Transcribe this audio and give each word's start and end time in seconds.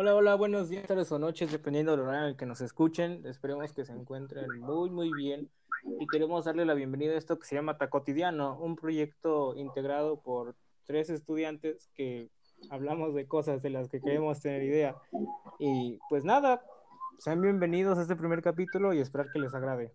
Hola, 0.00 0.14
hola, 0.14 0.36
buenos 0.36 0.68
días, 0.68 0.86
tardes 0.86 1.10
o 1.10 1.18
noches, 1.18 1.50
dependiendo 1.50 1.90
del 1.90 2.02
horario 2.02 2.20
en 2.22 2.28
el 2.28 2.36
que 2.36 2.46
nos 2.46 2.60
escuchen. 2.60 3.26
Esperemos 3.26 3.72
que 3.72 3.84
se 3.84 3.92
encuentren 3.92 4.46
muy, 4.60 4.90
muy 4.90 5.12
bien. 5.12 5.50
Y 5.98 6.06
queremos 6.06 6.44
darle 6.44 6.64
la 6.64 6.74
bienvenida 6.74 7.14
a 7.14 7.18
esto 7.18 7.36
que 7.36 7.48
se 7.48 7.56
llama 7.56 7.78
Tacotidiano, 7.78 8.56
un 8.60 8.76
proyecto 8.76 9.56
integrado 9.56 10.20
por 10.20 10.54
tres 10.86 11.10
estudiantes 11.10 11.90
que 11.96 12.30
hablamos 12.70 13.12
de 13.12 13.26
cosas 13.26 13.60
de 13.60 13.70
las 13.70 13.88
que 13.88 14.00
queremos 14.00 14.38
tener 14.40 14.62
idea. 14.62 14.94
Y 15.58 15.98
pues 16.08 16.22
nada, 16.22 16.62
sean 17.18 17.40
bienvenidos 17.40 17.98
a 17.98 18.02
este 18.02 18.14
primer 18.14 18.40
capítulo 18.40 18.94
y 18.94 19.00
esperar 19.00 19.26
que 19.32 19.40
les 19.40 19.52
agrade. 19.52 19.90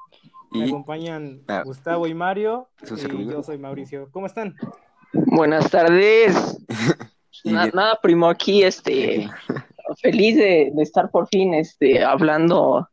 Me 0.52 0.66
Y 0.66 0.68
acompañan 0.68 1.44
Ah. 1.48 1.62
Gustavo 1.64 2.08
y 2.08 2.14
Mario, 2.14 2.68
y 2.82 3.26
yo 3.26 3.42
soy 3.42 3.58
Mauricio. 3.58 4.10
¿Cómo 4.12 4.26
están? 4.26 4.54
Buenas 5.14 5.72
tardes. 5.72 6.60
Na- 7.46 7.68
nada, 7.68 8.00
primo, 8.02 8.28
aquí, 8.28 8.64
este, 8.64 9.30
feliz 10.04 10.36
de, 10.36 10.72
de 10.76 10.84
estar 10.84 11.10
por 11.10 11.28
fin, 11.30 11.54
este, 11.56 12.04
hablando 12.04 12.88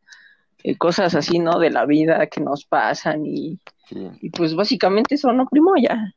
eh, 0.62 0.76
cosas 0.78 1.14
así, 1.14 1.38
¿no? 1.38 1.58
De 1.58 1.68
la 1.70 1.84
vida 1.84 2.26
que 2.28 2.40
nos 2.40 2.64
pasan 2.64 3.26
y, 3.26 3.58
Sí. 3.88 4.08
y 4.22 4.30
pues 4.30 4.54
básicamente 4.54 5.16
eso, 5.16 5.32
¿no, 5.32 5.46
primo? 5.48 5.72
Ya. 5.76 6.14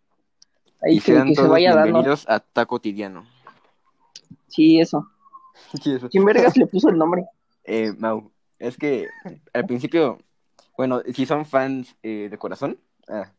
Ahí 0.82 0.98
Y 0.98 1.00
que, 1.00 1.14
sean 1.14 1.28
que 1.30 1.36
se 1.36 1.42
vaya 1.48 1.70
dando. 1.74 1.86
bienvenidos 1.86 2.26
a 2.30 2.40
Ta 2.40 2.66
Cotidiano. 2.66 3.26
Sí, 4.48 4.80
eso. 4.80 5.10
Sí, 5.82 5.94
eso. 5.94 6.08
¿Quién 6.10 6.24
vergas 6.26 6.56
le 6.58 6.68
puso 6.68 6.90
el 6.90 6.98
nombre? 6.98 7.26
Eh, 7.64 7.92
Mau, 7.98 8.32
es 8.60 8.78
que 8.78 9.08
al 9.54 9.66
principio, 9.66 10.20
bueno, 10.78 11.02
si 11.14 11.26
son 11.26 11.46
fans 11.46 11.96
eh, 12.04 12.28
de 12.30 12.38
corazón, 12.38 12.78
ah, 13.08 13.32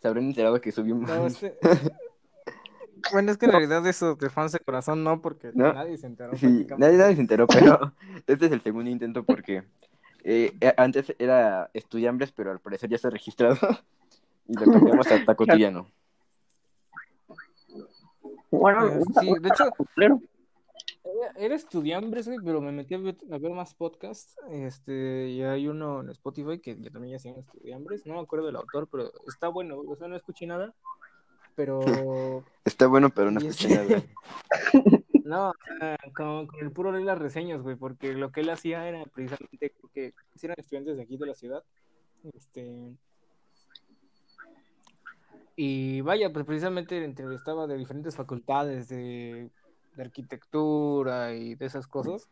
se 0.00 0.08
habrán 0.08 0.24
enterado 0.24 0.60
que 0.60 0.72
subimos. 0.72 1.08
No, 1.08 1.26
este- 1.26 1.56
Bueno, 3.12 3.30
es 3.32 3.38
que 3.38 3.46
en 3.46 3.52
realidad 3.52 3.86
eso 3.86 4.14
de 4.14 4.30
fans 4.30 4.52
de 4.52 4.60
corazón 4.60 5.02
no, 5.04 5.20
porque 5.20 5.50
No. 5.54 5.72
nadie 5.72 5.96
se 5.98 6.06
enteró. 6.06 6.36
Sí, 6.36 6.66
nadie, 6.78 6.96
nadie 6.98 7.14
se 7.16 7.20
enteró, 7.22 7.46
pero 7.46 7.92
este 8.26 8.46
es 8.46 8.52
el 8.52 8.60
segundo 8.60 8.90
intento 8.90 9.24
porque 9.24 9.64
eh, 10.24 10.52
eh, 10.60 10.74
antes 10.76 11.14
era 11.18 11.70
Estudiambres, 11.74 12.32
pero 12.32 12.50
al 12.50 12.60
parecer 12.60 12.90
ya 12.90 12.96
está 12.96 13.10
registrado 13.10 13.56
y 14.48 14.54
lo 14.54 14.70
cambiamos 14.72 15.06
a 15.10 15.24
Ta 15.24 15.34
Cotidiano. 15.34 15.88
Bueno, 18.50 18.86
Eh, 18.88 19.00
sí, 19.20 19.32
de 19.40 19.48
hecho-. 19.48 19.70
Era- 21.36 21.54
estudiambres, 21.54 22.26
güey, 22.26 22.38
pero 22.44 22.60
me 22.60 22.72
metí 22.72 22.94
a 22.94 22.98
ver, 22.98 23.16
a 23.32 23.38
ver 23.38 23.52
más 23.52 23.74
podcasts. 23.74 24.36
Este, 24.50 25.28
y 25.28 25.42
hay 25.42 25.66
uno 25.68 26.00
en 26.00 26.10
Spotify 26.10 26.58
que 26.60 26.76
ya 26.78 26.90
también 26.90 27.12
ya 27.12 27.18
se 27.18 27.28
llama 27.30 27.40
Estudiambres. 27.40 28.06
No 28.06 28.14
me 28.14 28.20
acuerdo 28.20 28.46
del 28.46 28.56
autor, 28.56 28.88
pero 28.90 29.10
está 29.26 29.48
bueno, 29.48 29.78
O 29.80 29.96
sea, 29.96 30.08
no 30.08 30.16
escuché 30.16 30.46
nada. 30.46 30.74
Pero 31.60 31.80
Está 32.64 32.86
bueno, 32.86 33.10
pero 33.10 33.30
no 33.30 33.38
escuché 33.38 33.68
nada. 33.68 34.02
no, 35.24 35.50
o 35.50 35.78
sea, 35.78 35.98
con, 36.16 36.46
con 36.46 36.60
el 36.60 36.72
puro 36.72 36.90
leer 36.90 37.04
las 37.04 37.18
reseñas, 37.18 37.60
güey, 37.60 37.76
porque 37.76 38.14
lo 38.14 38.32
que 38.32 38.40
él 38.40 38.48
hacía 38.48 38.88
era 38.88 39.04
precisamente 39.04 39.74
que 39.92 40.14
eran 40.40 40.56
estudiantes 40.58 40.96
de 40.96 41.02
aquí 41.02 41.18
de 41.18 41.26
la 41.26 41.34
ciudad. 41.34 41.62
Este. 42.32 42.96
Y 45.54 46.00
vaya, 46.00 46.32
pues 46.32 46.46
precisamente 46.46 47.04
entrevistaba 47.04 47.66
de 47.66 47.76
diferentes 47.76 48.16
facultades 48.16 48.88
de, 48.88 49.50
de 49.96 50.02
arquitectura 50.02 51.34
y 51.34 51.56
de 51.56 51.66
esas 51.66 51.86
cosas. 51.86 52.26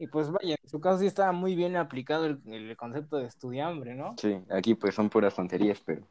Y 0.00 0.08
pues 0.08 0.28
vaya, 0.28 0.56
en 0.60 0.68
su 0.68 0.80
caso 0.80 0.98
sí 0.98 1.06
estaba 1.06 1.30
muy 1.30 1.54
bien 1.54 1.76
aplicado 1.76 2.26
el, 2.26 2.40
el 2.46 2.76
concepto 2.76 3.18
de 3.18 3.26
estudiambre, 3.26 3.94
¿no? 3.94 4.16
Sí, 4.18 4.40
aquí 4.50 4.74
pues 4.74 4.96
son 4.96 5.08
puras 5.08 5.36
tonterías, 5.36 5.80
pero 5.86 6.02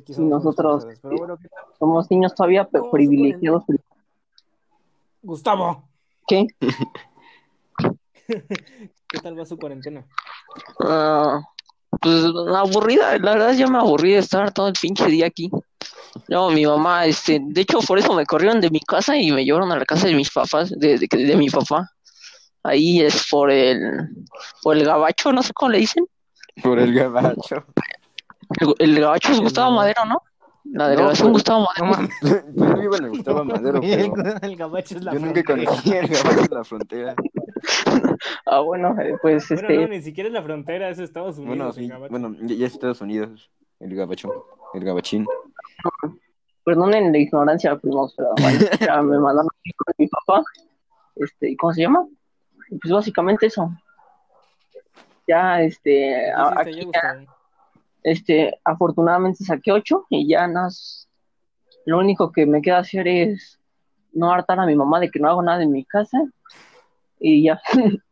Sí, 0.00 0.14
Y 0.16 0.20
nosotros-. 0.22 0.86
Pero 1.02 1.16
bueno, 1.18 1.36
¿qué 1.36 1.48
tal? 1.48 1.64
Somos 1.78 2.10
niños 2.10 2.34
todavía 2.34 2.64
pe- 2.64 2.78
¿Cómo 2.78 2.90
se 2.92 2.96
privilegiados. 2.96 3.64
Gustavo, 5.22 5.88
¿Qué? 6.26 6.46
¿qué 8.26 9.18
tal 9.22 9.38
va 9.38 9.44
su 9.44 9.56
cuarentena? 9.58 10.04
Ah, 10.80 11.40
pues 12.00 12.24
aburrida, 12.56 13.18
la 13.18 13.32
verdad 13.34 13.52
ya 13.54 13.66
me 13.68 13.78
aburrí 13.78 14.12
de 14.12 14.18
estar 14.18 14.52
todo 14.52 14.68
el 14.68 14.74
pinche 14.80 15.06
día 15.06 15.26
aquí. 15.26 15.50
No, 16.28 16.50
mi 16.50 16.64
mamá, 16.66 17.06
este, 17.06 17.40
de 17.42 17.60
hecho 17.60 17.80
por 17.80 17.98
eso 17.98 18.14
me 18.14 18.26
corrieron 18.26 18.60
de 18.60 18.70
mi 18.70 18.80
casa 18.80 19.16
y 19.16 19.30
me 19.32 19.44
llevaron 19.44 19.70
a 19.72 19.78
la 19.78 19.84
casa 19.84 20.06
de 20.08 20.14
mis 20.14 20.30
papás, 20.30 20.70
de, 20.70 20.98
de, 20.98 21.06
de 21.08 21.36
mi 21.36 21.48
papá. 21.50 21.88
Ahí 22.62 23.00
es 23.00 23.26
por 23.30 23.50
el, 23.50 23.80
por 24.62 24.76
el 24.76 24.84
gabacho, 24.84 25.32
no 25.32 25.42
sé 25.42 25.52
cómo 25.52 25.72
le 25.72 25.78
dicen. 25.78 26.06
por 26.62 26.78
el 26.78 26.94
gabacho. 26.94 27.64
El, 28.60 28.74
el 28.78 29.00
gabacho 29.00 29.32
es 29.32 29.40
Gustavo 29.40 29.70
Madero, 29.76 30.04
¿no? 30.04 30.22
La 30.64 30.84
No, 30.84 30.90
delegación 30.90 31.32
pues- 31.32 31.42
Gustavo 31.44 31.66
No 31.78 31.84
Madero. 31.86 31.86
mames. 31.96 32.16
Pues 32.20 32.44
yo 32.74 32.80
vivo 32.80 32.96
en 32.96 33.04
el 33.04 33.10
Gustavo 33.10 33.44
Madero, 33.44 33.80
pero 33.80 34.36
El 34.42 34.56
gabacho 34.56 34.96
es 34.96 35.04
la 35.04 35.12
yo 35.12 35.18
nunca 35.20 35.42
frontera. 35.42 35.66
conocí 35.70 35.92
el 35.92 36.08
gabacho 36.08 36.40
en 36.40 36.54
la 36.58 36.64
frontera. 36.64 37.14
Ah, 38.46 38.60
bueno, 38.60 38.94
eh, 39.00 39.16
pues 39.22 39.48
Bueno, 39.48 39.62
este, 39.68 39.78
no, 39.78 39.88
ni 39.88 40.02
siquiera 40.02 40.28
es 40.28 40.32
la 40.32 40.42
frontera, 40.42 40.88
es 40.90 40.98
Estados 40.98 41.38
Unidos. 41.38 41.76
Bueno, 42.10 42.34
sí, 42.34 42.48
ya, 42.56 42.66
es 42.66 42.72
Estados 42.72 43.00
Unidos, 43.00 43.50
el 43.80 43.94
gabacho, 43.96 44.30
el 44.74 44.84
gabachín. 44.84 45.26
perdonen 46.64 47.12
la 47.12 47.18
ignorancia, 47.18 47.76
primos, 47.76 48.14
pero 48.16 48.30
bueno, 48.40 48.58
ya 48.80 49.02
me 49.02 49.18
mandaron 49.18 49.48
con 49.76 49.94
mi 49.98 50.06
papá. 50.08 50.42
Este, 51.16 51.50
¿y 51.50 51.56
¿cómo 51.56 51.72
se 51.72 51.82
llama? 51.82 52.06
Pues 52.80 52.92
básicamente 52.92 53.46
eso. 53.46 53.70
Ya, 55.26 55.62
este, 55.62 55.90
¿Qué 55.90 56.32
a- 56.34 56.62
hiciste 56.62 56.70
aquí 56.70 56.78
ya, 56.92 57.14
Gustavo? 57.14 57.36
Este, 58.02 58.58
afortunadamente 58.64 59.44
saqué 59.44 59.72
ocho 59.72 60.06
y 60.10 60.28
ya 60.28 60.46
nas, 60.46 61.08
lo 61.86 61.98
único 61.98 62.32
que 62.32 62.46
me 62.46 62.62
queda 62.62 62.78
hacer 62.78 63.08
es 63.08 63.58
no 64.12 64.30
hartar 64.32 64.60
a 64.60 64.66
mi 64.66 64.76
mamá 64.76 65.00
de 65.00 65.10
que 65.10 65.18
no 65.18 65.28
hago 65.28 65.42
nada 65.42 65.62
en 65.62 65.72
mi 65.72 65.84
casa 65.84 66.18
y 67.18 67.44
ya. 67.44 67.60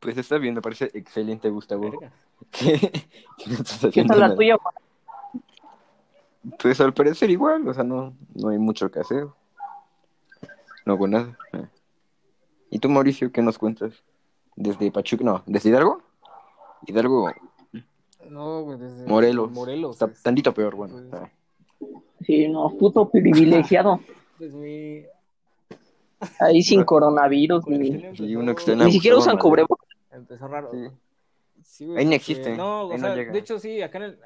Pues 0.00 0.18
está 0.18 0.36
bien, 0.36 0.52
me 0.52 0.60
parece 0.60 0.90
excelente, 0.92 1.48
Gustavo. 1.48 1.90
¿Qué, 2.50 2.78
¿Qué 3.38 3.46
no 3.46 3.54
estás 3.54 3.80
¿Qué 3.80 3.86
haciendo 3.86 4.12
tal 4.12 4.20
la 4.20 4.26
nada? 4.26 4.36
tuya? 4.36 4.58
Pues 6.58 6.78
al 6.82 6.92
parecer 6.92 7.30
igual, 7.30 7.66
o 7.66 7.72
sea, 7.72 7.84
no, 7.84 8.14
no 8.34 8.50
hay 8.50 8.58
mucho 8.58 8.90
que 8.90 9.00
hacer. 9.00 9.26
No 10.84 10.92
hago 10.92 11.08
nada. 11.08 11.38
Ah. 11.54 11.70
¿Y 12.68 12.80
tú, 12.80 12.90
Mauricio, 12.90 13.32
qué 13.32 13.40
nos 13.40 13.56
cuentas? 13.56 13.94
¿Desde 14.56 14.90
Pachuca? 14.92 15.24
No, 15.24 15.42
¿desde 15.46 15.70
Hidalgo? 15.70 16.02
Hidalgo, 16.86 17.30
No, 18.30 18.62
güey, 18.62 18.78
desde 18.78 19.06
Morelos. 19.06 19.50
Morelos. 19.52 19.92
Está 19.96 20.06
es- 20.06 20.22
tantito 20.22 20.52
peor, 20.54 20.74
bueno. 20.74 21.00
Pues-. 21.10 21.30
Sí, 22.26 22.48
no, 22.48 22.70
puto 22.78 23.08
privilegiado. 23.10 24.00
Pues 24.38 24.52
mi. 24.52 25.04
Ahí 26.40 26.60
sin 26.62 26.82
coronavirus 26.84 27.66
ni, 27.68 27.88
empezó- 27.88 28.74
ni 28.74 28.90
siquiera 28.92 29.16
usan 29.16 29.38
cubrebocas. 29.38 29.88
Empezó 30.10 30.48
raro. 30.48 30.70
Sí. 30.72 30.88
Sí, 31.62 31.86
güey, 31.86 31.98
Ahí 31.98 32.04
no 32.06 32.12
existe, 32.14 32.56
No, 32.56 32.82
o 32.88 32.92
ahí 32.92 32.98
no 32.98 33.06
sea, 33.06 33.14
llega. 33.16 33.32
de 33.32 33.38
hecho 33.38 33.58
sí, 33.60 33.80
acá 33.80 33.98
en 33.98 34.04
el. 34.04 34.18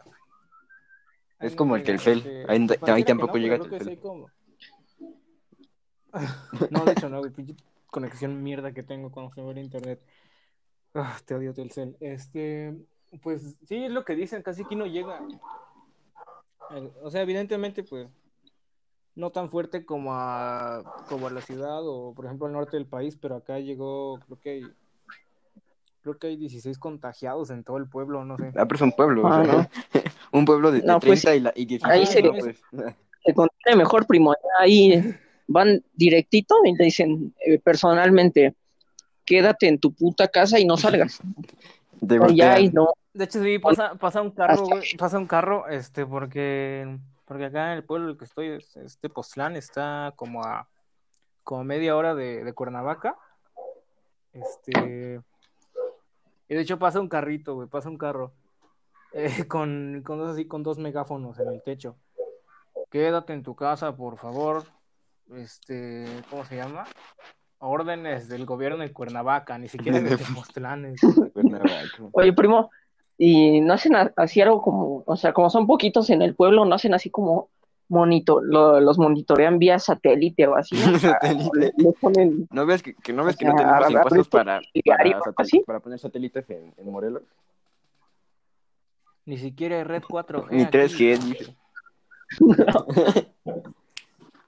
Es 1.41 1.55
como 1.55 1.77
el 1.77 1.83
porque- 1.83 2.45
ahí- 2.93 3.05
tampoco 3.05 3.37
llega 3.37 3.59
como- 4.01 4.31
No, 6.71 6.85
de 6.85 6.93
hecho 6.93 7.09
no, 7.09 7.19
güey, 7.21 7.31
pinche 7.31 7.55
conexión 7.91 8.43
mierda 8.43 8.73
que 8.73 8.83
tengo 8.83 9.11
cuando 9.11 9.33
se 9.35 9.43
va 9.43 9.51
el 9.53 9.59
internet. 9.59 10.01
Ah, 10.95 11.19
te 11.25 11.35
odio 11.35 11.53
Telcel. 11.55 11.97
Este, 12.01 12.75
pues 13.23 13.57
sí, 13.67 13.85
es 13.85 13.91
lo 13.91 14.05
que 14.05 14.15
dicen, 14.15 14.43
casi 14.43 14.63
aquí 14.63 14.77
no 14.77 14.87
llega. 14.87 15.21
El- 16.71 16.93
O 17.03 17.11
sea, 17.11 17.23
evidentemente, 17.23 17.83
pues, 17.83 18.09
no 19.15 19.31
tan 19.31 19.51
fuerte 19.51 19.85
como 19.85 20.15
a, 20.15 20.85
como 21.09 21.27
a 21.27 21.31
la 21.31 21.41
ciudad 21.41 21.81
o, 21.87 22.13
por 22.15 22.27
ejemplo, 22.27 22.47
al 22.47 22.53
norte 22.53 22.77
del 22.77 22.87
país, 22.87 23.17
pero 23.21 23.37
acá 23.37 23.59
llegó, 23.59 24.21
creo 24.21 24.39
que 24.41 24.51
hay, 24.51 24.73
creo 26.03 26.19
que 26.19 26.27
hay 26.29 26.37
16 26.37 26.79
contagiados 26.79 27.51
en 27.51 27.65
todo 27.65 27.79
el 27.79 27.89
pueblo, 27.89 28.25
no 28.25 28.37
sé. 28.37 28.53
Ah, 28.55 28.65
pero 28.67 28.77
es 28.77 28.83
un 28.83 28.93
pueblo, 28.93 29.23
o 29.25 29.33
Ah, 29.33 29.45
sea, 29.45 29.53
no. 29.53 29.69
un 30.33 30.45
pueblo 30.45 30.71
de, 30.71 30.81
de 30.83 30.87
No, 30.87 31.01
pues, 31.01 31.23
30 31.23 31.37
y, 31.37 31.41
la, 31.41 31.53
y 31.57 31.65
16. 31.65 31.93
ahí 31.93 32.05
no, 32.05 32.07
sería- 32.07 32.41
pues, 32.41 32.57
Se 33.25 33.35
contiene 33.35 33.77
mejor, 33.79 34.07
primo. 34.07 34.33
Ya 34.33 34.65
Ahí 34.65 35.15
van 35.49 35.83
directito 35.95 36.55
y 36.65 36.75
te 36.77 36.85
dicen 36.85 37.35
eh, 37.45 37.59
personalmente, 37.59 38.55
quédate 39.25 39.67
en 39.69 39.79
tu 39.79 39.93
puta 39.93 40.29
casa 40.29 40.59
y 40.61 40.65
no 40.65 40.77
salgas. 40.77 41.21
no. 42.73 42.89
De 43.13 43.25
hecho, 43.25 43.43
sí, 43.43 43.59
pasa, 43.59 43.95
pasa 43.97 44.23
un 44.23 44.31
carro, 44.31 44.63
güey, 44.67 44.97
pasa 44.97 45.19
un 45.19 45.27
carro, 45.27 45.67
este, 45.69 46.07
porque, 46.07 46.99
porque 47.25 47.47
acá 47.47 47.73
en 47.73 47.79
el 47.79 47.85
pueblo 47.85 48.07
en 48.07 48.11
el 48.13 48.19
que 48.19 48.25
estoy, 48.27 48.49
es- 48.49 48.77
este 48.77 49.09
Postlán, 49.09 49.57
está 49.57 50.13
como 50.17 50.45
a, 50.45 50.69
como 51.43 51.65
media 51.65 51.97
hora 51.97 52.15
de, 52.15 52.45
de 52.45 52.53
Cuernavaca, 52.53 53.17
este, 54.33 55.21
y 56.49 56.55
de 56.55 56.61
hecho 56.61 56.79
pasa 56.79 57.01
un 57.01 57.09
carrito, 57.09 57.55
güey, 57.55 57.69
pasa 57.69 57.89
un 57.89 57.99
carro, 57.99 58.33
eh, 59.13 59.47
con, 59.49 60.03
con 60.05 60.19
dos 60.19 60.31
así, 60.33 60.47
con 60.47 60.63
dos 60.63 60.79
megáfonos 60.79 61.39
en 61.41 61.49
el 61.49 61.63
techo, 61.63 61.97
quédate 62.91 63.33
en 63.33 63.43
tu 63.43 63.57
casa, 63.57 63.97
por 63.97 64.17
favor, 64.19 64.63
este, 65.35 66.07
¿cómo 66.31 66.45
se 66.45 66.57
llama? 66.57 66.85
Órdenes 67.59 68.29
del 68.29 68.47
gobierno 68.47 68.79
de 68.85 68.93
Cuernavaca, 68.93 69.59
ni 69.59 69.69
siquiera 69.69 69.99
de 70.01 70.17
Tepoztlanes. 70.17 71.01
Oye, 72.13 72.33
primo, 72.33 72.71
y 73.17 73.61
no 73.61 73.75
hacen 73.75 73.95
así 74.17 74.41
algo 74.41 74.63
como, 74.63 75.03
o 75.07 75.17
sea, 75.17 75.33
como 75.33 75.51
son 75.51 75.67
poquitos 75.67 76.09
en 76.11 76.23
el 76.23 76.35
pueblo, 76.35 76.65
no 76.65 76.75
hacen 76.75 76.95
así 76.95 77.11
como 77.11 77.49
monitor, 77.91 78.43
lo- 78.45 78.81
los 78.81 78.99
monitorean 78.99 79.59
vía 79.59 79.79
satélite 79.79 80.47
o 80.47 80.57
así, 80.57 80.77
¿no? 80.93 80.99
Satélite. 80.99 81.51
Le, 81.59 81.73
le 81.77 81.93
ponen, 81.93 82.47
¿No 82.53 82.67
ves 82.67 82.83
que, 82.83 82.95
que 82.95 83.13
no 83.13 83.25
ves 83.25 83.37
que 83.37 83.47
no 83.47 83.55
tenemos 83.57 83.83
a- 83.83 83.87
a- 83.87 83.91
impuestos 83.91 84.27
a- 84.27 84.31
para, 84.31 84.61
diario, 84.75 85.19
para, 85.67 85.81
poner 85.81 85.99
satélites 85.99 86.49
en, 86.51 86.73
en 86.77 86.91
Morelos? 86.93 87.23
Ni 89.25 89.37
siquiera 89.39 89.83
Red 89.85 90.03
4. 90.09 90.47
Ni 90.51 90.63
eh, 90.63 90.71
3G, 90.71 91.17
aquí. 91.17 91.29
dice. 91.33 91.57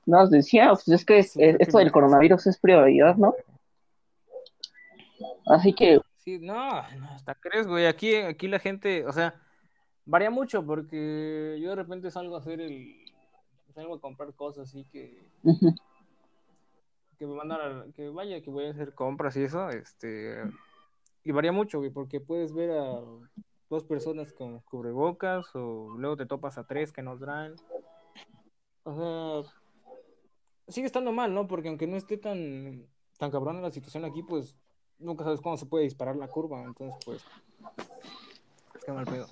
nos 0.07 0.31
decía, 0.31 0.69
pues 0.71 0.89
es 0.89 1.05
que 1.05 1.19
es- 1.19 1.37
esto 1.37 1.79
del 1.79 1.89
no. 1.89 1.93
coronavirus 1.93 2.47
es 2.47 2.59
prioridad, 2.59 3.17
¿no? 3.17 3.35
Así 5.47 5.73
que, 5.75 6.01
Sí, 6.31 6.47
no, 6.47 6.55
no, 6.99 7.09
hasta 7.11 7.35
crees, 7.35 7.67
güey. 7.67 7.87
Aquí, 7.87 8.15
aquí 8.15 8.47
la 8.47 8.61
gente, 8.61 9.05
o 9.05 9.13
sea, 9.13 9.35
varía 10.05 10.31
mucho 10.31 10.65
porque 10.65 11.59
yo 11.61 11.71
de 11.71 11.77
repente 11.77 12.11
salgo 12.11 12.37
a 12.37 12.39
hacer 12.39 12.61
el. 12.61 13.05
Salgo 13.75 13.95
a 13.97 14.01
comprar 14.01 14.33
cosas 14.35 14.69
así 14.69 14.85
que. 14.85 15.27
Que 17.19 17.27
me 17.27 17.35
mandan 17.35 17.61
a- 17.61 17.93
que 17.95 18.09
vaya, 18.11 18.41
que 18.41 18.51
voy 18.51 18.67
a 18.67 18.71
hacer 18.71 18.95
compras 18.95 19.37
y 19.37 19.43
eso, 19.43 19.69
este. 19.71 20.43
Y 21.25 21.33
varía 21.33 21.51
mucho, 21.53 21.79
güey, 21.79 21.91
porque 21.91 22.21
puedes 22.21 22.53
ver 22.53 22.71
a 22.71 23.01
dos 23.69 23.85
personas 23.85 24.33
con 24.33 24.61
cubrebocas 24.61 25.55
o 25.55 25.89
luego 25.99 26.17
te 26.17 26.27
topas 26.27 26.59
a 26.59 26.65
tres 26.67 26.93
que 26.93 27.03
no 27.03 27.19
traen. 27.19 27.57
O 28.85 29.45
sea, 29.45 29.53
sigue 30.69 30.87
estando 30.87 31.11
mal, 31.13 31.35
¿no? 31.35 31.47
Porque 31.49 31.69
aunque 31.69 31.87
no 31.89 31.97
esté 31.97 32.17
tan, 32.17 32.87
tan 33.19 33.31
cabrón 33.33 33.61
la 33.63 33.71
situación 33.73 34.05
aquí, 34.05 34.23
pues 34.23 34.57
nunca 35.01 35.25
sabes 35.25 35.41
cuándo 35.41 35.59
se 35.59 35.67
puede 35.67 35.85
disparar 35.85 36.17
la 36.17 36.29
curva. 36.29 36.63
Entonces, 36.63 36.97
pues, 37.05 37.25
qué 38.85 38.93
mal 38.93 39.05
pedo. 39.05 39.27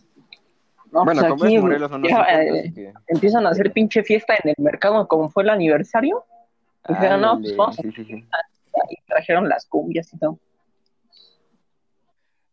no, 0.90 1.04
bueno, 1.04 1.20
pues 1.20 1.32
como 1.32 1.44
aquí 1.44 1.56
es 1.56 1.62
Morelos, 1.62 1.90
ya, 2.08 2.42
eh, 2.42 2.72
que... 2.74 2.92
empiezan 3.06 3.46
a 3.46 3.50
hacer 3.50 3.72
pinche 3.72 4.02
fiesta 4.02 4.34
en 4.42 4.50
el 4.50 4.56
mercado 4.58 5.06
como 5.06 5.28
fue 5.28 5.42
el 5.44 5.50
aniversario. 5.50 6.24
Dijeron, 6.88 7.20
no, 7.20 7.38
pues 7.38 7.52
Ándale, 7.52 7.56
vamos 7.56 7.78
a 7.78 7.82
sí, 7.82 7.92
sí, 7.92 8.04
sí. 8.04 8.24
y 8.90 8.96
trajeron 9.06 9.48
las 9.48 9.66
cumbias 9.66 10.12
y 10.12 10.18
todo. 10.18 10.38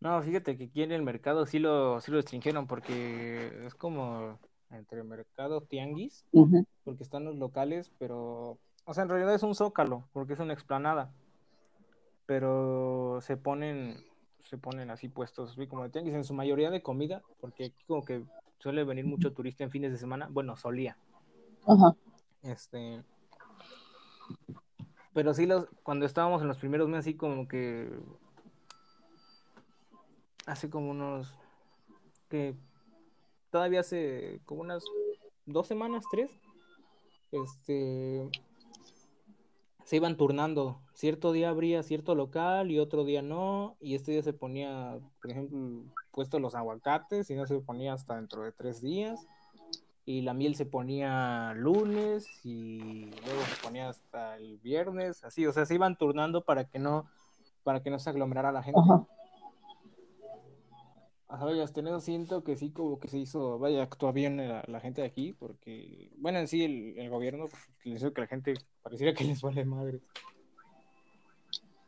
No, 0.01 0.21
fíjate 0.21 0.57
que 0.57 0.65
aquí 0.65 0.83
en 0.83 0.91
el 0.91 1.01
mercado 1.01 1.45
sí 1.45 1.57
lo, 1.57 1.99
sí 2.01 2.11
lo 2.11 2.17
restringieron 2.17 2.67
porque 2.67 3.65
es 3.65 3.73
como 3.73 4.37
entre 4.69 5.03
mercado 5.03 5.61
tianguis, 5.61 6.25
porque 6.83 7.03
están 7.03 7.25
los 7.25 7.35
locales, 7.35 7.91
pero, 7.97 8.59
o 8.85 8.93
sea, 8.93 9.03
en 9.03 9.09
realidad 9.09 9.33
es 9.33 9.43
un 9.43 9.55
zócalo, 9.55 10.07
porque 10.11 10.33
es 10.33 10.39
una 10.39 10.53
explanada, 10.53 11.11
pero 12.25 13.19
se 13.21 13.37
ponen, 13.37 14.03
se 14.43 14.57
ponen 14.57 14.89
así 14.91 15.09
puestos, 15.09 15.55
como 15.69 15.83
de 15.83 15.89
tianguis, 15.89 16.15
en 16.15 16.23
su 16.23 16.33
mayoría 16.33 16.71
de 16.71 16.81
comida, 16.81 17.21
porque 17.39 17.65
aquí 17.65 17.83
como 17.87 18.03
que 18.03 18.23
suele 18.59 18.83
venir 18.83 19.05
mucho 19.05 19.33
turista 19.33 19.63
en 19.63 19.71
fines 19.71 19.91
de 19.91 19.97
semana, 19.97 20.27
bueno, 20.31 20.55
solía, 20.55 20.97
Ajá. 21.67 21.95
este, 22.43 23.03
pero 25.13 25.33
sí 25.33 25.45
los, 25.45 25.67
cuando 25.83 26.05
estábamos 26.05 26.41
en 26.41 26.47
los 26.47 26.57
primeros 26.57 26.89
meses, 26.89 27.05
así 27.05 27.15
como 27.15 27.47
que 27.47 27.89
hace 30.45 30.69
como 30.69 30.91
unos 30.91 31.33
que 32.29 32.55
todavía 33.51 33.79
hace 33.79 34.41
como 34.45 34.61
unas 34.61 34.83
dos 35.45 35.67
semanas, 35.67 36.05
tres, 36.11 36.29
este 37.31 38.29
se 39.85 39.95
iban 39.95 40.17
turnando. 40.17 40.81
Cierto 40.93 41.31
día 41.31 41.49
abría 41.49 41.83
cierto 41.83 42.15
local 42.15 42.71
y 42.71 42.79
otro 42.79 43.05
día 43.05 43.21
no, 43.21 43.77
y 43.79 43.95
este 43.95 44.11
día 44.11 44.23
se 44.23 44.33
ponía, 44.33 44.97
por 45.21 45.31
ejemplo, 45.31 45.83
puesto 46.11 46.39
los 46.39 46.55
aguacates 46.55 47.29
y 47.29 47.35
no 47.35 47.45
se 47.45 47.59
ponía 47.59 47.93
hasta 47.93 48.15
dentro 48.15 48.43
de 48.43 48.51
tres 48.51 48.81
días. 48.81 49.27
Y 50.03 50.21
la 50.21 50.33
miel 50.33 50.55
se 50.55 50.65
ponía 50.65 51.53
lunes 51.55 52.27
y 52.43 53.05
luego 53.25 53.41
se 53.47 53.63
ponía 53.63 53.89
hasta 53.89 54.37
el 54.37 54.57
viernes, 54.57 55.23
así, 55.23 55.47
o 55.47 55.53
sea, 55.53 55.65
se 55.65 55.75
iban 55.75 55.97
turnando 55.97 56.43
para 56.43 56.65
que 56.65 56.77
no, 56.77 57.05
para 57.63 57.81
que 57.81 57.89
no 57.89 57.97
se 57.97 58.09
aglomerara 58.09 58.51
la 58.51 58.63
gente. 58.63 58.79
En 61.27 61.87
eso 61.87 61.99
siento 61.99 62.43
que 62.43 62.55
sí, 62.55 62.71
como 62.71 62.99
que 62.99 63.07
se 63.07 63.17
hizo, 63.17 63.57
vaya, 63.57 63.81
actúa 63.81 64.11
bien 64.11 64.37
la, 64.37 64.63
la 64.67 64.79
gente 64.79 65.01
de 65.01 65.07
aquí, 65.07 65.33
porque, 65.33 66.11
bueno, 66.17 66.37
en 66.39 66.47
sí 66.47 66.63
el, 66.63 66.97
el 66.99 67.09
gobierno 67.09 67.45
pues, 67.47 67.61
les 67.83 67.97
hizo 68.01 68.13
que 68.13 68.21
la 68.21 68.27
gente 68.27 68.53
pareciera 68.83 69.13
que 69.13 69.23
les 69.23 69.41
vale 69.41 69.65
madre. 69.65 69.99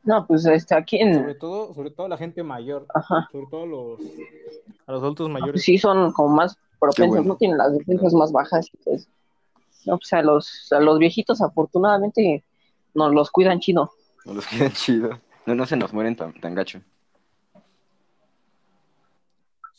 No, 0.04 0.25
pues 0.25 0.45
este, 0.45 0.74
aquí 0.74 0.98
en. 0.98 1.13
Sobre 1.13 1.36
todo, 1.36 1.74
sobre 1.74 1.92
todo 1.92 2.07
la 2.07 2.18
gente 2.18 2.42
mayor, 2.42 2.88
Ajá. 2.94 3.28
sobre 3.31 3.45
todo 3.48 3.66
los, 3.66 4.00
a 4.88 4.92
los 4.94 5.04
adultos 5.04 5.28
No, 5.28 5.34
pues 5.34 5.42
mayores. 5.42 5.63
sí, 5.63 5.78
son 5.78 6.12
como 6.13 6.30
más 6.36 6.57
propensos, 6.80 7.18
bueno. 7.18 7.33
no 7.33 7.36
tienen 7.38 7.57
las 7.57 7.78
defensas 7.78 8.13
más 8.13 8.31
bajas. 8.31 8.69
Entonces, 8.74 9.07
no, 9.86 9.98
pues 9.98 10.12
a 10.13 10.22
los, 10.22 10.72
a 10.72 10.80
los 10.80 10.98
viejitos, 10.98 11.42
afortunadamente, 11.42 12.44
nos 12.94 13.13
los 13.13 13.30
cuidan 13.31 13.60
chido. 13.60 13.92
Nos 14.25 14.36
los 14.38 14.48
quedan 14.48 14.72
chidos. 14.72 15.19
No, 15.45 15.56
no 15.56 15.66
se 15.66 15.78
nos 15.78 15.94
mueren 15.94 16.16
tan, 16.16 16.33
tan 16.42 16.56
gacho. 16.56 16.81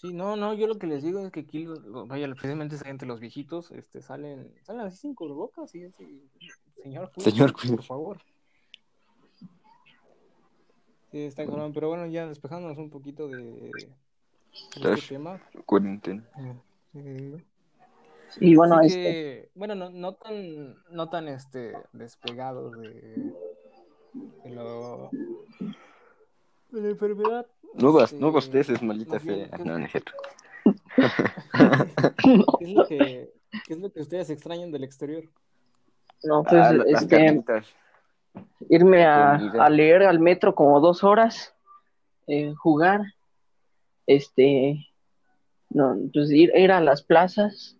Sí, 0.01 0.13
no, 0.13 0.37
no, 0.37 0.55
yo 0.55 0.69
lo 0.69 0.79
que 0.79 0.87
les 0.87 1.03
digo 1.03 1.19
es 1.27 1.33
que 1.33 1.41
aquí, 1.41 1.67
vaya, 2.07 2.29
precisamente 2.29 2.77
esa 2.77 2.85
gente, 2.85 3.05
los 3.05 3.19
viejitos, 3.19 3.73
este, 3.73 4.01
salen, 4.01 4.55
salen 4.63 4.83
así 4.83 4.97
sin 4.97 5.13
cubrebocas 5.17 5.75
y 5.75 5.87
así, 5.87 6.31
señor, 6.81 7.11
cuídese, 7.13 7.31
Señor, 7.33 7.51
por 7.53 7.61
cuídese. 7.63 7.83
favor. 7.83 8.19
Sí, 11.11 11.23
está 11.23 11.45
cabrón, 11.47 11.73
pero 11.73 11.89
bueno, 11.89 12.07
ya 12.07 12.29
despejándonos 12.29 12.79
un 12.79 12.91
poquito 12.91 13.27
de, 13.27 13.43
de 13.43 14.95
este 14.95 15.09
tema. 15.09 15.43
Cuarentena. 15.67 16.23
eh, 16.95 17.45
Y 18.41 18.55
bueno, 18.55 18.79
sí 18.83 18.87
este, 18.87 19.03
que, 19.03 19.51
bueno, 19.57 19.75
no, 19.75 19.91
no 19.91 20.15
tan, 20.15 20.77
no 20.93 21.09
tan, 21.11 21.27
este, 21.27 21.73
despegados 21.93 22.71
de, 22.79 23.33
de 24.45 24.51
lo, 24.51 25.11
de 26.71 26.83
la 26.83 26.89
enfermedad. 26.89 27.49
No, 27.75 28.01
este, 28.03 28.17
no 28.19 28.33
bosteces, 28.33 28.83
maldita 28.83 29.19
sea. 29.21 29.49
¿qué- 29.51 29.65
No, 29.65 29.79
no 29.79 29.85
es 29.85 29.91
cierto. 29.93 30.13
¿Qué 32.59 32.65
es 32.65 32.71
lo 32.71 32.87
que, 32.87 33.31
qué 33.67 33.75
es 33.75 33.79
lo 33.81 33.93
que 33.93 34.01
ustedes 34.01 34.31
extrañan 34.31 34.71
del 34.73 34.85
exterior? 34.85 35.25
no, 36.25 36.43
pues, 36.45 36.67
Ah, 36.67 36.75
este, 36.89 37.43
irme 38.69 39.05
a, 39.05 39.35
a 39.37 39.71
leer 39.71 40.03
al 40.03 40.19
metro 40.19 40.55
como 40.55 40.81
dos 40.81 41.05
horas, 41.05 41.55
eh, 42.27 42.53
jugar, 42.57 43.01
este, 44.07 44.85
no, 45.71 45.97
pues 46.13 46.31
ir, 46.33 46.51
ir 46.57 46.73
a 46.73 46.81
las 46.81 47.03
plazas, 47.03 47.77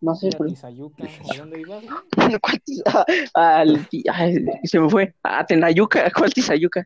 no 0.00 0.14
sé, 0.16 0.30
pues, 0.36 0.54
Tizayuca, 0.54 1.04
¿a 1.04 1.36
dónde 1.38 1.60
ibas? 1.60 1.84
tiza- 2.64 3.04
al- 3.34 3.86
ay, 4.12 4.44
se 4.64 4.80
me 4.80 4.90
fue, 4.90 5.14
a 5.22 5.46
Tenayuca, 5.46 6.10
¿cuál 6.10 6.32
Tizayuca? 6.34 6.84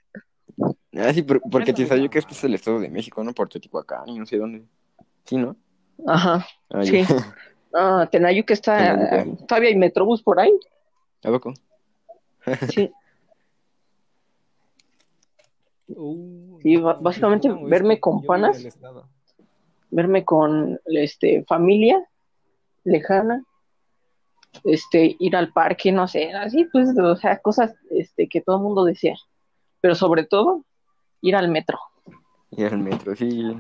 Ah, 0.98 1.12
sí, 1.12 1.22
por- 1.22 1.40
porque 1.50 1.72
Tizayuca 1.72 2.20
güey. 2.20 2.30
es 2.32 2.44
el 2.44 2.54
estado 2.54 2.80
de 2.80 2.88
México, 2.88 3.22
¿no? 3.24 3.32
Por 3.32 3.48
Teotihuacán 3.48 4.08
y 4.08 4.18
no 4.18 4.26
sé 4.26 4.38
dónde. 4.38 4.64
Sí, 5.24 5.36
¿no? 5.36 5.56
Ajá, 6.06 6.46
Ah, 6.70 6.82
Sí. 6.84 7.02
ah, 7.74 8.08
Tenayuca 8.10 8.54
está, 8.54 9.08
Tenayuca. 9.10 9.46
todavía 9.46 9.68
hay 9.70 9.76
metrobús 9.76 10.22
por 10.22 10.38
ahí, 10.40 10.52
¿A 11.24 11.30
poco? 11.30 11.54
sí, 12.70 12.92
Uh, 15.88 16.58
Sí, 16.62 16.76
básicamente, 16.78 17.48
no, 17.48 17.62
verme 17.64 18.00
con 18.00 18.24
panas. 18.24 18.66
verme 19.90 20.24
con, 20.24 20.80
este, 20.86 21.44
familia 21.44 22.04
lejana, 22.82 23.44
este, 24.64 25.14
ir 25.20 25.36
al 25.36 25.52
parque, 25.52 25.92
no 25.92 26.08
sé, 26.08 26.32
así 26.32 26.64
pues, 26.72 26.88
o 26.98 27.14
sea, 27.16 27.38
cosas, 27.38 27.74
este, 27.90 28.28
que 28.28 28.40
todo 28.40 28.56
el 28.56 28.62
mundo 28.64 28.84
desea, 28.84 29.14
pero 29.80 29.94
sobre 29.94 30.24
todo, 30.24 30.64
ir 31.20 31.36
al 31.36 31.48
metro. 31.48 31.78
Y 32.50 32.64
al 32.64 32.78
metro, 32.78 33.14
sí. 33.16 33.56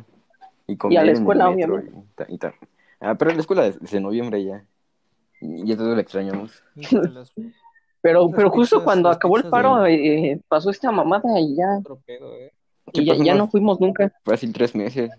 Y, 0.66 0.76
comer 0.76 0.98
a 0.98 1.02
la 1.04 1.10
en 1.10 1.16
el 1.16 1.20
escuela, 1.22 1.50
metro 1.50 1.74
obviamente. 1.76 2.24
y 2.28 2.34
y 2.34 2.38
tal. 2.38 2.54
Ah, 3.00 3.14
pero 3.14 3.30
la 3.32 3.40
escuela 3.40 3.66
es 3.66 3.78
desde 3.80 4.00
noviembre 4.00 4.42
ya. 4.44 4.64
Y 5.40 5.66
ya 5.66 5.76
todo 5.76 5.94
lo 5.94 6.00
extrañamos. 6.00 6.62
Pero, 8.02 8.30
pero 8.30 8.50
justo 8.50 8.76
pizzas- 8.76 8.84
cuando 8.84 9.08
acabó 9.08 9.36
el 9.38 9.48
paro, 9.50 9.80
de- 9.80 10.30
eh, 10.32 10.40
pasó 10.46 10.70
esta 10.70 10.92
mamada 10.92 11.40
y 11.40 11.56
ya, 11.56 11.78
eh. 12.06 12.52
¿Qué 12.92 13.02
y 13.02 13.24
ya, 13.24 13.34
no? 13.34 13.48
fuimos 13.48 13.80
nunca. 13.80 14.12
Fácil 14.24 14.52
tres 14.52 14.76
meses. 14.76 15.10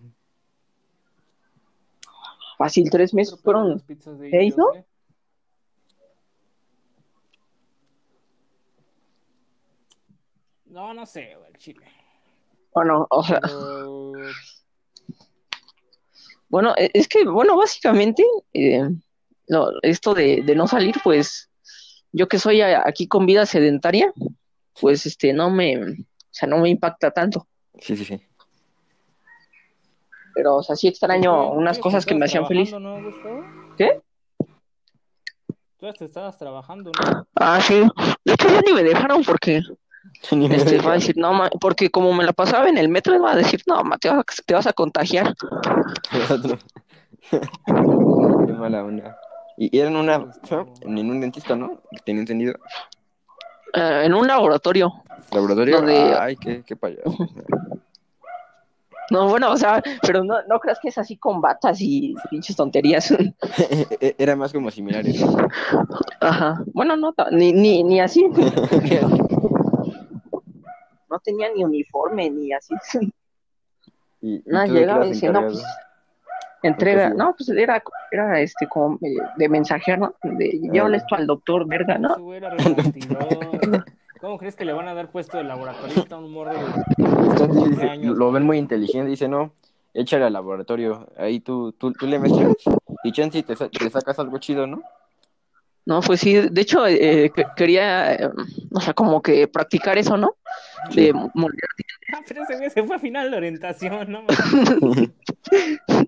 Fácil, 2.57 2.89
tres 2.89 3.13
meses 3.13 3.37
fueron 3.41 3.83
de 3.85 4.29
seis, 4.31 4.57
¿no? 4.57 4.73
eh. 4.73 4.85
No, 10.65 10.93
no 10.93 11.05
sé, 11.05 11.35
güey, 11.35 11.49
el 11.51 11.57
chile. 12.83 12.83
Bueno, 12.83 13.07
o 13.11 13.23
sea, 13.23 13.39
bueno, 16.49 16.73
e- 16.77 16.91
es 16.93 17.07
que, 17.07 17.25
bueno, 17.25 17.57
básicamente, 17.57 18.23
eh, 18.53 18.89
no, 19.47 19.67
esto 19.81 20.13
de, 20.13 20.41
de 20.43 20.55
no 20.55 20.67
salir, 20.67 20.95
pues, 21.03 21.49
yo 22.11 22.27
que 22.27 22.39
soy 22.39 22.61
a- 22.61 22.83
aquí 22.85 23.07
con 23.07 23.25
vida 23.25 23.45
sedentaria, 23.45 24.13
pues, 24.79 25.05
este, 25.05 25.33
no 25.33 25.49
me, 25.49 25.77
o 25.77 25.95
sea, 26.31 26.47
no 26.47 26.57
me 26.59 26.69
impacta 26.69 27.11
tanto, 27.11 27.47
Sí, 27.79 27.95
sí, 27.95 28.05
sí. 28.05 28.21
pero, 30.33 30.57
o 30.57 30.63
sea, 30.63 30.75
sí 30.75 30.87
extraño 30.87 31.51
¿Tú 31.51 31.57
unas 31.57 31.79
cosas 31.79 32.05
que 32.05 32.15
me 32.15 32.25
hacían 32.25 32.47
feliz. 32.47 32.71
¿no? 32.73 33.01
¿Qué? 33.77 34.01
Tú 35.79 35.93
te 35.93 36.05
estabas 36.05 36.37
trabajando, 36.39 36.91
¿no? 36.91 37.27
Ah, 37.35 37.61
sí. 37.61 37.83
De 38.25 38.33
hecho, 38.33 38.47
ya 38.49 38.61
ni 38.61 38.73
me 38.73 38.81
dejaron 38.83 39.23
porque 39.23 39.61
este, 40.51 40.79
va 40.81 40.91
a 40.91 40.95
decir, 40.95 41.15
no, 41.17 41.33
ma, 41.33 41.49
porque 41.59 41.89
como 41.89 42.13
me 42.13 42.23
la 42.23 42.33
pasaba 42.33 42.67
en 42.69 42.77
el 42.77 42.89
metro, 42.89 43.15
iba 43.15 43.31
a 43.31 43.35
decir, 43.35 43.61
no, 43.67 43.83
ma, 43.83 43.97
te 43.97 44.09
vas 44.09 44.19
a, 44.19 44.23
te 44.45 44.53
vas 44.53 44.67
a 44.67 44.73
contagiar. 44.73 45.33
Qué 47.29 48.53
mala 48.53 48.83
onda. 48.83 49.17
Y 49.57 49.75
y 49.75 49.79
era 49.79 49.89
en 49.89 49.95
una, 49.95 50.31
en 50.81 51.09
un 51.09 51.19
dentista, 51.21 51.55
¿no? 51.55 51.81
Tenía 52.05 52.21
entendido. 52.21 52.53
Eh, 53.73 54.03
en 54.05 54.13
un 54.13 54.27
laboratorio. 54.27 54.93
Laboratorio. 55.31 55.77
Donde- 55.77 56.15
Ay, 56.19 56.35
qué, 56.37 56.63
qué 56.65 56.75
payaso. 56.75 57.15
No, 59.09 59.29
bueno, 59.29 59.51
o 59.51 59.57
sea, 59.57 59.81
pero 60.01 60.23
no, 60.23 60.35
no 60.49 60.59
creas 60.59 60.79
que 60.81 60.89
es 60.89 60.97
así 60.97 61.15
con 61.15 61.39
batas 61.39 61.79
y 61.79 62.13
pinches 62.29 62.55
tonterías. 62.57 63.13
Era 64.17 64.35
más 64.35 64.51
como 64.51 64.69
similares. 64.69 65.21
¿no? 65.21 65.47
Ajá. 66.19 66.61
Bueno, 66.73 66.97
no, 66.97 67.13
ni, 67.31 67.53
ni, 67.53 67.83
ni 67.83 67.99
así. 68.01 68.25
No 71.09 71.19
tenía 71.19 71.51
ni 71.53 71.63
uniforme, 71.63 72.29
ni 72.29 72.51
así. 72.53 72.73
Y, 74.21 74.41
No, 74.45 74.65
llegaba 74.65 75.05
y 75.05 75.09
no, 75.09 75.15
encargado? 75.15 75.51
pues, 75.51 75.65
entrega, 76.63 77.09
no, 77.09 77.33
pues 77.37 77.49
era, 77.49 77.81
era 78.11 78.41
este 78.41 78.67
como 78.67 78.95
eh, 79.01 79.17
de 79.37 79.49
mensajero, 79.49 79.97
¿no? 79.97 80.15
De, 80.37 80.59
llévale 80.71 80.97
esto 80.97 81.15
al 81.15 81.27
doctor, 81.27 81.67
verga, 81.67 81.97
¿no? 81.97 82.15
¿Cómo 84.19 84.37
crees 84.39 84.55
que 84.55 84.65
le 84.65 84.73
van 84.73 84.87
a 84.87 84.93
dar 84.95 85.11
puesto 85.11 85.37
de 85.37 85.43
laboratorista 85.43 86.15
a 86.15 86.17
un 86.19 86.31
morro 86.33 86.51
de 86.51 86.57
Entonces, 86.97 87.57
15 87.63 87.69
dice- 87.69 87.89
años? 87.89 88.17
lo 88.17 88.31
ven 88.31 88.43
muy 88.43 88.57
inteligente, 88.57 89.09
dice, 89.09 89.27
no, 89.27 89.51
échale 89.93 90.25
al 90.25 90.33
laboratorio, 90.33 91.07
ahí 91.17 91.39
tú, 91.39 91.71
tú, 91.73 91.91
tú 91.93 92.07
le 92.07 92.17
mezclas 92.19 92.51
y 93.03 93.11
chance 93.11 93.37
y 93.37 93.43
te, 93.43 93.55
sa- 93.55 93.69
te 93.69 93.89
sacas 93.91 94.17
algo 94.19 94.37
chido, 94.39 94.65
¿no? 94.65 94.81
No, 95.87 96.01
pues 96.01 96.19
sí, 96.19 96.33
de 96.35 96.61
hecho 96.61 96.85
eh, 96.85 97.31
que- 97.33 97.45
quería, 97.55 98.13
eh, 98.13 98.29
o 98.73 98.81
sea, 98.81 98.93
como 98.93 99.21
que 99.21 99.47
practicar 99.47 99.97
eso, 99.97 100.17
¿no? 100.17 100.35
De 100.93 101.13
moldear. 101.13 101.69
Ah, 102.13 102.19
pero 102.27 102.43
ese 102.43 102.69
se 102.69 102.83
fue 102.83 102.97
a 102.97 102.99
final 102.99 103.31
de 103.31 103.37
orientación, 103.37 104.11
¿no? 104.11 104.23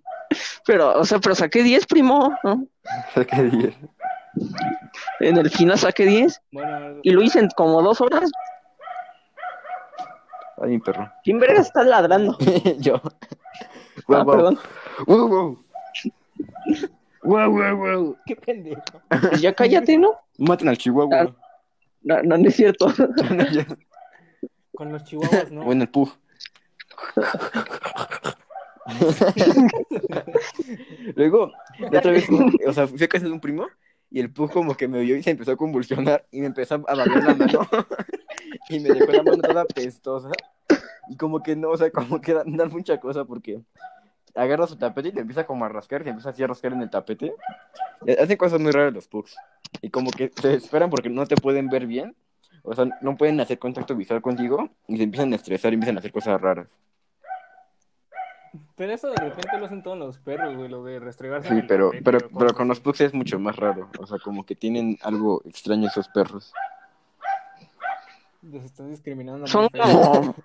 Pero, 0.65 0.99
o 0.99 1.05
sea, 1.05 1.19
pero 1.19 1.33
saqué 1.33 1.63
10, 1.63 1.87
primo, 1.87 2.31
¿no? 2.43 2.67
Saqué 3.15 3.43
10. 3.43 3.75
En 5.21 5.37
el 5.37 5.49
final 5.49 5.77
saqué 5.79 6.05
10 6.05 6.41
Bueno, 6.51 6.99
y 7.01 7.09
lo 7.11 7.21
hice 7.23 7.39
en 7.39 7.47
como 7.55 7.81
dos 7.81 7.99
horas. 8.01 8.29
Ay, 10.61 10.71
mi 10.71 10.79
perro. 10.79 11.09
¿Quién 11.23 11.39
verga 11.39 11.61
estás 11.61 11.87
ladrando? 11.87 12.37
Yo. 12.79 13.01
Ah, 13.03 13.11
Wow, 14.07 14.23
wow. 14.25 14.31
perdón. 14.35 14.59
Wow, 15.07 15.63
wow. 17.23 17.51
Wow, 17.51 17.77
wow, 17.77 18.17
qué 18.25 18.35
pendejo. 18.35 18.81
Pues 19.07 19.41
ya 19.41 19.53
cállate, 19.53 19.97
¿no? 19.97 20.15
Maten 20.37 20.69
al 20.69 20.77
chihuahua. 20.77 21.35
No, 22.01 22.23
no, 22.23 22.37
no 22.37 22.47
es 22.47 22.55
cierto. 22.55 22.87
Con 24.75 24.91
los 24.91 25.03
chihuahuas, 25.03 25.51
¿no? 25.51 25.65
bueno, 25.65 25.83
el 25.83 25.89
pug. 25.89 26.09
Luego, 31.15 31.51
la 31.91 31.99
otra 31.99 32.11
vez, 32.11 32.25
o 32.65 32.73
sea, 32.73 32.87
fui 32.87 33.03
a 33.03 33.07
casa 33.07 33.25
de 33.25 33.31
un 33.31 33.39
primo 33.39 33.67
y 34.09 34.19
el 34.19 34.31
pug 34.31 34.51
como 34.51 34.75
que 34.75 34.87
me 34.87 35.01
vio 35.01 35.15
y 35.15 35.23
se 35.23 35.31
empezó 35.31 35.51
a 35.51 35.57
convulsionar 35.57 36.25
y 36.31 36.41
me 36.41 36.47
empezó 36.47 36.75
a 36.75 36.95
babear 36.95 37.23
la 37.23 37.35
mano 37.35 37.67
y 38.69 38.79
me 38.79 38.89
dejó 38.89 39.11
la 39.11 39.23
mano 39.23 39.41
toda 39.41 39.65
pestosa 39.65 40.31
y 41.09 41.17
como 41.17 41.43
que 41.43 41.55
no, 41.55 41.69
o 41.69 41.77
sea, 41.77 41.91
como 41.91 42.21
que 42.21 42.33
dan, 42.33 42.55
dan 42.55 42.69
mucha 42.69 42.99
cosa 42.99 43.25
porque 43.25 43.61
agarra 44.35 44.67
su 44.67 44.77
tapete 44.77 45.09
y 45.09 45.11
le 45.11 45.21
empieza 45.21 45.45
como 45.45 45.65
a 45.65 45.69
rascar, 45.69 46.03
se 46.03 46.09
empieza 46.09 46.29
así 46.29 46.43
a 46.43 46.47
rascar 46.47 46.73
en 46.73 46.81
el 46.81 46.89
tapete. 46.89 47.33
Y 48.05 48.11
Hacen 48.11 48.37
cosas 48.37 48.59
muy 48.59 48.71
raras 48.71 48.93
los 48.93 49.07
pugs 49.07 49.35
y 49.81 49.89
como 49.89 50.11
que 50.11 50.31
se 50.41 50.55
esperan 50.55 50.89
porque 50.89 51.09
no 51.09 51.25
te 51.25 51.35
pueden 51.35 51.69
ver 51.69 51.85
bien, 51.85 52.15
o 52.63 52.73
sea, 52.73 52.85
no 53.01 53.17
pueden 53.17 53.39
hacer 53.39 53.59
contacto 53.59 53.95
visual 53.95 54.21
contigo 54.21 54.69
y 54.87 54.97
se 54.97 55.03
empiezan 55.03 55.31
a 55.33 55.35
estresar 55.35 55.71
y 55.71 55.75
empiezan 55.75 55.97
a 55.97 55.99
hacer 55.99 56.11
cosas 56.11 56.39
raras. 56.39 56.67
Pero 58.75 58.93
eso 58.93 59.09
de 59.09 59.17
repente 59.17 59.59
lo 59.59 59.65
hacen 59.65 59.83
todos 59.83 59.97
los 59.97 60.17
perros, 60.19 60.55
güey, 60.55 60.69
lo 60.69 60.83
de 60.83 60.99
restregarse. 60.99 61.49
Sí, 61.49 61.61
pero, 61.67 61.89
tapete, 61.89 62.03
pero, 62.03 62.29
pero 62.37 62.53
con 62.53 62.67
los 62.67 62.79
pugs 62.79 63.01
es 63.01 63.13
mucho 63.13 63.37
más 63.37 63.55
raro. 63.55 63.89
O 63.99 64.07
sea, 64.07 64.17
como 64.19 64.45
que 64.45 64.55
tienen 64.55 64.97
algo 65.01 65.41
extraño 65.45 65.87
esos 65.87 66.07
perros. 66.07 66.53
Los 68.41 68.63
están 68.63 68.89
discriminando. 68.89 69.45
Son 69.47 69.67
como. 69.67 70.35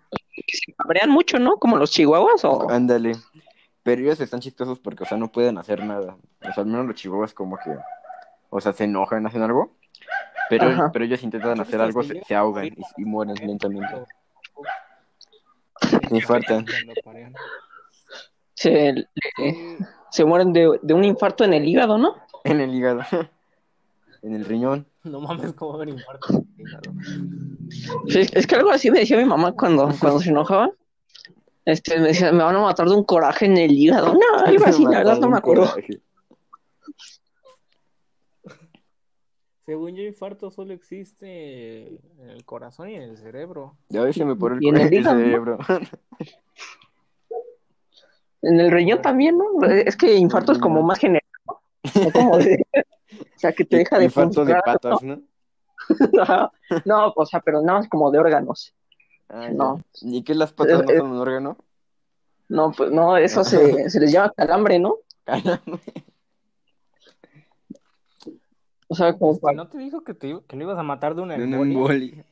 Se 0.49 0.73
cabrean 0.73 1.11
mucho, 1.11 1.38
¿no? 1.38 1.59
Como 1.59 1.76
los 1.76 1.91
chihuahuas 1.93 2.45
o. 2.45 2.69
Ándale. 2.69 3.12
Pero 3.85 4.00
ellos 4.03 4.19
están 4.21 4.41
chistosos 4.41 4.81
porque, 4.81 5.05
o 5.05 5.07
sea, 5.07 5.17
no 5.19 5.31
pueden 5.31 5.57
hacer 5.59 5.85
nada. 5.85 6.17
O 6.41 6.53
sea, 6.53 6.64
al 6.64 6.67
menos 6.67 6.87
los 6.87 6.97
chihuahuas 6.97 7.33
como 7.35 7.57
que, 7.59 7.76
o 8.50 8.61
sea, 8.61 8.73
se 8.73 8.85
enojan, 8.85 9.25
hacen 9.26 9.43
algo. 9.43 9.76
Pero, 10.50 10.67
Ajá. 10.69 10.91
pero 10.93 11.05
ellos 11.05 11.23
intentan 11.23 11.61
hacer 11.61 11.81
algo, 11.81 12.03
se, 12.03 12.21
se 12.25 12.35
ahogan 12.35 12.67
y, 12.67 12.75
y 12.97 13.05
mueren 13.05 13.37
lentamente. 13.47 13.95
Infartan. 16.11 16.67
Se, 18.55 18.93
le- 18.93 19.09
Eh, 19.38 19.79
se 20.11 20.25
mueren 20.25 20.53
de, 20.53 20.79
de 20.83 20.95
un 20.95 21.05
infarto 21.05 21.45
en 21.45 21.55
el 21.55 21.67
hígado, 21.69 21.99
¿no? 21.99 22.14
En 22.45 22.61
el 22.61 22.75
hígado. 22.75 23.00
En 24.23 24.35
el 24.35 24.45
riñón. 24.45 24.87
No 25.03 25.21
mames, 25.21 25.53
cómo 25.55 25.76
ver 25.79 25.88
infarto. 25.88 26.45
Sí, 28.09 28.21
es 28.33 28.47
que 28.47 28.55
algo 28.55 28.71
así 28.71 28.91
me 28.91 29.00
decía 29.00 29.17
mi 29.19 29.25
mamá 29.25 29.53
cuando, 29.53 29.88
cuando 30.00 30.21
se 30.21 30.31
enojaba. 30.31 30.71
Este, 31.64 31.99
me 31.99 32.09
decía, 32.09 32.30
me 32.33 32.44
van 32.44 32.56
a 32.56 32.61
matar 32.61 32.88
de 32.88 32.94
un 32.94 33.04
coraje 33.04 33.47
en 33.47 33.56
el 33.56 33.73
hígado. 33.73 34.12
No, 34.14 34.21
algo 34.47 34.64
así, 34.66 34.85
la 34.85 34.99
verdad 34.99 35.18
no 35.18 35.30
me 35.30 35.38
acuerdo. 35.38 35.71
Coraje. 35.71 36.00
Según 39.64 39.94
yo, 39.97 40.02
infarto 40.02 40.50
solo 40.50 40.75
existe 40.75 41.87
en 42.18 42.28
el 42.28 42.44
corazón 42.44 42.90
y 42.90 42.97
en 42.97 43.02
el 43.02 43.16
cerebro. 43.16 43.78
Ya 43.88 44.02
ves, 44.02 44.14
se 44.14 44.25
me 44.25 44.37
por 44.37 44.52
el 44.52 44.62
Y 44.62 44.68
en 44.68 44.76
el 44.76 45.04
cerebro. 45.04 45.59
En 48.47 48.61
el 48.61 48.71
riñón 48.71 49.00
también, 49.00 49.38
¿no? 49.38 49.66
Es 49.66 49.97
que 49.97 50.16
infarto 50.16 50.52
es 50.52 50.59
como 50.59 50.83
más 50.83 50.99
general, 50.99 51.23
¿no? 51.47 51.62
No 51.94 52.12
como 52.12 52.37
de- 52.37 52.62
O 52.75 53.38
sea, 53.38 53.52
que 53.54 53.64
te 53.64 53.78
deja 53.78 53.99
de 53.99 54.04
Infarto 54.04 54.44
de 54.44 54.54
patas, 54.62 55.02
¿no? 55.02 55.23
¿no? 56.12 56.52
No, 56.85 57.12
o 57.16 57.25
sea, 57.25 57.40
pero 57.40 57.62
nada 57.62 57.78
más 57.78 57.88
como 57.88 58.11
de 58.11 58.18
órganos. 58.18 58.75
Ah, 59.28 59.49
No. 59.52 59.78
ya. 59.95 60.09
¿Y 60.19 60.23
qué 60.23 60.35
las 60.35 60.52
patas 60.52 60.83
no 60.85 60.90
Eh, 60.90 60.95
eh. 60.95 60.99
son 60.99 61.11
un 61.12 61.19
órgano? 61.19 61.57
No, 62.49 62.73
pues 62.73 62.90
no, 62.90 63.16
eso 63.16 63.43
se, 63.45 63.57
se 63.90 64.00
les 64.00 64.12
llama 64.12 64.33
calambre, 64.37 64.78
¿no? 64.78 64.97
Caramba. 65.25 65.61
O 68.88 68.95
sea, 68.95 69.14
como 69.14 69.38
para 69.38 69.57
¿No 69.57 69.69
te 69.69 69.78
dijo 69.78 70.04
que, 70.04 70.14
te, 70.14 70.28
iba- 70.28 70.43
que 70.47 70.57
lo 70.57 70.64
ibas 70.64 70.78
a 70.78 70.83
matar 70.83 71.14
de 71.14 71.23
una 71.23 71.37
De 71.37 71.45
una 71.45 71.57
embolia? 71.57 71.75
embolia. 71.75 72.25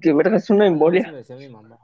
que 0.00 0.12
verga 0.12 0.36
es 0.38 0.50
una 0.50 0.64
Eso 0.64 0.72
embolia. 0.74 1.10
me 1.12 1.18
decía 1.18 1.36
mi 1.36 1.48
mamá. 1.48 1.78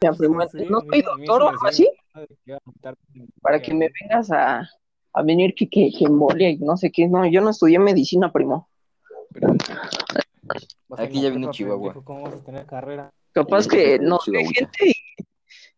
Ya, 0.00 0.12
primo, 0.12 0.42
Sí, 0.48 0.58
sí, 0.58 0.66
¿No 0.68 0.80
soy 0.80 1.02
doctor 1.02 1.22
eso 1.22 1.44
o 1.44 1.48
algo 1.48 1.66
así? 1.66 1.88
Para 2.12 3.56
embolia, 3.56 3.62
que 3.62 3.74
me 3.74 3.90
vengas 4.00 4.30
a, 4.32 4.68
a 5.12 5.22
venir 5.22 5.54
que, 5.54 5.68
que, 5.70 5.90
que 5.96 6.04
embolia 6.04 6.50
y 6.50 6.58
no 6.58 6.76
sé 6.76 6.90
qué. 6.92 7.08
No, 7.08 7.24
yo 7.26 7.40
no 7.40 7.50
estudié 7.50 7.78
medicina, 7.78 8.30
primo. 8.32 8.68
Pero- 9.32 9.54
Aquí 10.98 11.20
ya 11.22 11.30
matar, 11.30 11.50
chihuahua. 11.54 11.94
¿Cómo 12.04 12.22
vas 12.22 12.34
a 12.34 12.44
tener 12.44 12.66
carrera? 12.66 13.10
Capaz 13.32 13.66
que 13.66 13.98
nos 13.98 14.26
ve 14.26 14.44
gente 14.44 14.86
y, 14.86 14.94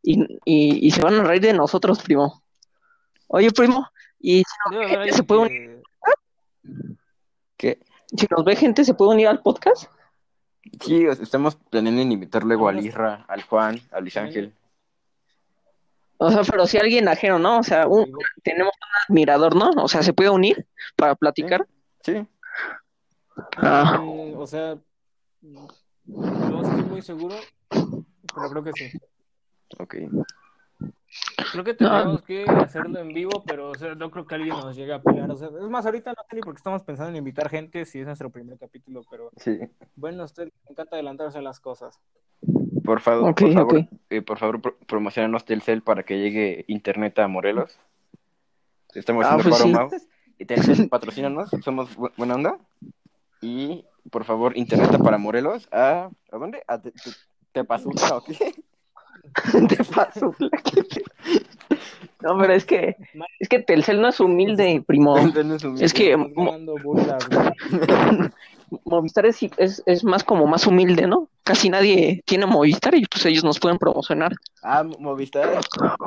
y, 0.02 0.22
y, 0.44 0.86
y 0.86 0.90
se 0.90 1.00
van 1.00 1.14
a 1.14 1.22
reír 1.24 1.40
de 1.42 1.52
nosotros, 1.52 2.02
primo. 2.02 2.42
Oye, 3.28 3.50
primo, 3.50 3.86
y 4.18 4.38
si 4.38 4.44
nos, 4.70 4.80
ve 4.80 4.88
gente, 4.88 5.12
¿se 5.12 5.22
puede 5.22 5.40
unir, 5.42 5.82
¿Qué? 7.56 7.78
si 8.16 8.26
nos 8.30 8.44
ve 8.44 8.56
gente, 8.56 8.84
¿se 8.84 8.94
puede 8.94 9.12
unir 9.12 9.28
al 9.28 9.42
podcast? 9.42 9.90
Sí, 10.84 11.04
estamos 11.06 11.56
planeando 11.70 12.02
en 12.02 12.12
invitar 12.12 12.42
luego 12.44 12.68
al. 12.68 12.84
Isra, 12.84 13.24
al 13.28 13.42
Juan, 13.42 13.80
a 13.92 14.00
Luis. 14.00 14.16
Ángel. 14.16 14.52
O 16.18 16.30
sea, 16.30 16.42
pero 16.42 16.66
si 16.66 16.78
alguien 16.78 17.08
ajeno, 17.08 17.38
¿no? 17.38 17.58
O 17.58 17.62
sea, 17.62 17.86
un- 17.86 18.10
tenemos 18.42 18.72
un 18.74 18.88
admirador, 19.14 19.54
¿no? 19.54 19.70
O 19.82 19.88
sea, 19.88 20.02
¿se 20.02 20.12
puede 20.12 20.30
unir 20.30 20.66
para 20.96 21.14
platicar? 21.14 21.66
Sí. 22.02 22.26
Ah, 23.58 23.98
mm, 24.00 24.36
o 24.38 24.46
sea, 24.46 24.78
no 25.42 26.62
estoy 26.62 26.84
muy 26.84 27.02
seguro, 27.02 27.34
pero 27.70 28.50
creo 28.50 28.62
que 28.64 28.72
sí. 28.72 28.98
Ok. 29.78 29.94
Creo 31.52 31.64
que 31.64 31.74
tendríamos 31.74 32.22
que 32.22 32.44
hacerlo 32.44 32.98
en 32.98 33.08
vivo, 33.08 33.42
pero 33.46 33.70
o 33.70 33.74
sea, 33.74 33.94
no 33.94 34.10
creo 34.10 34.26
que 34.26 34.34
alguien 34.34 34.54
nos 34.56 34.76
llegue 34.76 34.92
a 34.92 35.00
pegar. 35.02 35.30
O 35.30 35.36
sea, 35.36 35.48
es 35.48 35.68
más, 35.70 35.86
ahorita 35.86 36.10
no 36.10 36.22
sé 36.28 36.36
ni 36.36 36.42
por 36.42 36.54
qué 36.54 36.58
estamos 36.58 36.82
pensando 36.82 37.10
en 37.10 37.16
invitar 37.16 37.48
gente 37.48 37.84
si 37.84 38.00
es 38.00 38.06
nuestro 38.06 38.30
primer 38.30 38.58
capítulo, 38.58 39.02
pero 39.10 39.30
Sí. 39.36 39.58
bueno, 39.94 40.22
a 40.22 40.26
usted 40.26 40.44
le 40.44 40.52
encanta 40.70 40.96
adelantarse 40.96 41.38
a 41.38 41.42
las 41.42 41.60
cosas. 41.60 41.98
Por 42.84 43.00
favor, 43.00 43.30
Ok, 43.30 43.40
por 43.40 43.52
favor, 43.54 43.88
eh, 44.10 44.22
por 44.22 44.38
favor, 44.38 44.60
pro- 44.60 44.76
promocionanos 44.86 45.44
Telcel 45.44 45.82
para 45.82 46.02
que 46.04 46.18
llegue 46.18 46.64
internet 46.68 47.18
a 47.18 47.28
Morelos. 47.28 47.78
Estamos 48.94 49.24
Ah, 49.24 49.34
haciendo 49.34 49.50
pues 49.50 49.54
paro, 49.62 49.88
sí. 49.90 49.94
Mau. 49.96 50.00
Y 50.38 50.44
Telcel, 50.44 50.88
patrocínanos, 50.88 51.50
somos 51.64 51.96
bu- 51.96 52.12
buena 52.16 52.34
onda. 52.34 52.58
Y, 53.46 53.84
por 54.10 54.24
favor, 54.24 54.56
internet 54.56 55.00
para 55.02 55.18
Morelos. 55.18 55.68
¿A, 55.70 56.10
¿a 56.32 56.36
dónde? 56.36 56.62
¿A 56.66 56.80
Te- 56.80 56.90
Te- 56.90 57.10
Tepazula 57.52 58.16
o 58.16 58.24
qué? 58.24 58.34
te 59.68 59.84
paso. 59.84 60.34
No, 62.22 62.38
pero 62.38 62.52
es 62.54 62.64
que, 62.64 62.96
es 63.38 63.48
que 63.48 63.60
Telcel 63.60 64.00
no 64.00 64.08
es 64.08 64.18
humilde, 64.20 64.82
primo. 64.86 65.14
Telcel 65.14 65.48
no 65.48 65.54
es 65.54 65.64
humilde. 65.64 65.84
Es 65.84 65.94
que 65.94 66.16
burlas. 66.16 67.24
Movistar 68.84 69.26
es, 69.26 69.38
es, 69.58 69.80
es 69.86 70.02
más 70.02 70.24
como 70.24 70.44
más 70.48 70.66
humilde, 70.66 71.06
¿no? 71.06 71.28
Casi 71.44 71.70
nadie 71.70 72.22
tiene 72.26 72.46
Movistar 72.46 72.96
y 72.96 73.04
pues 73.06 73.24
ellos 73.26 73.44
nos 73.44 73.60
pueden 73.60 73.78
promocionar. 73.78 74.32
Ah, 74.62 74.82
Mo- 74.82 74.96
Movistar. 74.98 75.60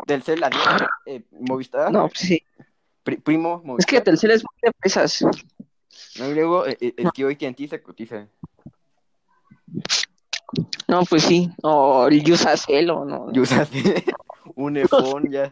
Telcel, 0.06 0.44
adiós. 0.44 0.66
Eh, 1.06 1.24
Movistar. 1.40 1.90
No, 1.90 2.10
pues 2.10 2.20
sí. 2.20 2.44
Pri- 3.04 3.18
primo, 3.18 3.60
Es 3.62 3.66
Movistar. 3.66 3.96
que 3.96 4.02
Telcel 4.02 4.32
es 4.32 4.44
muy 4.44 4.60
de 4.62 4.68
empresas. 4.68 5.24
No, 6.20 6.30
y 6.30 6.34
luego, 6.34 6.68
eh, 6.68 6.78
eh, 6.82 6.94
el 6.98 7.12
que 7.12 7.26
hoy 7.26 7.36
TNT 7.36 7.68
se 7.70 7.82
cotiza. 7.82 8.28
No, 10.88 11.04
pues 11.06 11.24
sí. 11.24 11.50
O 11.62 12.08
el 12.08 12.32
Usacell 12.32 12.90
o 12.90 13.06
no. 13.06 13.30
Y 13.34 13.40
usas 13.40 13.70
un 14.56 14.78
iPhone 14.78 15.32
ya. 15.32 15.52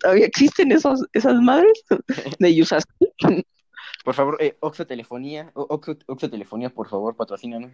¿Todavía 0.00 0.26
existen 0.26 0.72
esos, 0.72 1.06
esas 1.12 1.34
madres 1.40 1.84
de 2.38 2.48
Usacell? 2.62 3.44
Por 4.04 4.14
favor, 4.14 4.36
eh, 4.40 4.56
Oxo 4.60 4.86
Telefonía. 4.86 5.50
Oxo, 5.54 5.96
Oxo 6.06 6.30
Telefonía, 6.30 6.70
por 6.70 6.88
favor, 6.88 7.16
patrocínanos. 7.16 7.72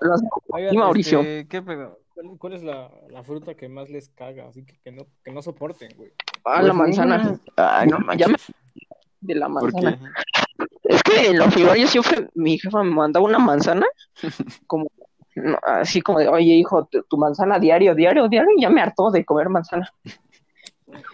Los- 0.00 0.22
Oigan, 0.48 0.74
Y 0.74 0.78
Mauricio. 0.78 1.20
este, 1.20 1.46
¿qué 1.48 1.62
pedo? 1.62 2.00
¿Cuál, 2.14 2.38
cuál 2.38 2.52
es 2.54 2.62
la, 2.62 2.90
la 3.08 3.22
fruta 3.22 3.54
que 3.54 3.68
más 3.68 3.88
les 3.88 4.08
caga? 4.10 4.48
Así 4.48 4.64
que, 4.64 4.78
que 4.80 4.90
no, 4.92 5.06
que 5.24 5.30
no 5.32 5.40
soporten, 5.42 5.90
güey. 5.96 6.10
Ah, 6.44 6.60
la 6.62 6.68
Pues 6.68 6.74
manzana. 6.74 7.18
ninguna. 7.18 7.40
Ay, 7.56 7.88
no 7.88 7.98
Ya 8.16 8.28
me-. 8.28 8.36
De 9.20 9.34
la 9.34 9.48
¿Por 9.48 9.72
manzana. 9.72 10.12
Es 10.84 11.02
que 11.02 11.28
en 11.28 11.38
los 11.38 11.52
primarios 11.52 11.90
siempre 11.90 12.28
mi 12.34 12.58
jefa 12.58 12.82
me 12.82 12.90
mandaba 12.90 13.24
una 13.24 13.38
manzana, 13.38 13.86
como 14.66 14.88
no, 15.36 15.58
así 15.62 16.00
como 16.00 16.18
de, 16.18 16.28
oye 16.28 16.54
hijo, 16.54 16.86
tu, 16.86 17.02
tu 17.04 17.16
manzana 17.16 17.58
diario, 17.58 17.94
diario, 17.94 18.28
diario, 18.28 18.50
y 18.56 18.62
ya 18.62 18.70
me 18.70 18.80
hartó 18.80 19.10
de 19.10 19.24
comer 19.24 19.48
manzana. 19.48 19.88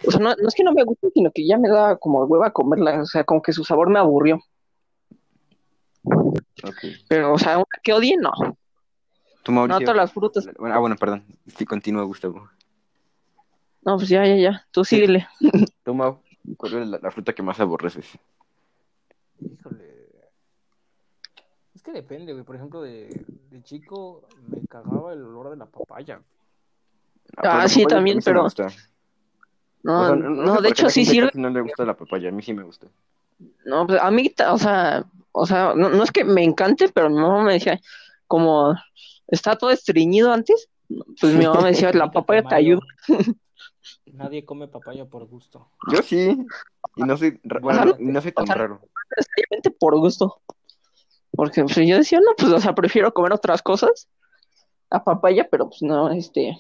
O 0.07 0.11
sea, 0.11 0.21
no, 0.21 0.35
no 0.35 0.49
es 0.49 0.55
que 0.55 0.65
no 0.65 0.73
me 0.73 0.85
guste, 0.85 1.11
sino 1.13 1.31
que 1.31 1.47
ya 1.47 1.59
me 1.59 1.69
da 1.69 1.97
como 1.97 2.25
hueva 2.25 2.51
comerla, 2.51 3.03
o 3.03 3.07
sea, 3.07 3.25
como 3.25 3.43
que 3.43 3.53
su 3.53 3.65
sabor 3.65 3.91
me 3.91 3.99
aburrió. 3.99 4.41
Pero, 7.09 7.35
o 7.35 7.39
sea, 7.39 7.59
una 7.59 7.67
que 7.83 7.93
odie, 7.93 8.17
no. 8.17 8.33
No 9.49 9.81
todas 9.81 9.97
las 9.97 10.13
frutas. 10.13 10.49
Bueno, 10.59 10.75
ah, 10.75 10.79
bueno, 10.79 10.97
perdón. 10.97 11.25
Sí, 11.47 11.65
continúa, 11.65 12.03
Gustavo. 12.05 12.49
No, 13.83 13.97
pues 13.97 14.09
ya, 14.09 14.27
ya, 14.27 14.35
ya, 14.35 14.67
tú 14.73 14.85
síguele. 14.85 15.29
Tú, 15.85 15.95
Mau, 15.95 16.21
¿cuál 16.57 16.75
es 16.83 16.89
la, 16.89 16.99
la 17.03 17.11
fruta 17.11 17.33
que 17.33 17.43
más 17.43 17.59
aborreces? 17.61 18.07
Híjole. 19.41 20.07
Es 21.75 21.83
que 21.83 21.93
depende, 21.93 22.33
güey. 22.33 22.45
Por 22.45 22.57
ejemplo, 22.57 22.83
de, 22.83 23.09
de 23.51 23.63
chico 23.63 24.23
me 24.49 24.67
cagaba 24.67 25.13
el 25.13 25.23
olor 25.25 25.51
de 25.51 25.57
la 25.57 25.67
papaya. 25.67 26.21
Ah, 27.39 27.59
la 27.63 27.69
sí, 27.69 27.83
papaya 27.83 27.97
también, 27.97 28.17
me 28.19 28.23
pero- 28.23 28.43
gusta. 28.45 28.69
No, 29.83 30.01
O 30.01 30.07
sea, 30.07 30.17
no, 30.17 30.47
sé 30.47 30.53
por 30.55 30.63
de 30.63 30.69
hecho 30.71 30.91
sí 30.91 31.05
sirve. 31.05 31.31
no 31.35 31.49
le 31.49 31.61
gusta 31.61 31.85
la 31.85 31.97
papaya, 31.97 32.29
a 32.29 32.33
mí 32.33 32.43
sí 32.43 32.53
me 32.53 32.65
gusta. 32.65 32.89
No, 33.65 33.87
pues 33.87 34.01
a 34.01 34.11
mí, 34.11 34.35
o 34.51 34.59
sea, 34.59 35.05
o 35.31 35.47
sea, 35.47 35.75
no, 35.77 35.89
no 35.91 36.03
es 36.03 36.11
que 36.11 36.25
me 36.25 36.43
encante, 36.43 36.89
pero 36.89 37.09
mi 37.09 37.21
mamá 37.21 37.45
me 37.45 37.53
decía, 37.53 37.79
como 38.27 38.75
está 39.29 39.55
todo 39.57 39.71
estreñido 39.71 40.33
antes, 40.33 40.69
pues 41.21 41.35
mi 41.35 41.45
mamá 41.47 41.61
me 41.61 41.69
decía, 41.69 41.93
la 41.93 42.11
papaya 42.11 42.43
te 42.43 42.55
ayuda. 42.57 42.81
Nadie 44.17 44.45
come 44.45 44.67
papaya 44.69 45.05
por 45.05 45.27
gusto. 45.27 45.69
Yo 45.93 46.03
sí. 46.03 46.37
Y 46.97 47.03
no 47.03 47.17
soy, 47.17 47.39
bueno, 47.61 47.85
no, 47.85 47.95
no 47.99 48.21
soy 48.23 48.33
tan 48.33 48.45
O 48.45 48.47
sea, 48.47 48.55
raro. 48.57 48.81
necesariamente 49.17 49.71
por 49.71 49.97
gusto. 49.99 50.41
Porque 51.33 51.63
pues, 51.65 51.77
yo 51.77 51.97
decía, 51.97 52.19
no, 52.21 52.31
pues, 52.37 52.51
o 52.51 52.59
sea, 52.61 52.75
prefiero 52.75 53.13
comer 53.13 53.33
otras 53.33 53.61
cosas 53.63 54.09
a 54.91 55.05
papaya, 55.05 55.47
pero 55.51 55.69
pues 55.69 55.83
no, 55.83 56.11
este, 56.11 56.57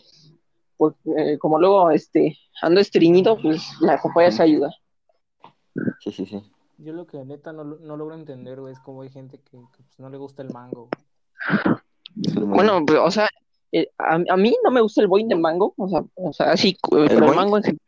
porque 0.76 0.98
eh, 1.16 1.38
como 1.38 1.58
luego, 1.58 1.90
este, 1.90 2.36
ando 2.60 2.80
estreñido, 2.80 3.40
pues 3.40 3.62
la 3.80 4.00
papaya 4.02 4.30
se 4.30 4.42
ayuda. 4.42 4.70
Sí, 6.00 6.12
sí, 6.12 6.26
sí. 6.26 6.42
Yo 6.78 6.92
lo 6.92 7.06
que 7.06 7.25
neta 7.25 7.52
no, 7.54 7.64
lo- 7.64 7.78
no 7.78 7.96
logro 7.96 8.14
entender, 8.16 8.60
güey, 8.60 8.75
es 8.75 8.80
como 8.80 9.00
hay 9.02 9.08
gente 9.10 9.38
que, 9.38 9.52
que, 9.58 9.82
pues, 9.82 9.98
no 9.98 10.10
le 10.10 10.18
gusta 10.18 10.42
el 10.42 10.50
mango. 10.52 10.88
Bueno, 12.35 12.83
pues, 12.87 12.98
o 12.98 13.11
sea, 13.11 13.28
eh, 13.72 13.88
a, 13.98 14.14
a 14.29 14.37
mí 14.37 14.57
no 14.64 14.70
me 14.70 14.81
gusta 14.81 15.00
el 15.02 15.09
boing 15.09 15.29
de 15.29 15.35
mango, 15.37 15.74
o 15.76 15.88
sea, 15.88 16.02
o 16.14 16.33
sea, 16.33 16.52
así, 16.52 16.76
pero 16.90 17.05
el 17.05 17.20
boing? 17.20 17.35
mango 17.37 17.59
en. 17.59 17.79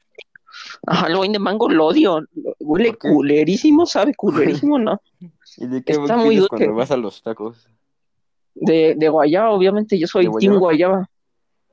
Ajá, 0.86 1.06
el 1.06 1.16
boing 1.16 1.32
de 1.32 1.38
mango 1.38 1.68
lo 1.68 1.86
odio, 1.86 2.20
huele 2.60 2.94
culerísimo, 2.94 3.86
sabe 3.86 4.14
culerísimo, 4.14 4.78
¿no? 4.78 5.00
¿Y 5.56 5.66
de 5.66 5.82
qué 5.82 5.92
Está 5.92 6.16
muy 6.16 6.36
dulce. 6.36 6.48
cuando 6.48 6.74
vas 6.74 6.90
a 6.90 6.96
los 6.96 7.22
tacos? 7.22 7.68
De, 8.54 8.94
de 8.96 9.08
guayaba, 9.08 9.50
obviamente, 9.52 9.98
yo 9.98 10.06
soy 10.08 10.26
¿De 10.26 10.32
team 10.40 10.58
guayaba? 10.58 10.96
guayaba, 10.96 11.10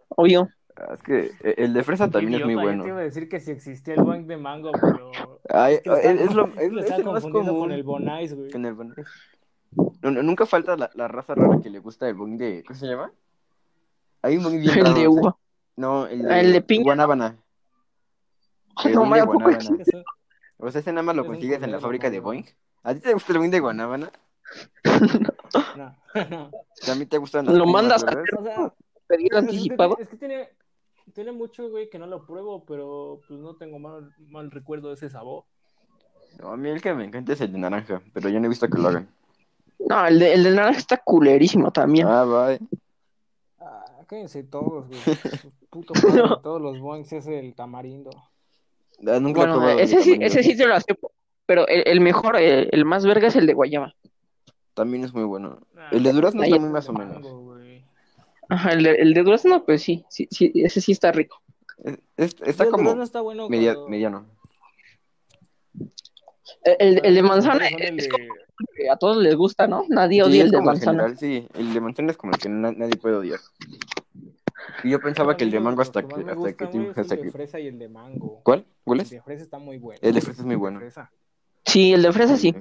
obvio. 0.10 0.50
Ah, 0.78 0.94
Es 0.94 1.02
que 1.02 1.32
eh, 1.41 1.56
el 1.58 1.74
de 1.74 1.84
fresa 1.84 2.10
también 2.12 2.36
es 2.36 2.46
muy 2.46 2.54
Idiota, 2.54 2.63
yo 2.65 2.70
te 2.70 2.76
bueno. 2.78 2.88
iba 2.89 3.00
a 3.00 3.04
decir 3.04 3.30
que 3.30 3.39
si 3.39 3.52
existía 3.52 3.94
el 3.96 4.04
boing 4.04 4.28
de 4.28 4.38
mango, 4.38 4.72
pero... 4.74 5.39
Ay, 5.50 5.76
Es 5.76 5.82
que 5.82 5.89
lo 5.89 5.96
es, 5.98 6.06
estaba- 6.06 6.22
es 6.22 6.36
lo, 6.36 6.46
es 6.46 6.52
es, 6.52 6.56
que 6.58 6.70
lo 6.70 6.80
es 6.82 6.86
estaba 6.86 6.98
el 7.00 7.13
más 7.13 7.24
común. 7.24 7.60
con 7.60 7.72
el 7.72 7.84
Bonais, 7.84 8.36
güey. 8.36 8.52
Con 8.52 8.65
el 8.65 8.74
bonais. 8.74 9.08
No, 10.02 10.12
no, 10.12 10.22
nunca 10.22 10.46
falta 10.46 10.76
la, 10.78 10.91
la 10.94 11.08
raza 11.08 11.34
rara 11.34 11.60
que 11.62 11.70
le 11.70 11.80
gusta 11.80 12.08
el 12.08 12.15
boing 12.15 12.38
de. 12.38 12.63
¿Cómo 12.68 12.78
se 12.80 12.86
llama? 12.88 13.12
Hay 14.26 14.38
un 14.38 14.62
bien 14.62 14.80
El 14.88 14.94
de 14.96 15.08
uva. 15.08 15.38
No, 15.78 16.08
el 16.08 16.24
de, 16.24 16.40
el 16.40 16.54
de 16.54 16.62
piña. 16.62 16.84
Guanábana. 16.84 17.36
El 18.84 18.94
no, 18.96 19.14
de 19.14 19.20
¿a 19.22 19.26
poco 19.26 19.40
guanábana. 19.40 19.78
Eso- 19.82 20.04
O 20.58 20.72
sea, 20.72 20.82
ese 20.82 20.92
nada 20.92 21.04
más 21.04 21.16
lo 21.16 21.26
consigues 21.26 21.62
en 21.62 21.72
la 21.72 21.80
fábrica 21.80 22.10
de 22.10 22.20
Boeing. 22.20 22.46
¿A 22.84 22.94
ti 22.94 23.02
te 23.02 23.14
gusta 23.14 23.34
el 23.34 23.40
boing 23.40 23.52
de 23.52 23.60
guanábana? 23.60 24.12
no, 25.76 25.96
no. 26.30 26.52
A 26.92 26.96
mí 26.96 27.06
te 27.06 27.18
gustan 27.18 27.46
las 27.46 27.56
Lo 27.56 27.64
primas, 27.66 27.82
mandas 27.84 28.04
a 28.04 28.06
¿verdad? 28.08 28.24
O 28.40 28.44
sea, 28.44 28.74
Pedir 29.08 29.26
es 29.28 29.32
que- 29.32 29.38
anticipado. 29.38 29.98
Es 30.00 30.08
que 30.10 30.18
tiene, 30.18 30.50
tiene 31.14 31.32
mucho, 31.32 31.70
güey, 31.70 31.90
que 31.90 32.00
no 32.00 32.08
lo 32.08 32.26
pruebo, 32.26 32.66
pero 32.66 33.22
pues 33.28 33.40
no 33.40 33.56
tengo 33.56 33.78
mal, 33.80 34.12
mal 34.30 34.50
recuerdo 34.50 34.88
de 34.90 34.96
ese 34.96 35.10
sabor. 35.10 35.44
No, 36.40 36.50
a 36.50 36.58
mí 36.58 36.70
el 36.70 36.82
que 36.82 36.94
me 36.94 37.06
encanta 37.06 37.34
es 37.34 37.42
el 37.42 37.52
de 37.54 37.60
naranja, 37.60 38.02
pero 38.14 38.30
yo 38.30 38.40
no 38.40 38.46
he 38.48 38.50
visto 38.50 38.68
que 38.68 38.78
lo 38.78 38.88
hagan. 38.90 39.08
No, 39.80 40.06
el 40.08 40.20
de, 40.20 40.34
el 40.34 40.44
de 40.44 40.52
naranja 40.52 40.80
está 40.80 40.98
culerísimo 40.98 41.72
también. 41.72 42.08
Ah, 42.08 42.24
bye. 42.24 42.60
Cállense 44.08 44.44
todos, 44.44 44.88
güey. 44.88 45.00
Su 45.41 45.52
Puto 45.70 45.94
padre 45.94 46.22
de 46.22 46.36
todos 46.44 46.62
los 46.62 46.80
boings 46.80 47.12
es 47.13 47.28
el 47.28 47.54
tamarindo. 47.56 48.12
Ah, 49.08 49.20
nunca 49.20 49.41
lo 49.41 49.46
he 49.46 49.48
Bueno, 49.48 49.54
probado. 49.56 49.80
ese 49.80 50.02
sí, 50.04 50.18
ese 50.22 50.44
sí 50.44 50.56
te 50.56 50.65
lo 50.68 50.76
acepto. 50.76 51.12
Pero 51.46 51.68
el, 51.68 51.84
el 51.88 52.00
mejor, 52.02 52.38
el, 52.38 52.70
el 52.72 52.86
más 52.86 53.06
verga 53.06 53.28
es 53.28 53.36
el 53.36 53.46
de 53.46 53.54
guayaba. 53.54 53.94
También 54.74 55.04
es 55.04 55.13
muy 55.13 55.24
bueno. 55.24 55.60
Ah, 55.78 55.89
El 55.91 56.04
de 56.04 56.12
durazno 56.12 56.41
Ahí- 56.44 56.58
muy 56.60 56.70
más 56.70 56.88
o 56.89 56.94
menos. 56.94 57.15
mango. 57.22 57.56
Ajá, 58.48 58.74
el 58.74 58.84
de, 58.84 58.91
el 58.91 59.13
de 59.15 59.24
durazno, 59.24 59.63
pues 59.65 59.82
sí, 59.82 60.06
sí, 60.10 60.28
sí, 60.30 60.52
ese 60.56 60.80
sí 60.80 60.91
está 60.91 61.12
rico. 61.12 61.41
Es- 61.84 61.98
es- 62.15 62.36
está 62.46 62.63
el 62.65 62.70
como 62.70 62.84
durazno 62.84 63.04
está 63.04 63.22
bueno 63.22 63.50
media- 63.50 63.74
cuando- 63.74 63.89
mediano. 63.89 64.26
El, 66.64 66.76
el- 66.80 67.06
el 67.06 67.16
de 67.16 67.22
manzana 67.24 67.68
el 67.68 68.00
es 68.00 68.08
como 68.08 68.24
que 68.76 68.90
a 68.90 68.96
todos 68.98 69.18
les 69.18 69.36
gusta, 69.36 69.68
¿no? 69.68 69.84
Nadie 69.90 70.24
odia 70.24 70.40
es 70.40 70.46
el 70.46 70.52
de 70.52 70.58
como 70.58 70.68
manzana. 70.68 71.04
general, 71.04 71.18
sí. 71.18 71.48
El 71.54 71.74
de 71.74 71.82
manzana 71.82 72.12
es 72.12 72.18
como 72.18 72.34
el 72.34 72.40
que 72.40 72.50
na- 72.50 72.72
nadie 72.72 72.96
puede 72.98 73.16
odiar. 73.16 73.40
Y 74.84 74.90
yo 74.92 75.00
pensaba 75.00 75.36
que 75.38 75.44
el 75.44 75.52
de 75.52 75.58
A 75.58 75.62
mango 75.62 75.82
hasta 75.82 76.02
que 76.04 76.14
hasta 76.16 76.54
que, 76.54 76.64
es 76.64 76.98
hasta 76.98 77.16
el 77.16 77.20
de 77.22 77.22
que... 77.22 77.32
fresa 77.32 77.60
y 77.60 77.68
el 77.68 77.78
de 77.80 77.88
mango. 77.90 78.42
¿Cuál? 78.44 78.66
¿Cuál 78.84 79.00
El 79.00 79.06
es? 79.06 79.10
de 79.12 79.22
fresa 79.22 79.44
está 79.44 79.60
muy 79.60 79.78
bueno. 79.78 80.00
El 80.02 80.14
de 80.14 80.22
fresa 80.22 80.42
es 80.42 80.46
muy 80.46 80.56
bueno. 80.56 80.80
Sí, 81.66 81.94
el 81.94 82.02
de 82.04 82.12
fresa 82.14 82.38
sí. 82.38 82.56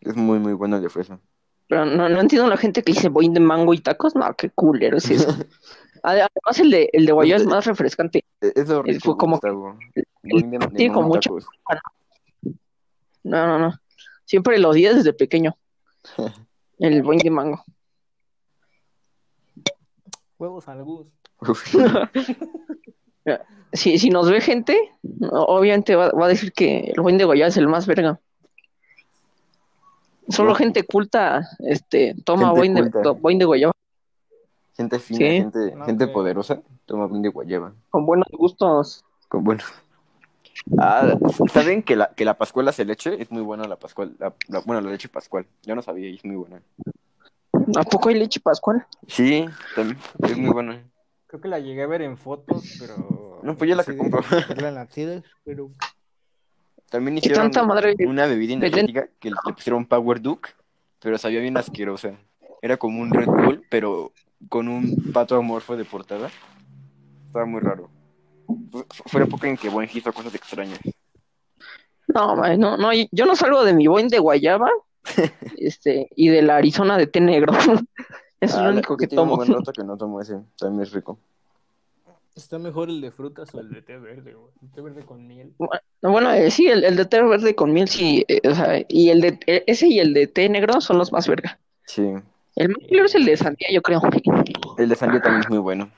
Es 0.00 0.16
muy, 0.16 0.38
muy 0.38 0.52
bueno 0.54 0.76
el 0.76 0.82
de 0.82 0.88
fresa. 0.88 1.18
Pero 1.68 1.84
no, 1.86 2.08
no 2.08 2.20
entiendo 2.20 2.48
la 2.48 2.56
gente 2.56 2.82
que 2.82 2.92
dice 2.92 3.08
boing 3.08 3.32
de 3.32 3.40
mango 3.40 3.72
y 3.74 3.78
tacos. 3.78 4.14
No, 4.16 4.32
qué 4.34 4.50
culero 4.50 4.96
es 4.96 5.10
eso. 5.10 5.28
Además, 6.02 6.58
el 6.58 6.70
de, 6.70 6.88
el 6.92 7.06
de 7.06 7.12
guayaba 7.12 7.40
es 7.40 7.46
más 7.46 7.66
refrescante. 7.66 8.24
Es 8.40 8.52
es 8.56 8.68
lo 8.68 8.80
El- 8.84 8.94
rico, 8.94 9.16
como- 9.16 9.38
de- 9.40 10.04
de 10.22 10.58
mango 10.58 10.78
y 10.78 10.88
mucho- 10.90 11.30
tacos. 11.30 11.46
No, 13.22 13.46
no, 13.46 13.58
no. 13.58 13.74
Siempre 14.24 14.58
lo 14.58 14.70
odié 14.70 14.94
desde 14.94 15.12
pequeño. 15.12 15.56
El 16.78 17.02
boing 17.02 17.18
de 17.18 17.30
mango. 17.30 17.62
Huevos 20.38 20.66
al 20.68 20.82
gus. 20.84 21.06
Uf. 21.40 21.74
Si, 23.72 23.98
si 24.00 24.10
nos 24.10 24.28
ve 24.28 24.40
gente, 24.40 24.76
obviamente 25.30 25.94
va, 25.94 26.10
va 26.10 26.24
a 26.24 26.28
decir 26.28 26.52
que 26.52 26.92
el 26.92 27.00
boing 27.00 27.18
de 27.18 27.24
guayaba 27.24 27.50
es 27.50 27.56
el 27.56 27.68
más 27.68 27.86
verga. 27.86 28.18
Solo 30.28 30.56
gente 30.56 30.82
culta 30.84 31.46
este, 31.60 32.16
toma 32.24 32.50
boing 32.50 32.74
de, 32.74 32.90
boing 33.20 33.38
de 33.38 33.44
guayaba 33.44 33.72
Gente 34.76 34.98
fina, 34.98 35.18
Sí. 35.18 35.24
gente, 35.26 35.76
No 35.76 35.84
gente 35.84 36.08
poderosa, 36.08 36.60
toma 36.84 37.06
boing 37.06 37.22
de 37.22 37.28
guayaba. 37.28 37.72
con 37.90 38.06
buenos 38.06 38.26
gustos. 38.32 39.04
Con- 39.28 39.44
Bueno. 39.44 39.62
Ah, 40.78 41.16
¿saben 41.52 41.82
que 41.82 41.96
la, 41.96 42.14
que 42.14 42.24
la 42.24 42.38
pascuala 42.38 42.72
se 42.72 42.84
leche? 42.84 43.20
Es 43.20 43.30
muy 43.30 43.42
buena 43.42 43.64
la 43.66 43.76
pascual. 43.76 44.14
La, 44.18 44.34
la- 44.48 44.60
bueno, 44.60 44.80
la 44.80 44.90
leche 44.90 45.08
pascual. 45.08 45.46
Yo 45.62 45.74
no 45.74 45.82
sabía 45.82 46.08
y 46.08 46.16
es 46.16 46.24
muy 46.24 46.36
buena. 46.36 46.62
¿A 47.76 47.82
poco 47.84 48.08
hay 48.08 48.16
leche 48.16 48.40
pascual? 48.40 48.86
Sí, 49.06 49.46
también. 49.74 49.98
Es 50.22 50.36
muy 50.36 50.50
buena. 50.50 50.82
Creo 51.26 51.40
que 51.40 51.48
la 51.48 51.58
llegué 51.60 51.82
a 51.82 51.86
ver 51.86 52.02
en 52.02 52.16
fotos, 52.16 52.64
pero. 52.78 53.40
No, 53.42 53.56
pues 53.56 53.70
yo 53.70 53.76
la 53.76 53.84
que 53.84 53.96
compro. 53.96 54.22
tiendas, 54.92 55.22
pero. 55.44 55.70
También 56.90 57.14
¿Qué 57.20 57.28
hicieron 57.28 57.52
una 58.06 58.26
bebida 58.26 58.54
energética 58.54 59.08
que 59.20 59.30
le 59.30 59.36
pusieron 59.54 59.86
Power 59.86 60.20
Duke, 60.20 60.50
pero 60.98 61.16
sabía 61.18 61.40
bien 61.40 61.56
asquerosa. 61.56 62.18
Era 62.62 62.76
como 62.76 63.00
un 63.00 63.12
Red 63.12 63.28
Bull, 63.28 63.64
pero 63.70 64.12
con 64.48 64.66
un 64.66 64.96
pato 65.12 65.36
amorfo 65.36 65.76
de 65.76 65.84
portada. 65.84 66.30
Estaba 67.26 67.46
muy 67.46 67.60
raro. 67.60 67.90
Fue, 69.06 69.20
la 69.20 69.26
época 69.26 69.48
en 69.48 69.56
que 69.56 69.68
Buen 69.68 69.88
hizo 69.92 70.12
cosas 70.12 70.34
extrañas. 70.34 70.78
No, 72.08 72.34
no, 72.56 72.76
no, 72.76 72.90
yo 72.92 73.26
no 73.26 73.36
salgo 73.36 73.64
de 73.64 73.72
mi 73.72 73.86
boing 73.86 74.08
de 74.08 74.18
guayaba, 74.18 74.68
este, 75.56 76.08
y 76.16 76.28
de 76.28 76.42
la 76.42 76.56
Arizona 76.56 76.96
de 76.98 77.06
té 77.06 77.20
negro. 77.20 77.52
Es 78.42 78.54
Ah, 78.54 78.64
lo 78.64 78.70
único 78.70 78.96
que 78.96 79.06
tengo 79.06 79.22
un 79.24 79.28
tomo. 79.28 79.36
buen 79.36 79.52
rato 79.52 79.70
que 79.70 79.84
no 79.84 79.98
tomo 79.98 80.18
ese. 80.18 80.38
También 80.58 80.84
es 80.84 80.92
rico. 80.92 81.18
Está 82.34 82.58
mejor 82.58 82.88
el 82.88 83.02
de 83.02 83.10
frutas 83.10 83.54
o 83.54 83.60
el 83.60 83.68
de 83.70 83.82
té 83.82 83.98
verde, 83.98 84.32
güey. 84.32 84.50
El 84.62 84.70
té 84.70 84.80
verde 84.80 85.02
con 85.04 85.26
miel. 85.26 85.52
No, 86.00 86.10
Bueno, 86.10 86.32
eh, 86.32 86.50
sí, 86.50 86.66
el, 86.66 86.82
el 86.84 86.96
de 86.96 87.04
té 87.04 87.22
verde 87.22 87.54
con 87.54 87.70
miel, 87.74 87.86
sí, 87.86 88.24
eh, 88.28 88.40
o 88.48 88.54
sea, 88.54 88.82
y 88.88 89.10
el 89.10 89.20
de, 89.20 89.38
eh, 89.46 89.64
ese 89.66 89.88
y 89.88 89.98
el 89.98 90.14
de 90.14 90.26
té 90.26 90.48
negro 90.48 90.80
son 90.80 90.96
los 90.96 91.12
más 91.12 91.28
verga. 91.28 91.58
Sí. 91.84 92.02
El 92.56 92.68
más 92.70 92.78
claro 92.88 93.04
es 93.04 93.14
el 93.14 93.26
de 93.26 93.36
sandía, 93.36 93.68
yo 93.70 93.82
creo. 93.82 94.00
El 94.78 94.88
de 94.88 94.96
sandía 94.96 95.20
también 95.20 95.42
es 95.42 95.50
muy 95.50 95.58
bueno. 95.58 95.90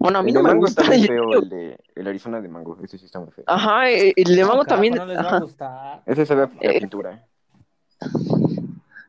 Bueno, 0.00 0.18
a 0.18 0.22
mí 0.22 0.30
El 0.30 0.34
no 0.34 0.40
de 0.40 0.44
me 0.44 0.48
mango 0.50 0.60
gusta. 0.66 0.80
está 0.82 0.92
muy 0.96 1.00
yo- 1.02 1.06
feo, 1.08 1.32
el 1.42 1.48
de 1.50 1.78
el 1.94 2.06
Arizona 2.08 2.40
de 2.40 2.48
mango. 2.48 2.78
Ese 2.82 2.96
sí 2.98 3.04
está 3.04 3.20
muy 3.20 3.30
feo. 3.32 3.44
Ajá, 3.46 3.90
eh, 3.90 4.12
el 4.16 4.34
de 4.34 4.42
mango 4.44 4.62
carajo, 4.62 4.64
también. 4.68 4.94
No 4.94 5.04
les 5.06 5.18
va 5.18 5.30
a 5.36 5.40
gustar. 5.40 6.02
Ese 6.06 6.24
sabe 6.26 6.42
a 6.42 6.44
a 6.46 6.48
Eh, 6.60 6.80
pintura. 6.80 7.26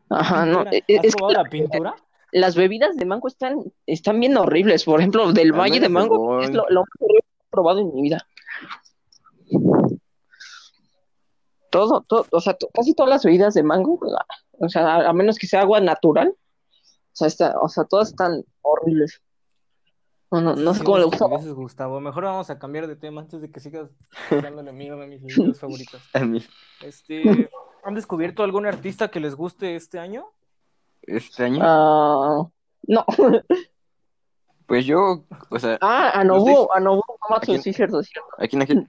ajá, 0.10 0.46
no. 0.46 0.64
Eh, 0.72 0.84
eh, 0.88 0.98
¿Has 1.00 1.06
es 1.06 1.16
que 1.16 1.24
la 1.34 1.44
pintura? 1.46 1.96
las 2.34 2.56
bebidas 2.56 2.96
de 2.98 3.06
mango 3.06 3.28
están, 3.30 3.60
están 3.86 4.20
bien 4.20 4.36
horribles. 4.38 4.84
Por 4.84 5.00
ejemplo, 5.00 5.32
del 5.34 5.54
Al 5.54 5.60
Valle 5.60 5.80
de 5.80 5.90
Mango 5.90 6.42
es 6.42 6.52
lo, 6.52 6.66
lo 6.70 6.82
más 6.82 6.90
horrible 7.00 7.22
que 7.22 7.44
he 7.48 7.50
probado 7.50 7.80
en 7.80 7.94
mi 7.94 8.02
vida. 8.04 8.26
Todo, 11.70 12.02
todo, 12.02 12.26
o 12.32 12.42
sea, 12.42 12.58
casi 12.74 12.94
todas 12.94 13.10
las 13.10 13.24
bebidas 13.24 13.54
de 13.54 13.64
mango, 13.64 13.98
o 14.60 14.70
sea, 14.70 14.96
a, 14.96 15.10
a 15.10 15.14
menos 15.14 15.38
que 15.38 15.48
sea 15.48 15.62
agua 15.62 15.80
natural, 15.80 16.30
o 16.30 17.14
sea, 17.14 17.28
está, 17.28 17.56
o 17.62 17.70
sea, 17.70 17.86
todas 17.86 18.10
están 18.10 18.44
horribles. 18.62 19.22
No, 20.32 20.40
no, 20.40 20.56
no 20.56 20.74
sé 20.74 20.84
cómo 20.84 20.98
le 20.98 21.06
estupideces, 21.06 21.54
Gustavo. 21.54 22.00
Mejor 22.00 22.24
vamos 22.24 22.50
a 22.50 22.58
cambiar 22.58 22.88
de 22.88 22.96
tema 22.96 23.22
antes 23.22 23.42
de 23.42 23.52
que 23.52 23.60
sigas 23.60 23.90
dándole 24.30 24.72
mierda 24.72 25.04
a 25.04 25.08
mis 25.08 25.22
bebidas 25.24 25.60
favoritas. 25.60 26.02
A 26.14 26.20
mí, 26.20 26.42
Este, 26.82 27.50
¿han 27.84 27.96
descubierto 27.96 28.44
algún 28.44 28.66
artista 28.66 29.10
que 29.12 29.20
les 29.20 29.36
guste 29.36 29.76
este 29.76 30.00
año? 30.00 30.26
este 31.04 31.44
año, 31.44 31.60
Ah, 31.64 32.48
no. 32.88 33.06
pues 34.68 34.86
yo, 34.86 35.26
o 35.50 35.60
sea, 35.60 35.78
Ah, 35.82 36.12
a 36.14 36.24
dis- 36.24 36.68
a 36.76 36.80
Nobuo 36.80 37.04
Uematsu, 37.28 37.36
¿A 37.36 37.40
quién? 37.42 37.62
sí, 37.62 37.74
cierto, 37.74 38.02
cierto. 38.04 38.30
aquí 38.38 38.56
en 38.56 38.62
aquel, 38.62 38.88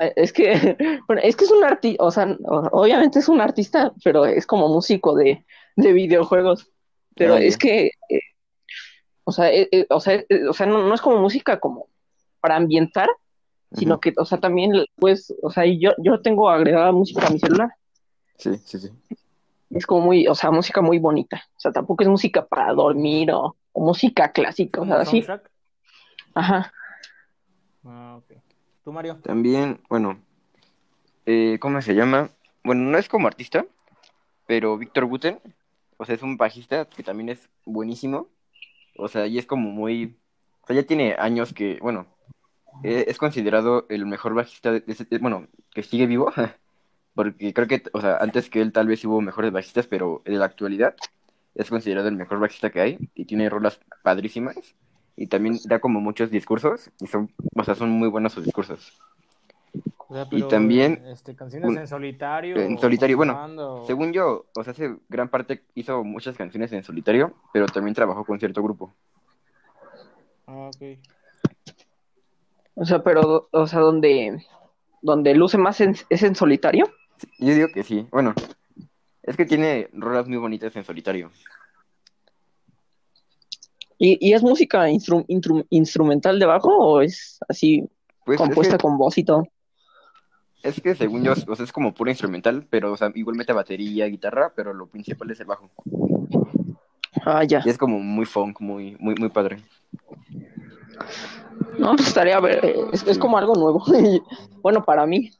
Eh, 0.00 0.12
Es 0.16 0.32
que, 0.32 0.76
bueno, 1.06 1.20
es 1.24 1.36
que 1.36 1.44
es 1.44 1.50
un 1.50 1.62
artista, 1.64 2.02
o 2.04 2.10
sea, 2.10 2.36
obviamente 2.72 3.18
es 3.18 3.28
un 3.28 3.40
artista, 3.40 3.92
pero 4.02 4.24
es 4.24 4.46
como 4.46 4.68
músico 4.68 5.14
de, 5.14 5.44
de 5.76 5.92
videojuegos. 5.92 6.70
Pero 7.16 7.34
Ah, 7.34 7.40
es 7.40 7.58
que, 7.58 7.90
eh, 8.08 8.20
o 9.24 9.32
sea, 9.32 9.52
eh, 9.52 9.68
eh, 9.72 9.86
o 9.90 10.00
sea, 10.00 10.14
eh, 10.14 10.46
o 10.48 10.52
sea, 10.52 10.66
no, 10.66 10.86
no 10.86 10.94
es 10.94 11.00
como 11.00 11.18
música 11.18 11.60
como 11.60 11.86
para 12.40 12.56
ambientar, 12.56 13.08
sino 13.72 14.00
que, 14.00 14.12
o 14.18 14.24
sea, 14.26 14.38
también, 14.38 14.84
pues, 14.96 15.34
o 15.42 15.50
sea, 15.50 15.64
yo, 15.64 15.92
yo 15.98 16.20
tengo 16.20 16.50
agregada 16.50 16.92
música 16.92 17.26
a 17.26 17.30
mi 17.30 17.38
celular. 17.38 17.70
Sí, 18.36 18.56
sí, 18.64 18.78
sí. 18.78 18.90
Es 19.70 19.86
como 19.86 20.02
muy, 20.06 20.26
o 20.26 20.34
sea, 20.34 20.50
música 20.50 20.82
muy 20.82 20.98
bonita. 20.98 21.42
O 21.56 21.60
sea, 21.60 21.72
tampoco 21.72 22.02
es 22.02 22.08
música 22.08 22.44
para 22.44 22.72
dormir 22.74 23.30
o, 23.32 23.56
o 23.72 23.84
música 23.84 24.30
clásica, 24.32 24.80
o 24.80 24.82
¿Como 24.82 24.92
sea, 24.92 25.02
así. 25.02 25.22
soundtrack? 25.22 25.50
Ajá. 26.34 26.72
Ah, 27.84 28.18
ok. 28.18 28.36
¿Tú, 28.84 28.92
Mario? 28.92 29.16
También, 29.22 29.80
bueno, 29.88 30.18
eh, 31.24 31.58
¿cómo 31.60 31.80
se 31.80 31.94
llama? 31.94 32.30
Bueno, 32.64 32.82
no 32.90 32.98
es 32.98 33.08
como 33.08 33.26
artista, 33.26 33.64
pero 34.46 34.76
Víctor 34.76 35.06
Guten, 35.06 35.40
o 35.96 36.04
sea, 36.04 36.14
es 36.14 36.22
un 36.22 36.36
bajista 36.36 36.84
que 36.84 37.02
también 37.02 37.30
es 37.30 37.48
buenísimo. 37.64 38.28
O 38.96 39.08
sea, 39.08 39.26
y 39.26 39.38
es 39.38 39.46
como 39.46 39.70
muy, 39.70 40.18
o 40.62 40.66
sea, 40.66 40.76
ya 40.76 40.84
tiene 40.86 41.16
años 41.18 41.52
que, 41.54 41.78
bueno, 41.80 42.06
eh, 42.82 43.06
es 43.08 43.18
considerado 43.18 43.86
el 43.90 44.06
mejor 44.06 44.34
bajista 44.34 44.72
de, 44.72 44.80
de 44.80 44.94
de- 45.10 45.18
bueno, 45.18 45.48
que 45.74 45.82
sigue 45.82 46.06
vivo, 46.06 46.32
porque 47.14 47.54
creo 47.54 47.68
que, 47.68 47.82
o 47.92 48.00
sea, 48.00 48.18
antes 48.18 48.50
que 48.50 48.60
él 48.62 48.72
tal 48.72 48.88
vez 48.88 49.04
hubo 49.04 49.20
mejores 49.20 49.52
bajistas, 49.52 49.86
pero 49.88 50.22
en 50.26 50.38
la 50.38 50.46
actualidad 50.46 50.96
es 51.54 51.70
considerado 51.70 52.08
el 52.08 52.16
mejor 52.16 52.40
bajista 52.40 52.70
que 52.70 52.80
hay 52.80 52.98
y 53.14 53.26
tiene 53.26 53.50
rolas 53.50 53.80
padrísimas 54.02 54.56
y 55.16 55.28
también 55.28 55.58
da 55.66 55.80
como 55.80 56.00
muchos 56.00 56.30
discursos 56.30 56.90
y 57.00 57.06
son, 57.08 57.32
o 57.56 57.64
sea, 57.64 57.74
son 57.76 57.90
muy 57.90 58.08
buenos 58.08 58.32
sus 58.34 58.44
discursos. 58.44 59.02
O 60.12 60.14
sea, 60.14 60.28
Y 60.30 60.42
también 60.42 61.02
este, 61.06 61.34
canciones 61.34 61.70
un- 61.70 61.78
en 61.78 61.88
solitario. 61.88 62.58
en 62.58 62.78
solitario, 62.78 63.16
bueno, 63.16 63.82
Según 63.86 64.12
yo, 64.12 64.44
o 64.54 64.62
sea, 64.62 64.72
hace 64.72 64.94
gran 65.08 65.30
parte 65.30 65.62
hizo 65.74 66.04
muchas 66.04 66.36
canciones 66.36 66.70
en 66.72 66.84
solitario, 66.84 67.32
pero 67.50 67.64
también 67.66 67.94
trabajó 67.94 68.22
con 68.26 68.38
cierto 68.38 68.62
grupo. 68.62 68.92
Ah, 70.46 70.68
ok. 70.68 70.98
O 72.74 72.84
sea, 72.84 73.02
pero, 73.02 73.48
o 73.50 73.66
sea, 73.66 73.80
donde, 73.80 74.44
donde 75.00 75.34
luce 75.34 75.56
más 75.56 75.80
en- 75.80 75.96
es 76.10 76.22
en 76.22 76.34
solitario. 76.36 76.84
Sí, 77.16 77.28
Yo 77.38 77.54
digo 77.54 77.68
que 77.72 77.82
sí. 77.82 78.06
Bueno, 78.10 78.34
es 79.22 79.34
que 79.34 79.46
tiene 79.46 79.88
rolas 79.94 80.28
muy 80.28 80.36
bonitas 80.36 80.76
en 80.76 80.84
solitario. 80.84 81.30
¿Y, 83.96 84.18
y 84.20 84.34
es 84.34 84.42
música 84.42 84.90
instru- 84.90 85.24
instrumental 85.70 86.38
de 86.38 86.44
bajo 86.44 86.68
o 86.76 87.00
es 87.00 87.38
así 87.48 87.88
Pues 88.26 88.38
es 88.38 88.46
compuesta 88.46 88.76
que, 88.76 88.82
con 88.82 88.98
voz 88.98 89.16
y 89.16 89.24
todo? 89.24 89.48
Es 90.62 90.80
que 90.80 90.94
según 90.94 91.22
yo, 91.24 91.32
o 91.32 91.56
sea, 91.56 91.64
es 91.64 91.72
como 91.72 91.92
pura 91.94 92.10
instrumental, 92.10 92.66
pero 92.70 92.92
o 92.92 92.96
sea, 92.96 93.10
igual 93.14 93.36
mete 93.36 93.52
batería, 93.52 94.06
guitarra, 94.06 94.52
pero 94.54 94.72
lo 94.72 94.86
principal 94.86 95.30
es 95.30 95.40
el 95.40 95.46
bajo. 95.46 95.70
Ah, 97.24 97.44
ya. 97.44 97.62
Y 97.64 97.68
es 97.68 97.78
como 97.78 97.98
muy 97.98 98.24
funk, 98.26 98.60
muy, 98.60 98.96
muy, 98.98 99.14
muy 99.16 99.28
padre. 99.28 99.62
No, 101.78 101.94
pues 101.96 102.08
estaría 102.08 102.36
a 102.36 102.40
ver, 102.40 102.64
eh, 102.64 102.74
es, 102.92 103.06
es 103.06 103.18
como 103.18 103.38
algo 103.38 103.54
nuevo. 103.54 103.82
Bueno, 104.62 104.84
para 104.84 105.04
mí, 105.06 105.30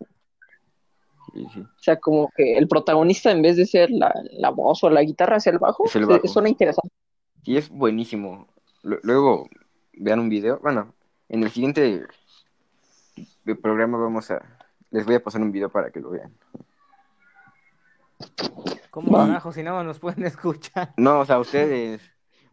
Sí, 1.33 1.47
sí. 1.55 1.61
o 1.61 1.69
sea, 1.83 1.97
como 2.01 2.29
que 2.37 2.59
el 2.59 2.67
protagonista 2.67 3.31
en 3.31 3.41
vez 3.41 3.57
de 3.57 3.67
ser 3.67 3.89
la, 3.91 4.13
la 4.33 4.51
voz 4.51 4.83
o 4.83 4.91
la 4.91 5.03
guitarra 5.03 5.37
es 5.37 5.47
el 5.47 5.59
bajo, 5.59 5.85
Es 5.87 5.95
el 5.95 6.07
bajo. 6.07 6.27
suena 6.27 6.49
interesante. 6.49 6.93
Y 7.45 7.57
es 7.57 7.69
buenísimo. 7.69 8.49
Lu- 8.83 8.99
Luego 9.05 9.49
vean 9.93 10.19
un 10.19 10.29
video. 10.29 10.59
Bueno, 10.61 10.93
en 11.29 11.45
el 11.45 11.51
siguiente 11.51 12.03
programa 13.63 13.97
vamos 13.99 14.31
a... 14.33 14.43
Les 14.93 15.05
voy 15.05 15.17
a 15.17 15.23
pasar 15.23 15.41
un 15.43 15.51
video 15.51 15.69
para 15.71 15.91
que 15.91 16.01
lo 16.01 16.11
vean. 16.11 16.33
¿Cómo 18.91 19.17
carajo? 19.17 19.53
Si 19.53 19.63
nada 19.63 19.79
más 19.79 19.87
nos 19.87 19.99
pueden 19.99 20.25
escuchar. 20.27 20.93
No, 20.97 21.21
o 21.21 21.25
sea, 21.25 21.41
ustedes. 21.41 22.03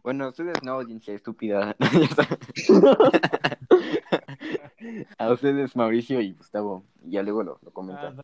Bueno, 0.02 0.28
ustedes 0.30 0.62
no, 0.62 0.72
audiencia 0.72 1.14
estúpida. 1.14 1.76
A 5.18 5.30
ustedes, 5.30 5.76
Mauricio 5.76 6.20
y 6.22 6.32
Gustavo. 6.32 6.84
Ya 7.04 7.22
luego 7.22 7.42
lo, 7.42 7.58
lo 7.62 7.68
Ah, 7.68 7.72
comentan. 7.74 8.22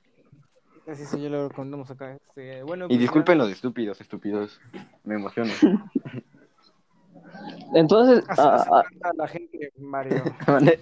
sí, 0.94 1.05
sí, 1.05 1.20
ya 1.20 1.29
lo 1.29 1.50
contamos 1.50 1.90
acá. 1.90 2.14
Este, 2.14 2.62
bueno, 2.62 2.87
Y 2.87 2.88
pues, 2.88 3.00
disculpen 3.00 3.37
los 3.37 3.50
estúpidos, 3.50 4.00
estúpidos. 4.00 4.59
Me 5.05 5.16
emociono. 5.16 5.52
Entonces, 7.74 8.24
Así 8.29 8.40
no 8.40 8.48
ah, 8.48 8.64
se 8.88 8.98
ah, 9.02 9.11
la 9.14 9.29
gente, 9.29 9.72
Mario. 9.76 10.22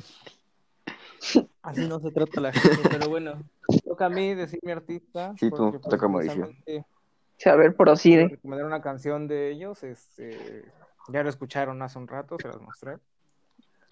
Así 1.63 1.89
no 1.89 2.01
se 2.01 2.11
trata 2.11 2.41
la 2.41 2.53
gente, 2.53 2.89
pero 2.91 3.09
bueno. 3.09 3.43
Toca 3.85 4.07
a 4.07 4.11
mí 4.11 4.35
decir 4.35 4.61
mi 4.63 4.73
artista. 4.73 5.35
Sí, 5.39 5.51
tú, 5.51 5.71
pues, 5.71 5.83
toca 5.83 6.09
sí, 6.27 7.49
a 7.49 7.57
ver, 7.57 7.67
quiero 7.71 7.77
prosigue. 7.77 8.29
recomendar 8.29 8.67
una 8.67 8.83
canción 8.83 9.27
de 9.29 9.51
ellos. 9.51 9.83
Este, 9.83 10.65
ya 11.09 11.23
lo 11.23 11.29
escucharon 11.29 11.81
hace 11.83 11.99
un 11.99 12.09
rato, 12.09 12.37
se 12.41 12.49
las 12.49 12.61
mostré. 12.61 12.99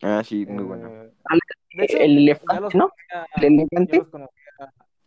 Ah, 0.03 0.23
sí, 0.25 0.45
muy 0.47 0.65
bueno. 0.65 0.89
Eh, 0.89 1.13
de 1.75 1.85
hecho, 1.85 1.97
El 1.99 2.19
elefante, 2.19 2.61
los 2.61 2.75
¿no? 2.75 2.91
conocía, 2.91 3.27
El 3.37 3.45
elefante. 3.55 3.97
los 3.99 4.09
conocía. 4.09 4.43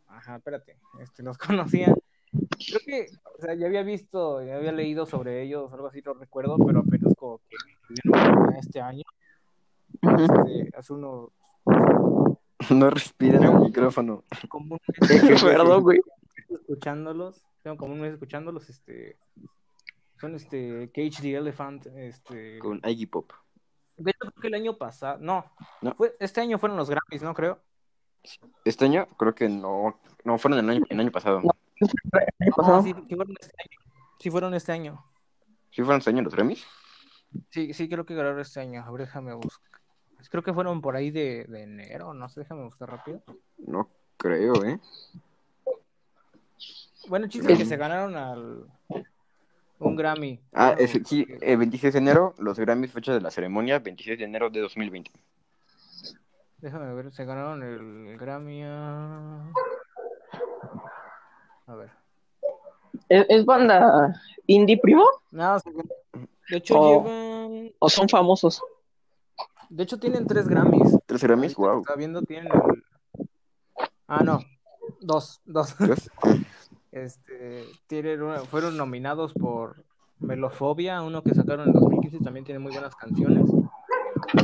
Ajá, 0.08 0.36
espérate. 0.38 0.78
Este, 1.02 1.24
los 1.24 1.38
conocía. 1.38 1.94
Creo 2.32 2.80
que, 2.86 3.08
o 3.38 3.42
sea, 3.42 3.54
ya 3.56 3.68
había 3.68 3.84
visto, 3.84 4.44
ya 4.44 4.56
había 4.56 4.72
leído 4.72 5.06
sobre 5.06 5.42
ellos, 5.42 5.72
algo 5.72 5.88
así, 5.88 6.02
no 6.02 6.14
recuerdo, 6.14 6.58
pero 6.66 6.80
apenas 6.80 7.14
como 7.18 7.40
que 7.40 7.56
este 8.60 8.82
año, 8.82 9.04
este, 10.02 10.78
hace 10.78 10.94
unos, 10.94 11.30
No 12.80 12.90
respiren 12.90 13.44
el 13.44 13.60
micrófono. 13.60 14.24
como 14.50 14.76
un 14.76 14.80
mes 15.10 15.44
Perdón, 15.44 15.84
güey. 15.84 16.00
escuchándolos, 16.50 17.44
tengo 17.62 17.78
como 17.78 17.94
un 17.94 18.02
mes 18.02 18.14
escuchándolos, 18.14 18.70
este, 18.70 19.18
son 20.20 20.36
este, 20.36 20.90
Cage 20.94 21.22
the 21.22 21.36
Elephant, 21.36 21.86
este, 21.88 22.60
Con 22.60 22.82
Iggy 22.84 23.06
Pop. 23.08 23.32
de 23.98 24.12
hecho 24.12 24.20
creo 24.32 24.42
que 24.42 24.48
el 24.48 24.54
año 24.56 24.78
pasado, 24.78 25.18
no, 25.20 25.46
No. 25.82 25.94
fue, 25.96 26.16
este 26.20 26.42
año 26.42 26.58
fueron 26.60 26.78
los 26.78 26.90
Grammys, 26.90 27.22
¿no? 27.22 27.34
Creo. 27.34 27.60
Este 28.64 28.86
año 28.86 29.06
creo 29.18 29.36
que 29.36 29.48
no. 29.48 30.00
No, 30.24 30.38
fueron 30.40 30.58
el 30.60 30.70
año, 30.70 30.84
el 30.90 31.00
año 31.00 31.12
pasado. 31.12 31.42
No. 31.42 31.52
¿Qué 31.76 31.86
No, 32.48 32.56
pasó? 32.56 32.82
sí, 32.82 32.94
sí 33.08 33.16
fueron 33.16 33.36
este 33.40 33.54
año, 33.62 33.80
sí 34.20 34.32
fueron 34.32 34.54
este 34.56 34.72
año. 34.72 35.06
¿Sí 35.72 35.82
fueron 35.84 35.98
este 36.00 36.10
año 36.10 36.22
los 36.24 36.34
Grammys? 36.34 36.66
Sí, 37.52 37.74
sí, 37.74 37.88
creo 37.90 38.06
que 38.06 38.16
ganaron 38.16 38.40
este 38.40 38.62
año. 38.62 38.82
A 38.84 38.90
ver, 38.92 39.02
déjame 39.02 39.34
buscar. 39.36 39.75
Creo 40.30 40.44
que 40.44 40.54
fueron 40.54 40.82
por 40.82 40.96
ahí 40.96 41.12
de, 41.12 41.46
de 41.46 41.64
enero, 41.64 42.14
no 42.14 42.28
sé, 42.30 42.42
déjame 42.42 42.64
buscar 42.64 42.90
rápido. 42.90 43.22
No 43.58 43.90
creo, 44.18 44.64
¿eh? 44.64 44.80
Bueno, 47.08 47.28
chiste 47.28 47.56
que 47.56 47.66
se 47.66 47.78
ganaron 47.78 48.16
al, 48.16 48.66
Un 49.80 49.96
Grammy. 49.96 50.40
Ah, 50.54 50.74
Claro, 50.76 50.82
es- 50.82 51.00
sí, 51.08 51.28
el 51.42 51.58
26 51.58 51.94
de 51.94 52.00
enero, 52.00 52.34
los 52.40 52.58
Grammys, 52.60 52.92
fecha 52.92 53.14
de 53.14 53.22
la 53.22 53.30
ceremonia, 53.32 53.80
26 53.80 54.18
de 54.18 54.26
enero 54.26 54.50
de 54.50 54.62
2020. 54.62 55.12
Déjame 56.58 56.94
ver, 56.96 57.12
se 57.14 57.26
ganaron 57.26 57.62
el 57.62 58.18
Grammy 58.18 58.64
a... 58.64 59.52
A 61.68 61.76
ver. 61.76 61.92
¿Es, 63.10 63.26
es 63.30 63.46
banda 63.46 64.20
indie 64.48 64.78
primo? 64.80 65.06
No, 65.32 65.58
de 66.50 66.58
hecho 66.58 66.76
llevan... 66.76 67.72
¿O 67.80 67.90
son 67.90 68.10
famosos? 68.10 68.62
De 69.76 69.84
hecho 69.84 70.00
tienen 70.00 70.26
tres 70.26 70.48
Grammys. 70.48 70.98
¿Tres 71.06 71.22
Grammys? 71.22 71.54
Ahorita 71.58 71.72
Wow. 71.74 71.82
Está 71.82 71.96
viendo, 71.96 72.22
tienen. 72.22 72.50
Ah, 74.08 74.24
no. 74.24 74.40
Dos, 75.02 75.42
dos. 75.46 75.78
Dios. 75.78 76.10
Este, 76.94 77.66
tienen 77.88 78.22
una- 78.22 78.40
fueron 78.40 78.78
nominados 78.78 79.34
por 79.34 79.84
Melofobia, 80.20 81.02
uno 81.02 81.24
que 81.24 81.34
sacaron 81.36 81.68
en 81.68 81.74
2015, 81.74 82.20
también 82.24 82.46
tiene 82.46 82.60
muy 82.60 82.72
buenas 82.72 82.96
canciones. 82.96 83.44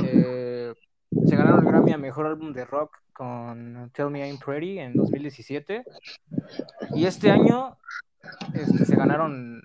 Eh, 0.03 0.73
se 1.25 1.35
ganaron 1.37 1.61
el 1.65 1.71
Grammy 1.71 1.93
a 1.93 1.97
Mejor 1.97 2.25
Álbum 2.25 2.51
de 2.51 2.65
Rock 2.65 2.97
con 3.13 3.89
Tell 3.93 4.09
Me 4.09 4.27
I'm 4.27 4.37
Pretty 4.37 4.79
en 4.79 4.95
2017. 4.95 5.85
Y 6.93 7.05
este 7.05 7.31
año 7.31 7.77
este, 8.53 8.83
se 8.83 8.95
ganaron 8.97 9.61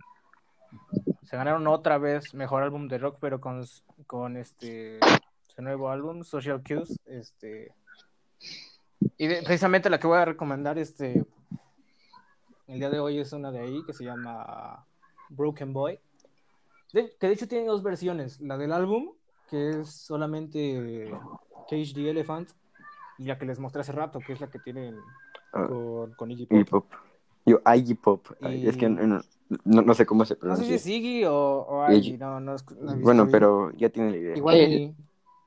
se 1.24 1.36
ganaron 1.36 1.66
otra 1.66 1.98
vez 1.98 2.34
Mejor 2.34 2.62
Álbum 2.62 2.86
de 2.86 2.98
Rock, 2.98 3.16
pero 3.20 3.40
con, 3.40 3.64
con 4.06 4.36
este 4.36 5.00
su 5.56 5.62
nuevo 5.62 5.88
álbum, 5.90 6.22
Social 6.22 6.62
Cues. 6.66 7.00
Este, 7.06 7.72
y 9.16 9.26
de- 9.26 9.42
precisamente 9.42 9.88
la 9.90 9.98
que 9.98 10.06
voy 10.06 10.18
a 10.18 10.24
recomendar 10.26 10.78
este 10.78 11.24
el 12.68 12.78
día 12.78 12.90
de 12.90 12.98
hoy 13.00 13.18
es 13.18 13.32
una 13.32 13.50
de 13.50 13.60
ahí 13.60 13.82
que 13.86 13.92
se 13.92 14.04
llama 14.04 14.84
Broken 15.30 15.72
Boy. 15.72 15.98
De- 16.92 17.14
que 17.18 17.26
de 17.28 17.32
hecho 17.32 17.48
tiene 17.48 17.66
dos 17.66 17.82
versiones. 17.82 18.40
La 18.40 18.58
del 18.58 18.72
álbum, 18.72 19.10
que 19.50 19.70
es 19.80 19.88
solamente 19.90 21.10
Cage 21.70 21.92
the 21.94 22.10
Elephant, 22.10 22.50
y 23.18 23.24
la 23.24 23.38
que 23.38 23.46
les 23.46 23.58
mostré 23.58 23.80
hace 23.80 23.92
rato, 23.92 24.18
que 24.20 24.32
es 24.34 24.40
la 24.40 24.48
que 24.50 24.58
tienen 24.58 24.96
Ah. 25.52 25.66
con, 25.68 26.12
con 26.14 26.30
Iggy 26.30 26.42
Iggy 26.50 26.64
Pop. 26.64 26.86
Pop. 26.90 27.00
Yo, 27.46 27.60
Iggy 27.74 27.94
Pop. 27.94 28.26
Y- 28.42 28.66
Es 28.66 28.76
que 28.76 28.88
no, 28.88 29.20
no, 29.64 29.82
no 29.82 29.94
sé 29.94 30.04
cómo 30.04 30.24
se 30.26 30.34
No 30.34 30.36
sé 30.36 30.40
pronuncia. 30.40 30.66
si 30.66 30.74
es 30.74 30.86
Iggy 30.86 31.24
o, 31.24 31.34
o 31.68 31.90
Iggy. 31.92 32.08
Iggy, 32.08 32.18
no, 32.18 32.40
no, 32.40 32.54
es- 32.56 32.64
no 32.72 32.80
visto 32.82 32.96
Bueno, 33.00 33.28
pero 33.30 33.70
ya 33.76 33.88
tiene 33.88 34.10
la 34.10 34.16
idea. 34.16 34.36
Igual 34.36 34.56
ni 34.68 34.94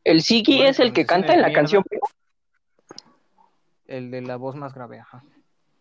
El 0.10 0.24
Sigi 0.24 0.58
Bueno, 0.58 0.72
es 0.72 0.80
el 0.80 0.92
que 0.92 1.06
canta 1.06 1.36
en 1.36 1.42
la 1.44 1.54
canción 1.54 1.84
el 3.86 4.10
de 4.10 4.22
la 4.22 4.38
voz 4.38 4.56
más 4.56 4.74
grave, 4.74 5.00
ajá. 5.00 5.24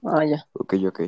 Ah, 0.05 0.25
ya. 0.25 0.47
Ok, 0.53 0.75
ok. 0.87 1.01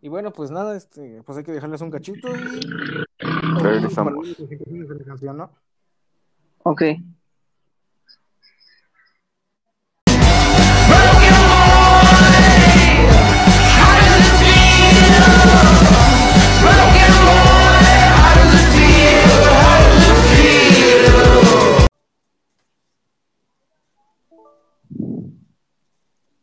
Y 0.00 0.08
bueno, 0.08 0.32
pues 0.32 0.50
nada, 0.50 0.76
este, 0.76 1.22
pues 1.22 1.38
hay 1.38 1.44
que 1.44 1.52
dejarles 1.52 1.80
un 1.80 1.90
cachito 1.90 2.28
y 2.34 3.60
Regresamos. 3.60 4.36
de 4.38 4.94
la 4.98 5.04
canción, 5.04 5.36
¿no? 5.36 5.50
Ok. 6.64 6.82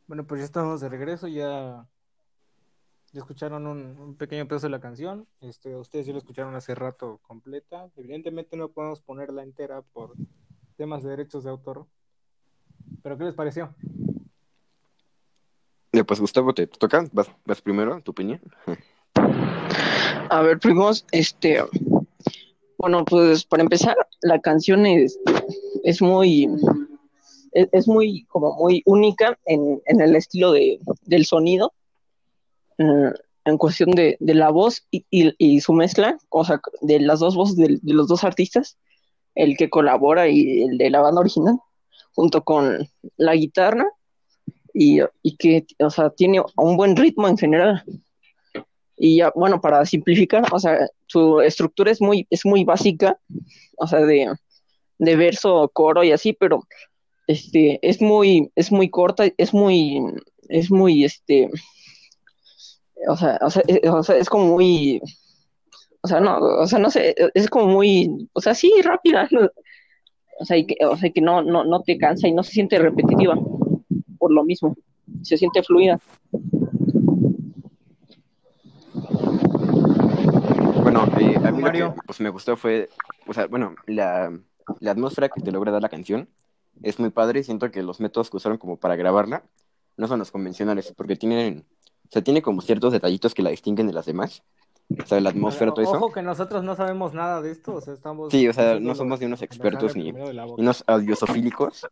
Bueno, 0.10 0.26
pues 0.26 0.40
ya 0.40 0.46
estamos 0.46 0.82
de 0.82 0.90
regreso, 0.90 1.28
ya, 1.28 1.86
ya 3.14 3.20
escucharon 3.20 3.68
un, 3.68 3.96
un 4.00 4.16
pequeño 4.16 4.48
pedazo 4.48 4.66
de 4.66 4.72
la 4.72 4.80
canción. 4.80 5.28
Este, 5.40 5.76
ustedes 5.76 6.08
ya 6.08 6.14
lo 6.14 6.18
escucharon 6.18 6.56
hace 6.56 6.74
rato 6.74 7.20
completa. 7.22 7.92
Evidentemente 7.96 8.58
no 8.58 8.70
podemos 8.70 9.02
ponerla 9.02 9.44
entera 9.44 9.84
por 9.84 10.16
temas 10.78 11.04
de 11.04 11.12
derechos 11.12 11.44
de 11.44 11.52
autor. 11.52 11.86
Pero 13.04 13.20
¿qué 13.20 13.26
les 13.26 13.36
pareció? 13.36 13.76
Ya, 15.94 16.04
pues 16.04 16.20
Gustavo, 16.20 16.56
te 16.56 16.66
toca. 16.66 17.06
Vas, 17.12 17.30
vas 17.46 17.62
primero, 17.62 18.02
tu 18.02 18.10
opinión. 18.10 18.42
A 20.32 20.42
ver, 20.42 20.58
primos, 20.58 21.06
este, 21.12 21.64
bueno, 22.80 23.06
pues 23.06 23.46
para 23.46 23.62
empezar, 23.62 23.96
la 24.22 24.42
canción 24.42 24.88
es, 24.88 25.20
es 25.84 26.02
muy, 26.02 26.50
es, 27.54 27.88
muy, 27.88 28.26
como 28.26 28.54
muy 28.56 28.82
única 28.86 29.38
en, 29.46 29.82
en 29.86 30.02
el 30.02 30.16
estilo 30.16 30.52
de, 30.52 30.80
del 31.04 31.26
sonido, 31.26 31.74
eh, 32.78 33.12
en 33.46 33.58
cuestión 33.58 33.92
de, 33.92 34.18
de 34.20 34.34
la 34.36 34.50
voz 34.50 34.86
y, 34.92 35.06
y- 35.10 35.34
y 35.38 35.62
su 35.62 35.74
mezcla, 35.74 36.18
o 36.30 36.44
sea, 36.46 36.62
de 36.82 37.00
las 37.00 37.20
dos 37.20 37.36
voces 37.36 37.56
de, 37.56 37.80
de 37.82 37.94
los 37.94 38.08
dos 38.08 38.24
artistas, 38.24 38.78
el 39.36 39.58
que 39.58 39.70
colabora 39.70 40.28
y 40.28 40.64
el 40.64 40.78
de 40.78 40.90
la 40.90 41.02
banda 41.02 41.22
original, 41.22 41.58
junto 42.14 42.44
con 42.44 42.88
la 43.18 43.36
guitarra, 43.36 43.86
y, 44.74 45.00
y 45.24 45.36
que, 45.38 45.66
o 45.80 45.90
sea, 45.90 46.10
tiene 46.12 46.42
un 46.56 46.78
buen 46.78 46.96
ritmo 46.96 47.28
en 47.28 47.38
general. 47.38 47.84
Y 48.98 49.18
ya, 49.18 49.32
bueno, 49.34 49.62
para 49.62 49.86
simplificar, 49.86 50.44
o 50.52 50.60
sea, 50.60 50.88
su 51.08 51.40
estructura 51.42 51.90
es 51.92 52.02
muy, 52.02 52.28
es 52.30 52.46
muy 52.46 52.66
básica, 52.66 53.18
o 53.78 53.88
sea, 53.88 54.00
de, 54.02 54.28
de 54.98 55.16
verso, 55.16 55.70
coro 55.74 56.04
y 56.04 56.12
así, 56.12 56.34
pero 56.34 56.64
este, 57.30 57.78
es 57.88 58.02
muy, 58.02 58.52
es 58.56 58.72
muy 58.72 58.90
corta, 58.90 59.26
es 59.38 59.54
muy, 59.54 60.02
es 60.48 60.72
muy, 60.72 61.04
este, 61.04 61.48
o 63.08 63.16
sea, 63.16 63.38
o 63.44 63.52
sea, 63.52 63.62
es, 63.68 63.88
o 63.88 64.02
sea, 64.02 64.18
es 64.18 64.28
como 64.28 64.48
muy, 64.48 65.00
o 66.02 66.08
sea, 66.08 66.22
no, 66.22 66.40
o 66.40 66.66
sea, 66.66 66.80
no 66.80 66.90
sé, 66.90 67.14
es 67.36 67.48
como 67.48 67.68
muy, 67.68 68.28
o 68.34 68.42
sea, 68.42 68.56
sí, 68.56 68.74
rápida, 68.84 69.28
¿no? 69.30 69.42
o 70.40 70.46
sea, 70.46 70.58
y 70.58 70.66
que, 70.66 70.84
o 70.84 70.98
sea, 70.98 71.12
que 71.12 71.22
no, 71.22 71.44
no, 71.44 71.64
no 71.66 71.84
te 71.84 72.00
cansa 72.00 72.28
y 72.28 72.32
no 72.32 72.42
se 72.42 72.52
siente 72.52 72.80
repetitiva, 72.80 73.36
por 74.18 74.32
lo 74.32 74.44
mismo, 74.44 74.76
se 75.22 75.38
siente 75.38 75.62
fluida. 75.62 76.00
Bueno, 80.82 81.06
eh, 81.20 81.36
a 81.36 81.52
mí 81.52 81.58
lo 81.60 81.64
Mario. 81.68 81.94
que 81.94 82.02
pues, 82.08 82.22
me 82.22 82.30
gustó 82.30 82.58
fue, 82.58 82.90
o 83.28 83.34
sea, 83.36 83.46
bueno, 83.46 83.76
la, 83.86 84.36
la 84.80 84.92
atmósfera 84.92 85.30
que 85.30 85.42
te 85.42 85.52
logra 85.52 85.72
dar 85.72 85.84
la 85.84 85.90
canción 85.90 86.28
es 86.84 87.00
muy 87.00 87.10
padre 87.10 87.40
y 87.40 87.44
siento 87.44 87.70
que 87.72 87.84
los 87.84 88.00
métodos 88.00 88.30
que 88.30 88.38
usaron 88.38 88.58
como 88.58 88.78
para 88.78 88.96
grabarla 88.96 89.44
no 89.98 90.08
son 90.08 90.20
los 90.20 90.32
convencionales, 90.32 90.94
porque 90.96 91.16
tienen, 91.16 91.66
o 92.08 92.12
sea, 92.12 92.22
tiene 92.24 92.42
como 92.42 92.62
ciertos 92.62 92.94
detallitos 92.94 93.34
que 93.34 93.42
la 93.42 93.50
distinguen 93.50 93.88
de 93.88 93.94
las 93.94 94.06
demás. 94.06 94.44
O 95.04 95.06
sea, 95.06 95.20
la 95.22 95.30
atmósfera, 95.30 95.72
todo 95.72 95.84
eso. 95.84 95.92
Ojo 95.92 96.12
que 96.12 96.24
nosotros 96.24 96.64
no 96.64 96.76
sabemos 96.76 97.14
nada 97.14 97.44
de 97.44 97.52
esto, 97.52 97.76
o 97.76 97.82
sea, 97.82 97.94
estamos... 97.94 98.32
Sí, 98.32 98.48
o 98.48 98.54
sea, 98.54 98.80
no 98.80 98.96
somos 98.96 99.20
de 99.20 99.28
unos 99.28 99.44
expertos 99.44 99.96
ni, 99.96 100.12
ni 100.12 100.20
unos 100.58 100.84
audiosofílicos. 100.88 101.86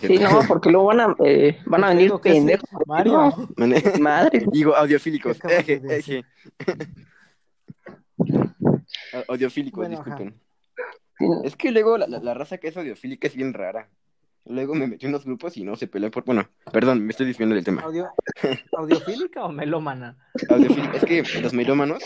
Sí, 0.00 0.18
no, 0.18 0.40
porque 0.48 0.70
luego 0.70 0.86
van 0.88 1.00
a, 1.00 1.16
eh, 1.24 1.58
van 1.66 1.84
a 1.84 1.88
venir 1.90 2.12
pendejos. 2.20 2.68
Mario. 2.86 3.32
No, 3.56 3.66
madre. 4.00 4.44
Digo, 4.50 4.74
audiofílicos. 4.74 5.38
¿Qué 5.46 5.46
acabas 5.56 5.82
de 5.82 5.96
Eje, 5.98 6.24
eje. 6.58 6.86
Au- 9.12 9.24
Audiofílicos, 9.28 9.86
Bueno, 9.86 10.00
ajá. 10.00 10.16
disculpen. 10.18 10.40
Es 11.44 11.56
que 11.56 11.70
luego 11.70 11.96
la, 11.96 12.06
la- 12.06 12.18
la 12.20 12.34
raza 12.34 12.58
que 12.58 12.68
es 12.68 12.76
audiofílica 12.76 13.26
es 13.28 13.34
bien 13.36 13.54
rara. 13.54 13.88
Luego 14.48 14.74
me 14.74 14.86
metí 14.86 15.06
en 15.06 15.10
unos 15.10 15.24
grupos 15.24 15.56
y 15.56 15.64
no 15.64 15.74
se 15.76 15.88
pelean 15.88 16.10
por... 16.12 16.24
Bueno, 16.24 16.48
perdón, 16.72 17.04
me 17.04 17.10
estoy 17.10 17.26
desviando 17.26 17.54
del 17.54 17.64
tema. 17.64 17.82
Audio... 17.82 18.08
¿Audiofílica 18.76 19.44
o 19.44 19.50
melómana? 19.52 20.16
Audiofílico- 20.48 20.94
Es 20.94 21.04
que 21.04 21.40
los 21.40 21.52
melómanos 21.52 22.04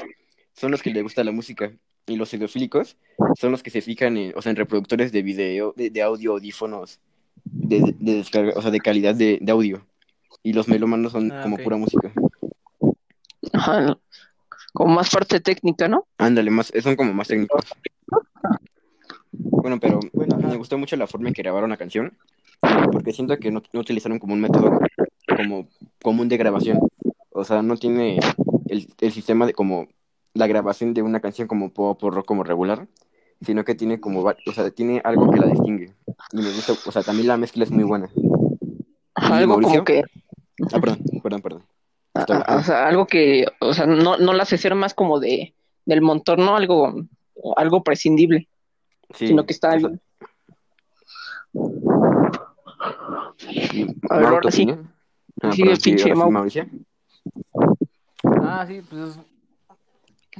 son 0.54 0.70
los 0.70 0.82
que 0.82 0.90
les 0.90 1.02
gusta 1.02 1.22
la 1.22 1.32
música 1.32 1.70
y 2.06 2.16
los 2.16 2.32
audiofílicos 2.32 2.96
son 3.38 3.52
los 3.52 3.62
que 3.62 3.70
se 3.70 3.82
fijan 3.82 4.16
en, 4.16 4.32
o 4.36 4.42
sea, 4.42 4.50
en 4.50 4.56
reproductores 4.56 5.12
de 5.12 5.22
video, 5.22 5.74
de, 5.76 5.90
de 5.90 6.02
audio, 6.02 6.32
audífonos, 6.32 6.98
de, 7.44 7.80
de- 7.80 7.96
de 7.98 8.14
descarga, 8.14 8.52
o 8.56 8.62
sea, 8.62 8.70
de 8.70 8.80
calidad 8.80 9.14
de, 9.14 9.38
de 9.40 9.52
audio. 9.52 9.86
Y 10.42 10.54
los 10.54 10.66
melómanos 10.66 11.12
son 11.12 11.30
Ah, 11.32 11.40
como 11.42 11.58
pura 11.58 11.76
música. 11.76 12.10
Ajá, 13.52 13.98
como 14.72 14.94
más 14.94 15.10
parte 15.10 15.40
técnica, 15.40 15.88
¿no? 15.88 16.06
Ándale, 16.16 16.50
más, 16.50 16.72
son 16.82 16.96
como 16.96 17.12
más 17.12 17.28
técnicos. 17.28 17.64
Bueno, 19.32 19.78
pero 19.80 20.00
Bueno, 20.12 20.36
me 20.38 20.56
gustó 20.56 20.78
mucho 20.78 20.96
la 20.96 21.06
forma 21.06 21.28
en 21.28 21.34
que 21.34 21.42
grabaron 21.42 21.70
la 21.70 21.76
canción, 21.76 22.12
porque 22.92 23.12
siento 23.12 23.36
que 23.38 23.50
no, 23.50 23.62
no 23.72 23.80
utilizaron 23.80 24.18
como 24.18 24.34
un 24.34 24.40
método 24.40 24.78
como 25.36 25.68
común 26.02 26.28
de 26.28 26.36
grabación. 26.36 26.78
O 27.30 27.44
sea, 27.44 27.62
no 27.62 27.76
tiene 27.76 28.18
el, 28.68 28.88
el 29.00 29.12
sistema 29.12 29.46
de 29.46 29.52
como 29.52 29.88
la 30.34 30.46
grabación 30.46 30.94
de 30.94 31.02
una 31.02 31.20
canción 31.20 31.48
como 31.48 31.70
pop 31.72 32.02
o 32.02 32.10
rock 32.10 32.26
como 32.26 32.42
regular, 32.44 32.86
sino 33.40 33.64
que 33.64 33.74
tiene 33.74 34.00
como, 34.00 34.20
o 34.22 34.52
sea, 34.52 34.70
tiene 34.70 35.00
algo 35.04 35.30
que 35.30 35.40
la 35.40 35.46
distingue. 35.46 35.92
Y 36.32 36.36
me 36.36 36.50
gusta, 36.52 36.72
o 36.86 36.92
sea, 36.92 37.02
también 37.02 37.28
la 37.28 37.36
mezcla 37.36 37.64
es 37.64 37.70
muy 37.70 37.84
buena. 37.84 38.10
Ajá, 39.14 39.34
¿Y 39.34 39.38
algo 39.38 39.54
Mauricio? 39.54 39.72
como 39.72 39.84
que, 39.84 40.02
Ah, 40.72 40.78
perdón, 40.78 40.98
perdón, 41.22 41.40
perdón. 41.40 41.62
a- 42.14 42.20
Está- 42.20 42.38
a- 42.42 42.56
o 42.58 42.62
sea, 42.62 42.86
algo 42.86 43.06
que, 43.06 43.46
o 43.60 43.72
sea, 43.72 43.86
no, 43.86 44.18
no 44.18 44.32
la 44.34 44.42
hace 44.42 44.58
ser 44.58 44.74
más 44.74 44.92
como 44.92 45.18
de, 45.20 45.54
del 45.86 46.02
montón, 46.02 46.40
¿no? 46.40 46.54
Algo, 46.54 46.94
algo 47.56 47.82
prescindible, 47.82 48.46
Sí, 49.14 49.28
sino 49.28 49.44
que 49.44 49.52
está 49.52 49.76
bien. 49.76 50.00
A 54.08 54.16
ver, 54.16 54.26
ahora 54.26 54.40
¿tu 54.40 54.50
sí. 54.50 54.68
Ah, 55.42 55.52
sí, 55.52 55.62
pinche. 55.82 56.14
Mauricio. 56.14 56.66
Ah, 58.42 58.64
sí, 58.66 58.82
pues 58.88 59.18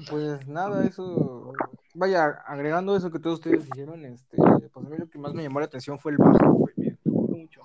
Pues 0.09 0.47
nada, 0.47 0.87
eso. 0.87 1.53
Vaya, 1.95 2.27
agregando 2.47 2.97
eso 2.97 3.11
que 3.11 3.19
todos 3.19 3.41
ustedes 3.41 3.67
hicieron, 3.67 4.05
este, 4.05 4.37
pues 4.37 4.87
a 4.87 4.89
mí 4.89 4.97
lo 4.97 5.09
que 5.09 5.19
más 5.19 5.35
me 5.35 5.43
llamó 5.43 5.59
la 5.59 5.67
atención 5.67 5.99
fue 5.99 6.13
el 6.13 6.19
bajo, 6.19 6.53
güey. 6.53 6.75
Me 6.77 6.97
gustó 7.05 7.37
mucho. 7.37 7.63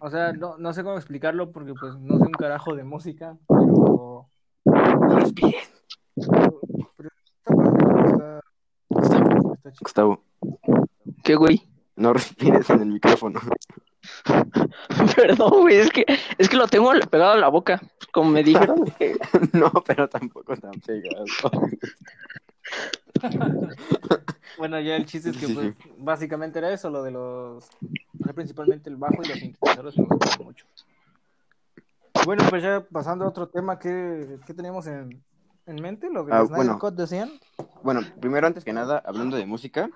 O 0.00 0.10
sea, 0.10 0.32
no, 0.32 0.56
no 0.56 0.72
sé 0.72 0.82
cómo 0.82 0.96
explicarlo 0.96 1.50
porque 1.52 1.74
pues 1.74 1.94
no 1.96 2.18
sé 2.18 2.24
un 2.24 2.32
carajo 2.32 2.74
de 2.74 2.84
música, 2.84 3.36
Pero, 3.46 4.26
pero 6.96 7.08
está 7.08 7.54
padre, 7.54 8.06
está, 8.06 8.40
Gustavo, 8.88 9.53
está 9.64 9.70
chido. 9.72 9.80
Gustavo, 9.80 10.22
¿Qué, 11.22 11.34
güey? 11.36 11.62
no 11.96 12.12
respires 12.12 12.68
en 12.70 12.80
el 12.80 12.88
micrófono. 12.88 13.40
Perdón, 15.16 15.62
güey, 15.62 15.76
es 15.76 15.90
que, 15.90 16.04
es 16.36 16.48
que 16.48 16.56
lo 16.56 16.66
tengo 16.66 16.90
pegado 17.10 17.32
a 17.32 17.36
la 17.38 17.48
boca. 17.48 17.80
Como 18.12 18.30
me 18.30 18.42
dijeron, 18.42 18.84
que- 18.98 19.16
No, 19.52 19.70
pero 19.86 20.08
tampoco 20.08 20.56
tan 20.56 20.72
pegado. 20.80 21.24
Bueno, 24.56 24.78
ya 24.80 24.94
el 24.96 25.04
chiste 25.04 25.30
es 25.30 25.36
que 25.36 25.46
Sí, 25.46 25.54
pues, 25.54 25.74
básicamente 25.98 26.60
era 26.60 26.72
eso, 26.72 26.88
lo 26.88 27.02
de 27.02 27.10
los. 27.10 27.68
Principalmente 28.34 28.88
el 28.88 28.96
bajo 28.96 29.16
y 29.22 29.26
los 29.28 29.38
sintetizadores 29.38 29.98
me 29.98 30.04
gustaron 30.04 30.46
mucho. 30.46 30.64
Bueno, 32.24 32.44
pues 32.48 32.62
ya 32.62 32.86
pasando 32.90 33.24
a 33.24 33.28
otro 33.28 33.48
tema, 33.48 33.78
¿qué, 33.80 34.38
qué 34.46 34.54
teníamos 34.54 34.86
en, 34.86 35.22
en 35.66 35.76
mente? 35.80 36.08
¿Lo 36.10 36.24
que 36.26 36.32
Ah, 36.32 36.40
los 36.40 36.50
bueno. 36.50 36.78
Cut 36.78 36.94
decían? 36.94 37.30
Bueno, 37.82 38.00
primero, 38.20 38.46
antes 38.46 38.64
que 38.64 38.72
nada, 38.72 39.02
hablando 39.04 39.36
de 39.36 39.46
música, 39.46 39.90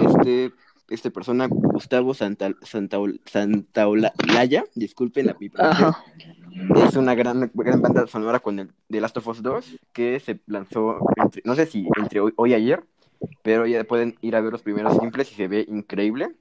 este, 0.00 0.52
este 0.88 1.10
persona, 1.10 1.46
Gustavo 1.48 2.14
Santa, 2.14 2.48
Santaol- 2.62 3.20
Santaolalla, 3.26 4.64
disculpen 4.74 5.26
la 5.26 5.36
mi 5.38 5.48
pronunciación, 5.48 5.90
Ajá. 5.90 6.86
es 6.88 6.96
una 6.96 7.14
gran, 7.14 7.50
gran 7.54 7.80
banda 7.80 8.06
sonora 8.06 8.40
con 8.40 8.58
el 8.58 8.72
The 8.88 9.00
Last 9.00 9.16
of 9.18 9.26
Us 9.28 9.42
2, 9.42 9.76
que 9.92 10.20
se 10.20 10.40
lanzó, 10.46 10.98
entre- 11.16 11.42
no 11.44 11.54
sé 11.54 11.66
si 11.66 11.88
entre 11.96 12.20
hoy, 12.20 12.32
hoy 12.36 12.50
y 12.50 12.54
ayer, 12.54 12.84
pero 13.42 13.66
ya 13.66 13.84
pueden 13.84 14.16
ir 14.20 14.36
a 14.36 14.40
ver 14.40 14.52
los 14.52 14.62
primeros 14.62 14.96
simples 14.98 15.30
y 15.32 15.34
se 15.34 15.48
ve 15.48 15.64
increíble. 15.68 16.34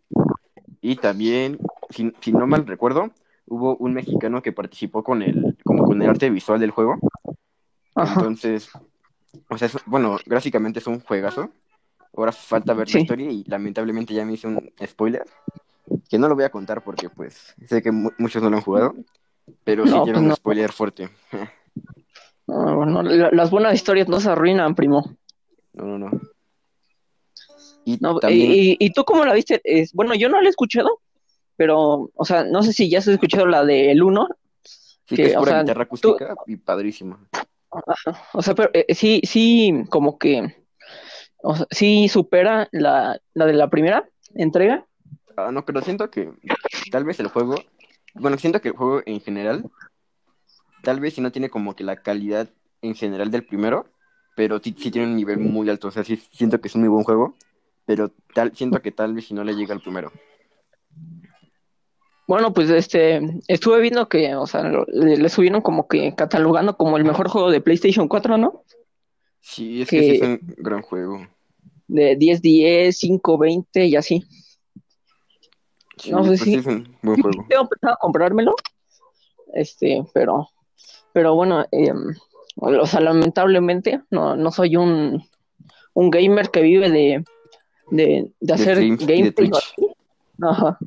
Y 0.82 0.96
también, 0.96 1.58
si, 1.90 2.14
si 2.22 2.32
no 2.32 2.48
mal 2.48 2.66
recuerdo, 2.66 3.12
hubo 3.48 3.76
un 3.78 3.94
mexicano 3.94 4.42
que 4.42 4.52
participó 4.54 5.04
con 5.04 5.22
el, 5.22 5.58
como 5.66 5.84
con 5.84 6.02
el 6.02 6.10
arte 6.10 6.30
visual 6.30 6.60
del 6.60 6.72
juego. 6.72 6.98
Ajá. 8.04 8.20
Entonces, 8.20 8.70
o 9.50 9.58
sea, 9.58 9.68
es- 9.68 9.78
bueno, 9.86 10.18
gráficamente 10.26 10.80
es 10.80 10.88
un 10.88 11.00
juegazo. 11.02 11.50
Ahora 12.16 12.32
falta 12.32 12.74
ver 12.74 12.88
Sí. 12.88 12.96
la 12.96 13.02
historia 13.02 13.32
y 13.32 13.44
lamentablemente 13.46 14.14
ya 14.14 14.26
me 14.26 14.34
hice 14.34 14.48
un 14.48 14.72
spoiler, 14.86 15.24
que 16.10 16.18
no 16.18 16.28
lo 16.28 16.36
voy 16.36 16.44
a 16.44 16.50
contar 16.52 16.84
porque 16.84 17.10
pues 17.10 17.56
sé 17.68 17.82
que 17.82 17.92
mu- 17.92 18.12
muchos 18.18 18.42
no 18.42 18.50
lo 18.50 18.58
han 18.58 18.64
jugado, 18.64 18.96
pero 19.64 19.86
sí 19.86 19.92
No, 19.92 20.04
tiene 20.04 20.18
pues 20.18 20.24
un 20.24 20.28
no. 20.30 20.36
spoiler 20.36 20.72
fuerte. 20.72 21.10
No, 22.48 22.76
bueno, 22.78 23.04
la- 23.04 23.30
las 23.32 23.52
buenas 23.52 23.76
historias 23.76 24.08
no 24.08 24.20
se 24.20 24.30
arruinan, 24.30 24.74
primo. 24.76 25.16
No, 25.74 25.86
no, 25.86 25.98
no. 26.00 26.12
Y 27.86 27.98
No, 28.02 28.20
también, 28.20 28.52
y, 28.52 28.78
y 28.80 28.92
tú 28.92 29.04
cómo 29.04 29.24
la 29.26 29.34
viste? 29.34 29.62
Es, 29.64 29.94
bueno, 29.94 30.14
yo 30.16 30.30
no 30.30 30.42
la 30.42 30.48
he 30.48 30.50
escuchado, 30.50 31.00
pero, 31.56 32.10
o 32.14 32.26
sea, 32.26 32.44
no 32.44 32.64
sé 32.64 32.74
si 32.74 32.90
ya 32.90 33.00
has 33.00 33.08
escuchado 33.08 33.46
la 33.46 33.64
del 33.66 34.02
1, 34.04 34.28
sí 34.64 35.16
que, 35.16 35.16
que 35.16 35.26
es 35.30 35.36
o 35.36 35.40
pura 35.40 35.52
sea, 35.52 35.62
guitarra 35.62 35.84
acústica 35.84 36.36
y 36.48 36.56
padrísima. 36.58 37.20
o 38.34 38.42
sea, 38.42 38.56
pero 38.56 38.70
eh, 38.74 38.94
sí, 38.94 39.22
sí, 39.24 39.84
como 39.90 40.18
que, 40.18 40.56
o 41.38 41.56
sea, 41.56 41.68
sí 41.72 42.10
supera 42.10 42.68
la, 42.72 43.20
la 43.34 43.46
de 43.46 43.54
la 43.54 43.70
primera 43.70 44.10
entrega. 44.36 44.86
Ah, 45.38 45.52
no, 45.52 45.66
pero 45.66 45.82
siento 45.82 46.10
que 46.10 46.32
tal 46.92 47.06
vez 47.06 47.20
el 47.20 47.28
juego, 47.28 47.56
bueno, 48.14 48.38
siento 48.38 48.62
que 48.62 48.70
el 48.70 48.76
juego 48.76 49.02
en 49.06 49.22
general, 49.22 49.70
tal 50.84 51.00
vez 51.00 51.14
si 51.14 51.22
no 51.22 51.32
tiene 51.32 51.50
como 51.50 51.76
que 51.76 51.84
la 51.84 51.98
calidad 51.98 52.50
en 52.82 52.96
general 52.96 53.32
del 53.32 53.46
primero, 53.46 53.88
pero 54.36 54.60
sí, 54.60 54.76
sí 54.78 54.92
tiene 54.92 55.08
un 55.08 55.16
nivel 55.16 55.38
muy 55.40 55.70
alto, 55.70 55.90
o 55.90 55.92
sea, 55.92 56.04
sí 56.04 56.18
siento 56.32 56.60
que 56.60 56.68
es 56.68 56.76
un 56.76 56.82
muy 56.82 56.90
buen 56.90 57.04
juego, 57.04 57.36
pero 57.86 58.12
tal, 58.34 58.56
siento 58.56 58.82
que 58.82 58.92
tal 58.92 59.14
vez 59.14 59.28
si 59.28 59.34
no 59.34 59.44
le 59.44 59.56
llega 59.56 59.74
al 59.74 59.82
primero. 59.82 60.12
Bueno, 62.30 62.54
pues 62.54 62.70
este, 62.70 63.22
estuve 63.48 63.82
viendo 63.82 64.08
que, 64.08 64.36
o 64.36 64.46
sea, 64.46 64.62
lo- 64.62 64.86
le, 64.86 65.18
le 65.18 65.30
subieron 65.30 65.62
como 65.62 65.88
que 65.88 66.14
catalogando 66.14 66.78
como 66.78 66.96
el 66.96 67.04
mejor 67.04 67.28
juego 67.28 67.50
de 67.50 67.60
PlayStation 67.60 68.08
4, 68.08 68.38
¿no? 68.38 68.62
Sí, 69.42 69.82
es 69.82 69.90
que 69.90 70.00
sí 70.04 70.10
es 70.12 70.20
Que- 70.22 70.26
un 70.28 70.40
gran 70.58 70.84
juego. 70.84 71.28
De 71.88 72.16
10, 72.16 72.40
10, 72.44 72.96
5, 72.96 73.36
20 73.40 73.84
y 73.88 73.96
así. 73.96 74.24
Sí, 75.98 76.12
No, 76.12 76.18
pues 76.20 76.28
pues 76.28 76.42
sí. 76.42 76.52
sí 76.52 76.56
es 76.60 76.66
un 76.68 76.96
buen 77.02 77.20
juego. 77.24 77.46
Tengo 77.50 77.68
pensado 77.68 77.98
comprármelo, 78.00 78.54
este, 79.56 80.06
pero, 80.14 80.50
pero 81.14 81.34
bueno, 81.34 81.66
eh, 81.72 81.92
o 82.58 82.86
sea, 82.86 83.00
lamentablemente 83.00 84.02
no, 84.12 84.36
no 84.36 84.52
soy 84.52 84.76
un, 84.76 85.24
un 85.96 86.12
gamer 86.12 86.52
que 86.52 86.62
vive 86.62 86.92
de, 86.92 87.24
de, 87.90 88.32
de 88.40 88.54
hacer 88.54 88.78
de 88.78 88.96
gameplay. 88.98 89.50
Ajá. 90.44 90.78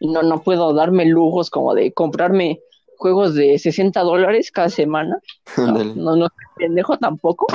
No, 0.00 0.22
no 0.22 0.42
puedo 0.42 0.72
darme 0.72 1.04
lujos 1.04 1.50
como 1.50 1.74
de 1.74 1.92
comprarme 1.92 2.60
juegos 2.96 3.34
de 3.34 3.58
60 3.58 4.00
dólares 4.00 4.50
cada 4.50 4.68
semana. 4.68 5.18
No, 5.56 5.64
Ándale. 5.64 5.94
no, 5.94 6.16
no 6.16 6.28
pendejo 6.56 6.98
tampoco. 6.98 7.46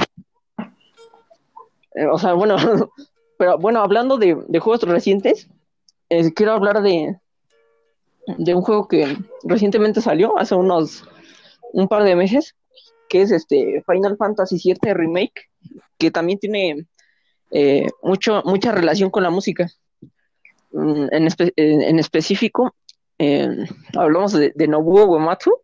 Eh, 1.95 2.05
o 2.11 2.17
sea, 2.17 2.33
bueno, 2.33 2.55
pero 3.37 3.57
bueno, 3.57 3.81
hablando 3.81 4.17
de, 4.17 4.37
de 4.47 4.59
juegos 4.59 4.83
recientes, 4.83 5.47
eh, 6.09 6.33
quiero 6.33 6.53
hablar 6.53 6.81
de, 6.81 7.17
de 8.37 8.53
un 8.55 8.61
juego 8.61 8.87
que 8.87 9.17
recientemente 9.43 10.01
salió, 10.01 10.37
hace 10.37 10.55
unos 10.55 11.03
un 11.73 11.87
par 11.87 12.03
de 12.03 12.15
meses, 12.15 12.55
que 13.09 13.21
es 13.21 13.31
este 13.31 13.83
Final 13.85 14.17
Fantasy 14.17 14.59
VII 14.63 14.93
Remake, 14.93 15.49
que 15.97 16.11
también 16.11 16.39
tiene 16.39 16.85
eh, 17.51 17.87
mucho, 18.01 18.41
mucha 18.45 18.71
relación 18.71 19.09
con 19.09 19.23
la 19.23 19.29
música. 19.29 19.69
Mm, 20.75 21.07
En, 21.11 21.27
en, 21.55 21.99
específico, 21.99 22.75
eh, 23.17 23.65
hablamos 23.97 24.33
de, 24.33 24.67
Nobuo 24.67 25.05
Uematsu, 25.05 25.57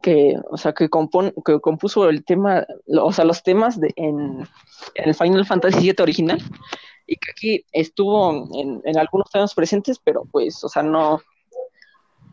que, 0.00 0.36
o 0.48 0.56
sea, 0.56 0.72
que, 0.72 0.88
compon- 0.88 1.34
que 1.44 1.60
compuso 1.60 2.08
el 2.08 2.24
tema, 2.24 2.64
o 2.86 3.12
sea, 3.12 3.24
los 3.24 3.42
temas 3.42 3.80
de, 3.80 3.92
en, 3.96 4.46
el 4.94 5.14
Final 5.14 5.44
Fantasy 5.44 5.80
VII 5.80 6.02
original, 6.02 6.40
y 7.04 7.16
que 7.16 7.30
aquí 7.32 7.64
estuvo 7.72 8.46
en, 8.54 8.80
en 8.84 8.96
algunos 8.96 9.28
temas 9.28 9.54
presentes, 9.54 9.98
pero 9.98 10.22
pues, 10.30 10.62
o 10.62 10.68
sea, 10.68 10.84
no, 10.84 11.20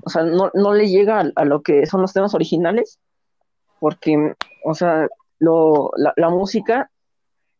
o 0.04 0.10
sea, 0.10 0.24
no, 0.24 0.52
no 0.54 0.74
le 0.74 0.90
llega 0.90 1.24
a, 1.36 1.46
lo 1.46 1.64
que 1.64 1.88
son 1.88 2.02
los 2.02 2.14
temas 2.14 2.36
originales, 2.36 3.00
porque, 3.80 4.36
o 4.64 4.76
sea, 4.76 5.08
lo, 5.40 5.90
la 5.96 6.30
música, 6.30 6.92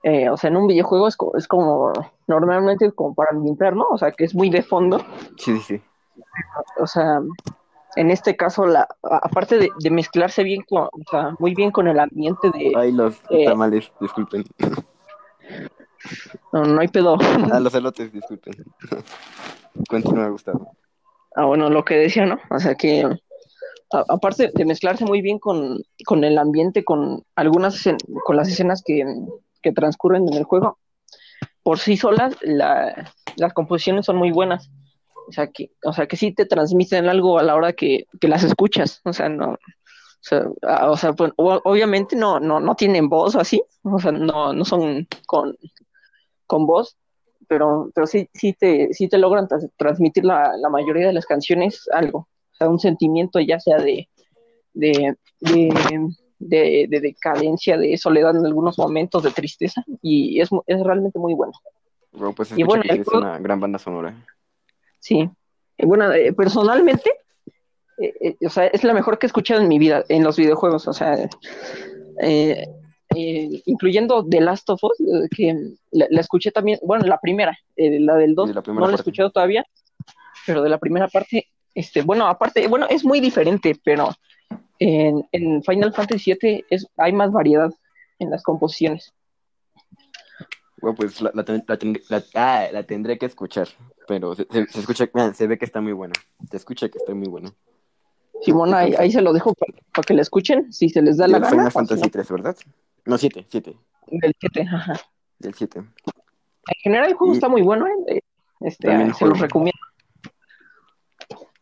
eh, 0.04 0.30
o 0.30 0.38
sea, 0.38 0.50
en 0.50 0.58
un 0.58 0.68
videojuego 0.68 1.08
es, 1.08 1.18
es 1.38 1.48
como, 1.48 1.92
normalmente 2.28 2.92
como 2.92 3.14
para 3.14 3.32
ambientar, 3.32 3.76
¿no? 3.76 3.86
O 3.90 3.98
sea, 3.98 4.12
que 4.12 4.24
es 4.26 4.34
muy 4.36 4.50
de 4.50 4.62
fondo, 4.64 5.04
Sí, 5.38 5.60
sí, 5.60 5.82
o 6.78 6.88
sea, 6.88 7.22
en 7.96 8.12
este 8.12 8.36
caso, 8.36 8.66
la, 8.66 8.88
aparte 9.04 9.58
de, 9.58 9.70
de 9.80 9.90
mezclarse 9.90 10.44
bien 10.44 10.62
con, 10.68 10.84
o 10.84 11.10
sea, 11.10 11.36
muy 11.40 11.54
bien 11.56 11.72
con 11.72 11.88
el 11.88 12.00
ambiente 12.00 12.50
de, 12.52 12.72
Ay, 12.76 12.92
los 12.92 13.20
Eh. 13.30 13.46
tamales, 13.46 13.92
disculpen. 14.00 14.44
no, 16.54 16.64
no 16.64 16.82
hay 16.82 16.88
pedo. 16.88 17.18
Ah, 17.52 17.60
los 17.60 17.74
elotes, 17.74 18.12
disculpen. 18.12 18.54
Continúa, 19.90 20.30
Gustavo. 20.30 20.76
Ah, 21.36 21.46
bueno, 21.46 21.70
lo 21.70 21.84
que 21.86 21.96
decía, 21.96 22.26
¿no? 22.26 22.38
O 22.50 22.60
sea 22.60 22.76
que 22.76 23.04
a- 23.92 24.06
aparte 24.08 24.52
de 24.54 24.66
mezclarse 24.66 25.06
muy 25.06 25.22
bien 25.22 25.40
con, 25.40 25.82
con 26.06 26.24
el 26.24 26.38
ambiente, 26.38 26.84
con 26.84 27.24
algunas 27.36 27.84
con 28.26 28.36
las 28.36 28.48
escenas 28.50 28.84
que, 28.86 29.04
que 29.62 29.72
transcurren 29.72 30.28
en 30.28 30.36
el 30.36 30.44
juego, 30.44 30.80
por 31.64 31.80
sí 31.80 31.98
solas 31.98 32.36
la- 32.42 33.12
las 33.36 33.54
composiciones 33.54 34.06
son 34.06 34.18
muy 34.18 34.32
buenas. 34.32 34.70
O 35.28 35.32
sea 35.32 35.48
que, 35.48 35.72
o 35.84 35.94
sea 35.94 36.08
que 36.08 36.18
sí 36.18 36.34
te 36.34 36.46
transmiten 36.46 37.08
algo 37.08 37.38
a 37.38 37.44
la 37.44 37.56
hora 37.56 37.74
que, 37.74 38.06
que 38.20 38.28
las 38.28 38.44
escuchas. 38.44 39.02
O 39.06 39.14
sea, 39.14 39.30
no, 39.30 39.58
o 40.88 40.98
sea, 40.98 41.14
pues, 41.14 41.32
obviamente 41.38 42.16
no, 42.16 42.40
no, 42.40 42.60
no 42.60 42.76
tienen 42.76 43.10
voz 43.10 43.36
o 43.36 43.40
así, 43.40 43.62
o 43.84 44.00
sea, 44.00 44.12
no, 44.12 44.54
no 44.54 44.66
son 44.66 45.08
con, 45.26 45.56
con 46.46 46.66
voz, 46.66 46.98
pero, 47.48 47.90
pero 47.96 48.06
sí, 48.06 48.30
sí 48.34 48.54
te, 48.54 48.94
sí 48.94 49.08
te 49.08 49.18
logran 49.18 49.48
transmitir 49.78 50.26
la, 50.26 50.52
la 50.58 50.70
mayoría 50.70 51.08
de 51.08 51.14
las 51.14 51.26
canciones 51.26 51.88
algo, 51.94 52.20
o 52.52 52.56
sea, 52.58 52.70
un 52.70 52.80
sentimiento 52.80 53.40
ya 53.40 53.60
sea 53.60 53.78
de, 53.78 54.10
de, 54.74 55.16
de, 56.40 56.88
de 56.90 57.00
decadencia, 57.00 57.78
de 57.78 57.98
soledad 57.98 58.36
en 58.36 58.46
algunos 58.46 58.78
momentos, 58.78 59.24
de 59.24 59.32
tristeza, 59.32 59.84
y 60.02 60.40
es, 60.40 60.50
es 60.66 60.84
realmente 60.84 61.20
muy 61.20 61.34
bueno. 61.34 61.54
Pues 62.36 62.58
Y 62.58 62.64
bueno, 62.64 62.84
que 62.84 63.02
es 63.02 63.08
una 63.08 63.38
gran 63.38 63.60
banda 63.60 63.78
sonora. 63.78 64.16
Sí. 65.00 65.30
Y 65.78 65.86
bueno, 65.86 66.12
eh, 66.12 66.34
personalmente, 66.34 67.12
eh, 68.00 68.14
eh, 68.22 68.46
o 68.46 68.50
sea, 68.50 68.68
es 68.68 68.84
la 68.84 68.94
mejor 68.94 69.20
que 69.20 69.26
he 69.26 69.30
escuchado 69.30 69.62
en 69.62 69.68
mi 69.68 69.78
vida 69.78 70.04
en 70.10 70.24
los 70.24 70.38
videojuegos, 70.38 70.88
o 70.88 70.94
sea, 70.94 71.30
eh, 72.22 72.66
eh, 73.16 73.62
incluyendo 73.66 74.24
The 74.28 74.42
Last 74.42 74.70
of 74.70 74.84
Us, 74.84 75.00
eh, 75.00 75.28
que 75.36 75.56
la, 75.92 76.06
la 76.10 76.22
escuché 76.22 76.52
también, 76.52 76.80
bueno, 76.84 77.06
la 77.08 77.20
primera, 77.20 77.58
eh, 77.76 78.00
la 78.00 78.16
del 78.16 78.36
2, 78.36 78.50
Sí, 78.50 78.56
la 78.56 78.74
no 78.74 78.86
la 78.86 78.92
he 78.92 78.96
escuchado 78.96 79.32
todavía, 79.32 79.66
pero 80.46 80.62
de 80.62 80.70
la 80.70 80.78
primera 80.78 81.08
parte, 81.08 81.48
este, 81.74 82.04
bueno, 82.04 82.28
aparte, 82.28 82.68
bueno, 82.68 82.86
es 82.88 83.04
muy 83.04 83.20
diferente, 83.20 83.76
pero 83.84 84.12
en, 84.80 85.28
en 85.32 85.62
Final 85.64 85.94
Fantasy 85.94 86.34
VII 86.42 86.66
es, 86.70 86.88
hay 86.98 87.14
más 87.14 87.32
variedad 87.32 87.72
en 88.20 88.30
las 88.32 88.44
composiciones. 88.44 89.14
Bueno, 90.82 90.96
pues 90.96 91.22
la, 91.22 91.32
la, 91.36 92.24
ah, 92.36 92.68
la 92.72 92.84
tendré 92.84 93.18
que 93.18 93.26
escuchar, 93.26 93.68
pero 94.08 94.34
se, 94.36 94.46
se- 94.50 94.66
se 94.68 94.80
escucha, 94.80 95.10
mira, 95.14 95.34
se 95.34 95.46
ve 95.48 95.58
que 95.58 95.66
está 95.66 95.82
muy 95.82 95.92
buena. 95.92 96.14
Se 96.50 96.56
escucha 96.58 96.88
que 96.88 96.98
está 96.98 97.14
muy 97.14 97.28
buena. 97.28 97.54
Simón, 98.42 98.74
ahí, 98.74 98.96
ahí 98.98 99.12
se 99.12 99.22
lo 99.22 99.34
dejo 99.34 99.54
para 99.54 100.06
que 100.06 100.14
la 100.14 100.22
escuchen, 100.22 100.72
si 100.72 100.88
se 100.88 101.02
les 101.02 101.18
da 101.18 101.28
la 101.28 101.40
gana. 101.40 101.50
Final 101.52 101.72
Fantasy 101.72 102.04
no, 102.04 102.10
3, 102.10 102.32
¿verdad? 102.32 102.58
No, 103.06 103.18
7, 103.18 103.46
7, 103.50 103.76
del 104.08 104.36
7, 104.40 104.62
ajá. 104.62 104.94
del 105.40 105.54
7. 105.54 105.80
En 105.80 105.86
general 106.82 107.10
el 107.10 107.16
juego 107.16 107.34
Y- 107.34 107.36
está 107.38 107.50
muy 107.50 107.62
bueno, 107.62 107.86
¿eh? 108.08 108.22
Este, 108.62 108.88
También 108.88 109.10
el 109.10 109.16
se 109.16 109.26
los 109.26 109.38
recomiendo. 109.40 109.80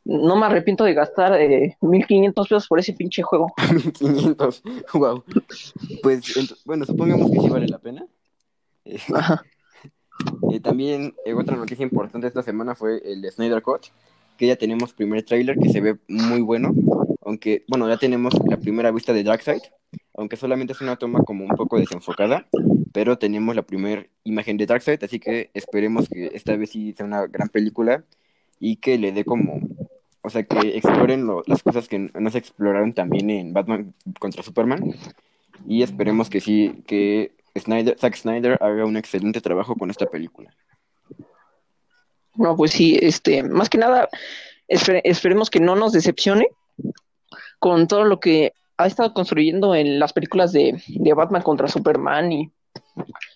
No 0.10 0.38
me 0.38 0.46
arrepiento 0.46 0.86
de 0.86 0.94
gastar 0.94 1.34
eh, 1.40 1.76
1500 1.82 2.48
pesos 2.48 2.68
por 2.68 2.80
ese 2.80 2.94
pinche 2.94 3.24
juego. 3.24 3.54
1500, 3.72 4.64
wow. 4.94 5.24
Pues, 6.02 6.62
bueno, 6.66 6.86
supongamos 6.86 7.30
que 7.30 7.40
sí 7.40 7.50
vale 7.50 7.68
la 7.68 7.80
pena. 7.80 8.06
Eh, 8.86 9.00
Ajá. 9.14 9.44
eh, 10.52 10.60
también 10.60 11.14
eh, 11.26 11.34
otra 11.34 11.56
noticia 11.56 11.84
importante 11.84 12.28
esta 12.28 12.44
semana 12.44 12.76
fue 12.76 13.02
el 13.04 13.22
de 13.22 13.32
Snyder 13.32 13.62
Cut, 13.62 13.88
que 14.38 14.48
ya 14.48 14.56
tenemos 14.56 14.94
primer 14.94 15.24
tráiler 15.24 15.58
que 15.58 15.70
se 15.70 15.82
ve 15.82 15.98
muy 16.08 16.42
bueno, 16.42 16.74
aunque, 17.26 17.66
bueno, 17.68 17.90
ya 17.90 17.98
tenemos 17.98 18.34
la 18.48 18.58
primera 18.58 18.92
vista 18.92 19.14
de 19.14 19.24
Darkseid, 19.24 19.62
aunque 20.16 20.38
solamente 20.38 20.74
es 20.74 20.82
una 20.82 20.96
toma 20.96 21.24
como 21.24 21.44
un 21.46 21.56
poco 21.56 21.78
desenfocada, 21.78 22.48
pero 22.94 23.18
tenemos 23.18 23.56
la 23.56 23.64
primera 23.64 24.06
imagen 24.24 24.58
de 24.58 24.66
Darkseid, 24.66 25.04
así 25.04 25.20
que 25.20 25.50
esperemos 25.54 26.08
que 26.08 26.32
esta 26.34 26.56
vez 26.56 26.70
sí 26.70 26.94
sea 26.94 27.06
una 27.06 27.28
gran 27.28 27.50
película 27.50 28.04
y 28.60 28.78
que 28.78 28.98
le 28.98 29.12
dé 29.12 29.26
como, 29.26 29.60
o 30.22 30.30
sea, 30.30 30.44
que 30.44 30.78
exploren 30.78 31.26
lo- 31.26 31.44
las 31.48 31.64
cosas 31.64 31.88
que 31.88 32.00
no 32.00 32.30
se 32.30 32.38
exploraron 32.40 32.94
también 32.94 33.30
en 33.30 33.54
Batman 33.54 33.94
contra 34.20 34.44
Superman 34.44 34.94
y 35.68 35.84
esperemos 35.84 36.30
que 36.30 36.42
sí, 36.42 36.84
que 36.88 37.32
Snyder, 37.58 37.98
Zack 37.98 38.16
Snyder 38.16 38.58
haga 38.62 38.86
un 38.86 38.98
excelente 38.98 39.42
trabajo 39.42 39.76
con 39.76 39.90
esta 39.90 40.06
película. 40.06 40.54
No, 42.36 42.56
pues 42.56 42.72
sí, 42.72 42.98
este, 43.02 43.42
más 43.44 43.70
que 43.70 43.78
nada, 43.80 44.10
espere- 44.68 45.02
esperemos 45.04 45.50
que 45.50 45.60
no 45.60 45.76
nos 45.76 45.94
decepcione 45.94 46.48
con 47.60 47.88
todo 47.88 48.04
lo 48.04 48.20
que 48.20 48.54
ha 48.78 48.86
estado 48.86 49.12
construyendo 49.14 49.74
en 49.74 50.00
las 50.00 50.14
películas 50.14 50.52
de, 50.54 50.80
de 50.88 51.14
Batman 51.14 51.42
contra 51.42 51.68
Superman 51.68 52.32
y 52.32 52.52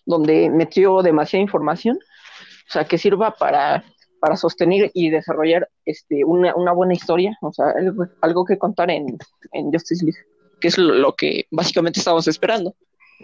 donde 0.06 0.52
metió 0.52 1.02
demasiada 1.02 1.42
información, 1.42 1.98
o 1.98 2.72
sea, 2.72 2.86
que 2.86 3.00
sirva 3.00 3.32
para, 3.32 3.84
para 4.22 4.38
sostener 4.38 4.92
y 4.94 5.10
desarrollar 5.10 5.68
este, 5.84 6.24
una, 6.24 6.56
una 6.56 6.72
buena 6.72 6.94
historia, 6.94 7.36
o 7.42 7.52
sea, 7.52 7.72
algo, 7.72 8.06
algo 8.22 8.46
que 8.46 8.60
contar 8.60 8.92
en, 8.92 9.18
en 9.52 9.72
Justice 9.72 10.06
League, 10.06 10.20
que 10.60 10.68
es 10.68 10.78
lo, 10.78 10.94
lo 10.94 11.16
que 11.16 11.48
básicamente 11.50 12.00
estamos 12.00 12.28
esperando. 12.28 12.76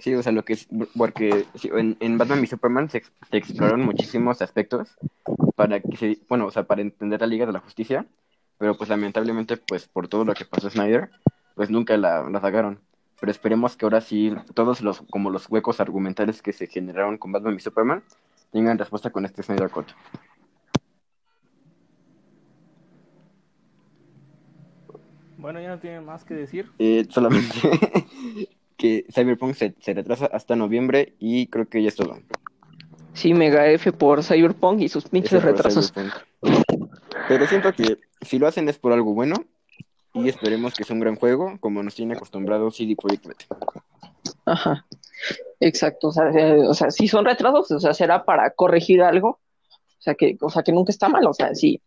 Sí, 0.02 0.14
o 0.16 0.24
sea, 0.24 0.32
lo 0.32 0.44
que 0.44 0.54
es, 0.54 0.68
porque 0.98 1.46
sí, 1.54 1.70
en, 1.72 1.98
en 2.00 2.18
Batman 2.18 2.44
y 2.44 2.48
Superman 2.48 2.90
se, 2.90 3.04
se 3.30 3.38
exploraron 3.38 3.86
muchísimos 3.86 4.42
aspectos 4.42 4.98
para 5.56 5.80
que 5.80 5.98
se, 5.98 6.18
bueno, 6.28 6.48
o 6.48 6.52
sea, 6.52 6.64
para 6.64 6.82
entender 6.82 7.22
la 7.22 7.28
Liga 7.28 7.46
de 7.46 7.54
la 7.54 7.60
Justicia, 7.60 8.08
pero 8.58 8.76
pues 8.76 8.90
lamentablemente, 8.90 9.56
pues 9.58 9.88
por 9.88 10.08
todo 10.08 10.26
lo 10.26 10.34
que 10.34 10.46
pasó 10.46 10.70
Snyder, 10.70 11.12
pues 11.56 11.70
nunca 11.70 11.96
la, 11.96 12.28
la 12.28 12.42
sacaron. 12.42 12.80
Pero 13.20 13.32
esperemos 13.32 13.78
que 13.78 13.86
ahora 13.86 14.02
sí, 14.02 14.34
todos 14.56 14.82
los, 14.82 15.02
como 15.12 15.30
los 15.30 15.50
huecos 15.50 15.80
argumentales 15.80 16.42
que 16.42 16.54
se 16.54 16.68
generaron 16.68 17.18
con 17.18 17.32
Batman 17.32 17.56
y 17.56 17.60
Superman, 17.60 18.04
tengan 18.52 18.78
respuesta 18.78 19.10
con 19.10 19.26
este 19.26 19.44
Snyder 19.44 19.70
Cut. 19.70 19.88
Bueno, 25.38 25.62
ya 25.62 25.70
no 25.70 25.80
tiene 25.80 26.02
más 26.02 26.24
que 26.24 26.34
decir. 26.34 26.72
Eh, 26.80 27.06
solamente 27.10 27.48
que 28.78 29.06
Cyberpunk 29.14 29.54
se, 29.54 29.76
se 29.80 29.94
retrasa 29.94 30.26
hasta 30.28 30.56
noviembre 30.56 31.14
y 31.20 31.48
creo 31.48 31.68
que 31.68 31.82
ya 31.82 31.90
es 31.90 31.96
todo. 31.96 32.18
Sí, 33.14 33.34
Mega 33.34 33.68
F 33.68 33.92
por 33.94 34.24
Cyberpunk 34.24 34.82
y 34.82 34.90
sus 34.90 35.08
pinches 35.10 35.42
retrasos. 35.42 35.94
Pero 37.28 37.48
siento 37.48 37.74
que 37.74 37.98
si 38.22 38.38
lo 38.38 38.48
hacen 38.48 38.70
es 38.70 38.78
por 38.78 38.94
algo 38.94 39.14
bueno 39.14 39.36
y 40.14 40.30
esperemos 40.30 40.74
que 40.74 40.84
sea 40.84 40.94
un 40.94 41.00
gran 41.00 41.16
juego 41.16 41.58
como 41.60 41.82
nos 41.84 41.96
tiene 41.96 42.16
acostumbrado 42.16 42.72
CD 42.72 42.96
Projekt 42.96 43.26
Red. 43.26 43.36
Ajá, 44.46 44.86
exacto, 45.60 46.08
o 46.08 46.12
sea, 46.12 46.30
eh, 46.30 46.66
o 46.68 46.74
sea, 46.74 46.92
si 46.92 47.08
son 47.08 47.26
retrasos, 47.26 47.72
o 47.72 47.80
sea, 47.80 47.94
será 47.94 48.24
para 48.24 48.52
corregir 48.52 49.02
algo, 49.02 49.30
o 49.30 50.02
sea, 50.02 50.16
que, 50.16 50.38
o 50.40 50.50
sea, 50.50 50.64
que 50.64 50.72
nunca 50.72 50.92
está 50.92 51.10
mal, 51.10 51.26
o 51.26 51.34
sea, 51.34 51.54
sí, 51.54 51.82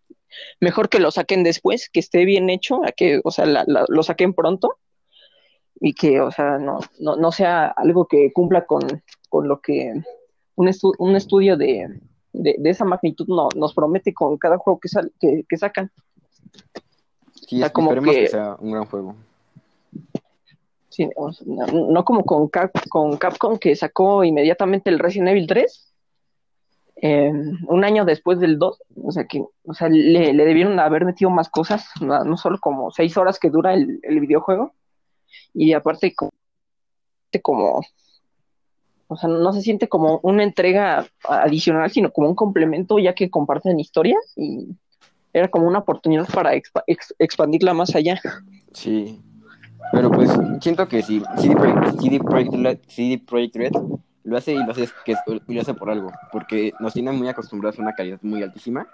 mejor 0.60 0.88
que 0.88 0.98
lo 1.00 1.10
saquen 1.10 1.42
después, 1.44 1.88
que 1.90 2.00
esté 2.00 2.24
bien 2.24 2.50
hecho, 2.50 2.84
a 2.84 2.92
que, 2.92 3.20
o 3.24 3.30
sea, 3.30 3.46
la- 3.46 3.64
la- 3.66 3.84
lo 3.88 4.02
saquen 4.02 4.34
pronto 4.34 4.78
y 5.80 5.94
que, 5.94 6.20
o 6.20 6.30
sea, 6.30 6.58
no, 6.58 6.80
no, 6.98 7.16
no 7.16 7.32
sea 7.32 7.66
algo 7.68 8.06
que 8.06 8.32
cumpla 8.32 8.66
con, 8.66 8.82
con 9.28 9.48
lo 9.48 9.60
que 9.60 9.94
un, 10.56 10.66
estu- 10.68 10.94
un 10.98 11.16
estudio 11.16 11.56
de, 11.56 12.00
de, 12.32 12.56
de 12.58 12.70
esa 12.70 12.84
magnitud 12.84 13.26
no, 13.28 13.48
nos 13.56 13.72
promete 13.74 14.12
con 14.12 14.36
cada 14.36 14.58
juego 14.58 14.78
que, 14.80 14.88
sal- 14.88 15.12
que, 15.20 15.44
que 15.48 15.56
sacan. 15.56 15.90
Sí, 17.46 17.56
O 17.56 17.58
sea, 17.60 17.70
como 17.70 17.90
esperemos 17.90 18.14
que... 18.14 18.20
que- 18.22 18.28
sea 18.28 18.56
un 18.60 18.72
gran 18.72 18.84
juego. 18.86 19.14
Sí, 20.90 21.08
no 21.46 22.04
como 22.04 22.24
con, 22.24 22.48
Cap- 22.48 22.88
con 22.90 23.16
Capcom 23.16 23.58
que 23.58 23.76
sacó 23.76 24.24
inmediatamente 24.24 24.90
el 24.90 24.98
Resident 24.98 25.28
Evil 25.30 25.46
3, 25.46 25.89
eh, 27.02 27.32
un 27.66 27.84
año 27.84 28.04
después 28.04 28.38
del 28.40 28.58
2, 28.58 28.82
o 29.02 29.10
sea 29.10 29.24
que 29.24 29.42
o 29.64 29.74
sea, 29.74 29.88
le, 29.88 30.34
debieron 30.34 30.78
haber 30.78 31.04
metido 31.04 31.30
más 31.30 31.48
cosas, 31.48 31.88
no, 32.00 32.36
solo 32.36 32.58
como 32.60 32.90
seis 32.90 33.16
horas 33.16 33.38
que 33.38 33.50
dura 33.50 33.74
el, 33.74 34.00
videojuego, 34.20 34.72
y 35.54 35.72
aparte 35.72 36.14
como, 37.42 37.80
o 39.06 39.16
sea, 39.16 39.28
no 39.30 39.52
se 39.52 39.62
siente 39.62 39.88
como 39.88 40.20
una 40.22 40.42
entrega 40.42 41.06
adicional, 41.26 41.90
sino 41.90 42.12
como 42.12 42.28
un 42.28 42.34
complemento 42.34 42.98
ya 42.98 43.14
que 43.14 43.30
comparten 43.30 43.80
historia 43.80 44.16
y 44.36 44.68
era 45.32 45.48
como 45.48 45.66
una 45.66 45.78
oportunidad 45.78 46.28
para 46.28 46.54
expa- 46.54 46.84
ex- 46.86 47.14
expandirla 47.18 47.72
más 47.72 47.94
allá. 47.94 48.20
Sí. 48.72 49.20
Pero 49.92 50.10
pues 50.10 50.30
siento 50.60 50.86
que 50.86 51.02
si 51.02 51.22
CD 51.38 51.54
Projekt, 51.54 52.00
CD 52.00 52.18
Projekt 52.18 52.84
CD 52.88 53.18
Projekt 53.18 53.56
Red 53.56 53.72
lo 54.24 54.36
hace 54.36 54.52
y 54.52 54.58
lo 54.62 54.70
hace, 54.72 54.88
que, 55.04 55.14
y 55.48 55.54
lo 55.54 55.60
hace 55.62 55.74
por 55.74 55.90
algo, 55.90 56.12
porque 56.32 56.72
nos 56.78 56.92
tienen 56.92 57.16
muy 57.16 57.28
acostumbrados 57.28 57.78
a 57.78 57.82
una 57.82 57.94
calidad 57.94 58.18
muy 58.22 58.42
altísima, 58.42 58.86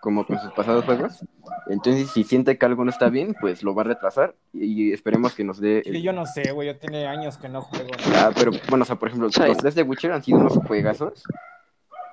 como 0.00 0.26
con 0.26 0.38
sus 0.40 0.52
pasados 0.52 0.84
juegos. 0.84 1.24
Entonces, 1.68 2.10
si 2.10 2.24
siente 2.24 2.56
que 2.58 2.66
algo 2.66 2.84
no 2.84 2.90
está 2.90 3.08
bien, 3.08 3.34
pues 3.40 3.62
lo 3.62 3.74
va 3.74 3.82
a 3.82 3.86
retrasar 3.86 4.34
y 4.52 4.92
esperemos 4.92 5.34
que 5.34 5.44
nos 5.44 5.60
dé... 5.60 5.82
Yo 6.02 6.12
no 6.12 6.26
sé, 6.26 6.52
güey, 6.52 6.68
yo 6.68 6.78
tiene 6.78 7.06
años 7.06 7.38
que 7.38 7.48
no 7.48 7.62
juego. 7.62 7.90
Ah, 8.14 8.30
pero 8.34 8.52
bueno, 8.68 8.82
o 8.82 8.86
sea, 8.86 8.96
por 8.96 9.08
ejemplo, 9.08 9.30
Sí. 9.30 9.40
los 9.46 9.56
tres 9.56 9.74
de 9.74 9.82
Witcher 9.82 10.12
han 10.12 10.22
sido 10.22 10.38
unos 10.38 10.56
juegazos 10.66 11.22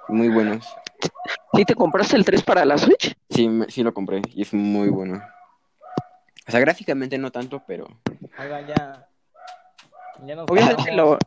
muy 0.07 0.29
buenos. 0.29 0.65
¿Sí 1.53 1.65
te 1.65 1.75
compraste 1.75 2.15
el 2.15 2.25
3 2.25 2.43
para 2.43 2.65
la 2.65 2.77
Switch? 2.77 3.15
Sí, 3.29 3.47
me- 3.49 3.69
sí 3.69 3.81
lo 3.83 3.93
compré 3.93 4.21
y 4.33 4.41
es 4.41 4.53
muy 4.53 4.89
bueno. 4.89 5.21
O 6.47 6.51
sea, 6.51 6.59
gráficamente 6.59 7.17
no 7.17 7.31
tanto, 7.31 7.63
pero... 7.65 7.87
Oigan, 8.39 8.67
ya. 8.67 9.07
Ya 10.25 10.35
nos 10.35 10.49
Obviamente 10.49 10.91
lo... 10.93 11.17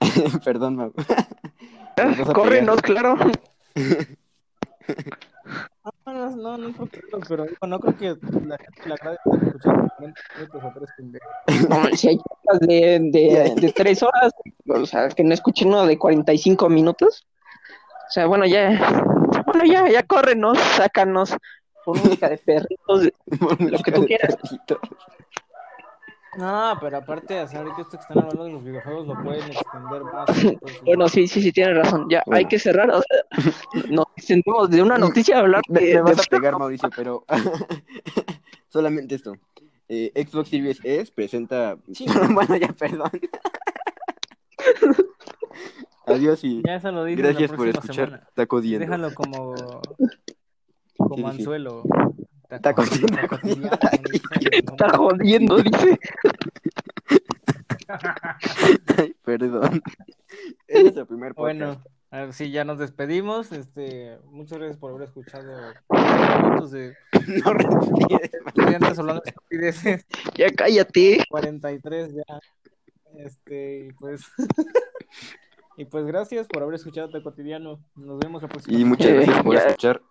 Perdón, 0.44 0.76
Mau. 0.76 0.92
Nos 1.96 2.18
vas 2.18 2.28
a 2.28 2.32
Córrenos, 2.32 2.82
claro. 2.82 3.16
No, 6.06 6.12
no, 6.12 6.30
no, 6.30 6.58
no 6.58 6.72
creo 6.72 6.88
que 6.88 7.00
no, 7.12 7.18
pero 7.28 7.46
no 7.66 7.80
creo 7.80 7.96
que 7.96 8.06
la 8.46 8.58
gente 8.58 8.88
la 8.88 8.94
agrade 8.94 9.18
estar 9.24 9.46
escuchando 9.46 9.88
40 9.96 10.20
minutos 10.36 10.62
o 10.64 10.72
tres 10.74 10.90
pendejos. 10.96 11.68
No, 11.68 11.96
si 11.96 12.08
hay 12.08 12.18
cosas 12.18 12.60
de, 12.60 12.98
de, 13.10 13.54
de 13.56 13.72
3 13.72 14.02
horas, 14.02 14.32
o 14.66 14.86
sea, 14.86 15.08
que 15.08 15.24
no 15.24 15.34
escuchen 15.34 15.68
uno 15.68 15.86
de 15.86 15.98
45 15.98 16.68
minutos. 16.68 17.26
O 18.08 18.10
sea, 18.10 18.26
bueno, 18.26 18.46
ya... 18.46 19.02
Bueno, 19.46 19.64
ya, 19.64 19.88
ya 19.88 20.02
córrenos, 20.02 20.58
sácanos. 20.58 21.36
Con 21.84 21.98
música 21.98 22.28
de 22.28 22.38
perritos. 22.38 23.10
Lo 23.58 23.78
que 23.80 23.92
tú 23.92 24.06
quieras. 24.06 24.36
No, 26.38 26.76
pero 26.80 26.96
aparte, 26.98 27.40
o 27.40 27.48
sea, 27.48 27.60
ahorita 27.60 27.82
esto 27.82 27.96
que 27.96 28.02
están 28.02 28.18
hablando 28.18 28.44
de 28.44 28.52
los 28.52 28.64
videojuegos 28.64 29.06
lo 29.06 29.22
pueden 29.22 29.44
extender 29.50 30.02
más. 30.04 30.28
entonces- 30.44 30.80
Bueno, 30.84 31.08
sí, 31.08 31.28
sí, 31.28 31.42
sí, 31.42 31.52
tienes 31.52 31.76
razón. 31.76 32.06
Ya 32.10 32.22
Bueno. 32.26 32.38
hay 32.38 32.44
que 32.46 32.58
cerrar. 32.58 32.90
O 32.90 33.00
sea, 33.02 33.24
nos 33.90 34.06
extendemos 34.16 34.70
de 34.70 34.82
una 34.82 34.98
noticia 34.98 35.36
a 35.36 35.40
hablar 35.40 35.62
Me, 35.68 35.80
de, 35.80 35.94
me 35.94 36.00
vas 36.02 36.16
de- 36.16 36.22
a 36.22 36.26
pegar, 36.30 36.58
Mauricio, 36.58 36.90
pero 36.94 37.24
solamente 38.68 39.14
esto. 39.14 39.34
Eh, 39.88 40.12
Xbox 40.26 40.48
Series 40.48 40.80
S 40.82 41.12
presenta... 41.14 41.76
Sí. 41.92 42.06
bueno, 42.32 42.56
ya, 42.56 42.68
perdón. 42.72 43.10
Adiós 46.06 46.42
y 46.44 46.62
Ya 46.66 46.78
lo 46.90 47.04
gracias 47.04 47.50
la 47.50 47.56
por 47.56 47.68
escuchar 47.68 47.94
semana. 48.08 48.28
Taco 48.34 48.60
Diendo. 48.60 48.84
Déjalo 48.86 49.14
como. 49.14 49.54
Como 50.96 51.16
sí, 51.16 51.22
sí. 51.22 51.24
anzuelo. 51.24 51.82
Taco- 52.60 52.84
taco- 52.84 53.38
taco- 53.38 53.48
Está 54.50 54.88
jodiendo, 54.96 55.56
dice. 55.58 55.98
Ay, 58.96 59.14
perdón. 59.24 59.82
Es 60.66 60.82
nuestro 60.82 61.06
primer 61.06 61.34
podcast. 61.34 61.58
Bueno, 61.58 61.82
a 62.10 62.18
ver, 62.20 62.32
sí, 62.32 62.50
ya 62.50 62.64
nos 62.64 62.78
despedimos. 62.78 63.52
Este, 63.52 64.18
muchas 64.30 64.58
gracias 64.58 64.78
por 64.78 64.92
haber 64.92 65.08
escuchado 65.08 65.74
minutos 65.90 66.70
de 66.70 66.96
No 67.44 67.52
respires. 67.54 68.30
Estudiantes 68.46 68.98
hablando 68.98 69.22
de 69.24 69.30
estupideces. 69.30 70.06
Ya 70.36 70.50
cállate. 70.52 71.24
43 71.28 72.14
ya. 72.14 72.22
Este, 73.18 73.86
y 73.88 73.92
pues. 73.92 74.22
y 75.76 75.84
pues 75.84 76.04
gracias 76.06 76.46
por 76.48 76.62
haber 76.62 76.74
escuchado 76.76 77.10
Te 77.10 77.22
Cotidiano. 77.22 77.80
Nos 77.96 78.18
vemos 78.18 78.42
la 78.42 78.48
próxima. 78.48 78.78
Y 78.78 78.84
muchas 78.84 79.12
gracias 79.12 79.42
por 79.42 79.56
escuchar 79.56 80.02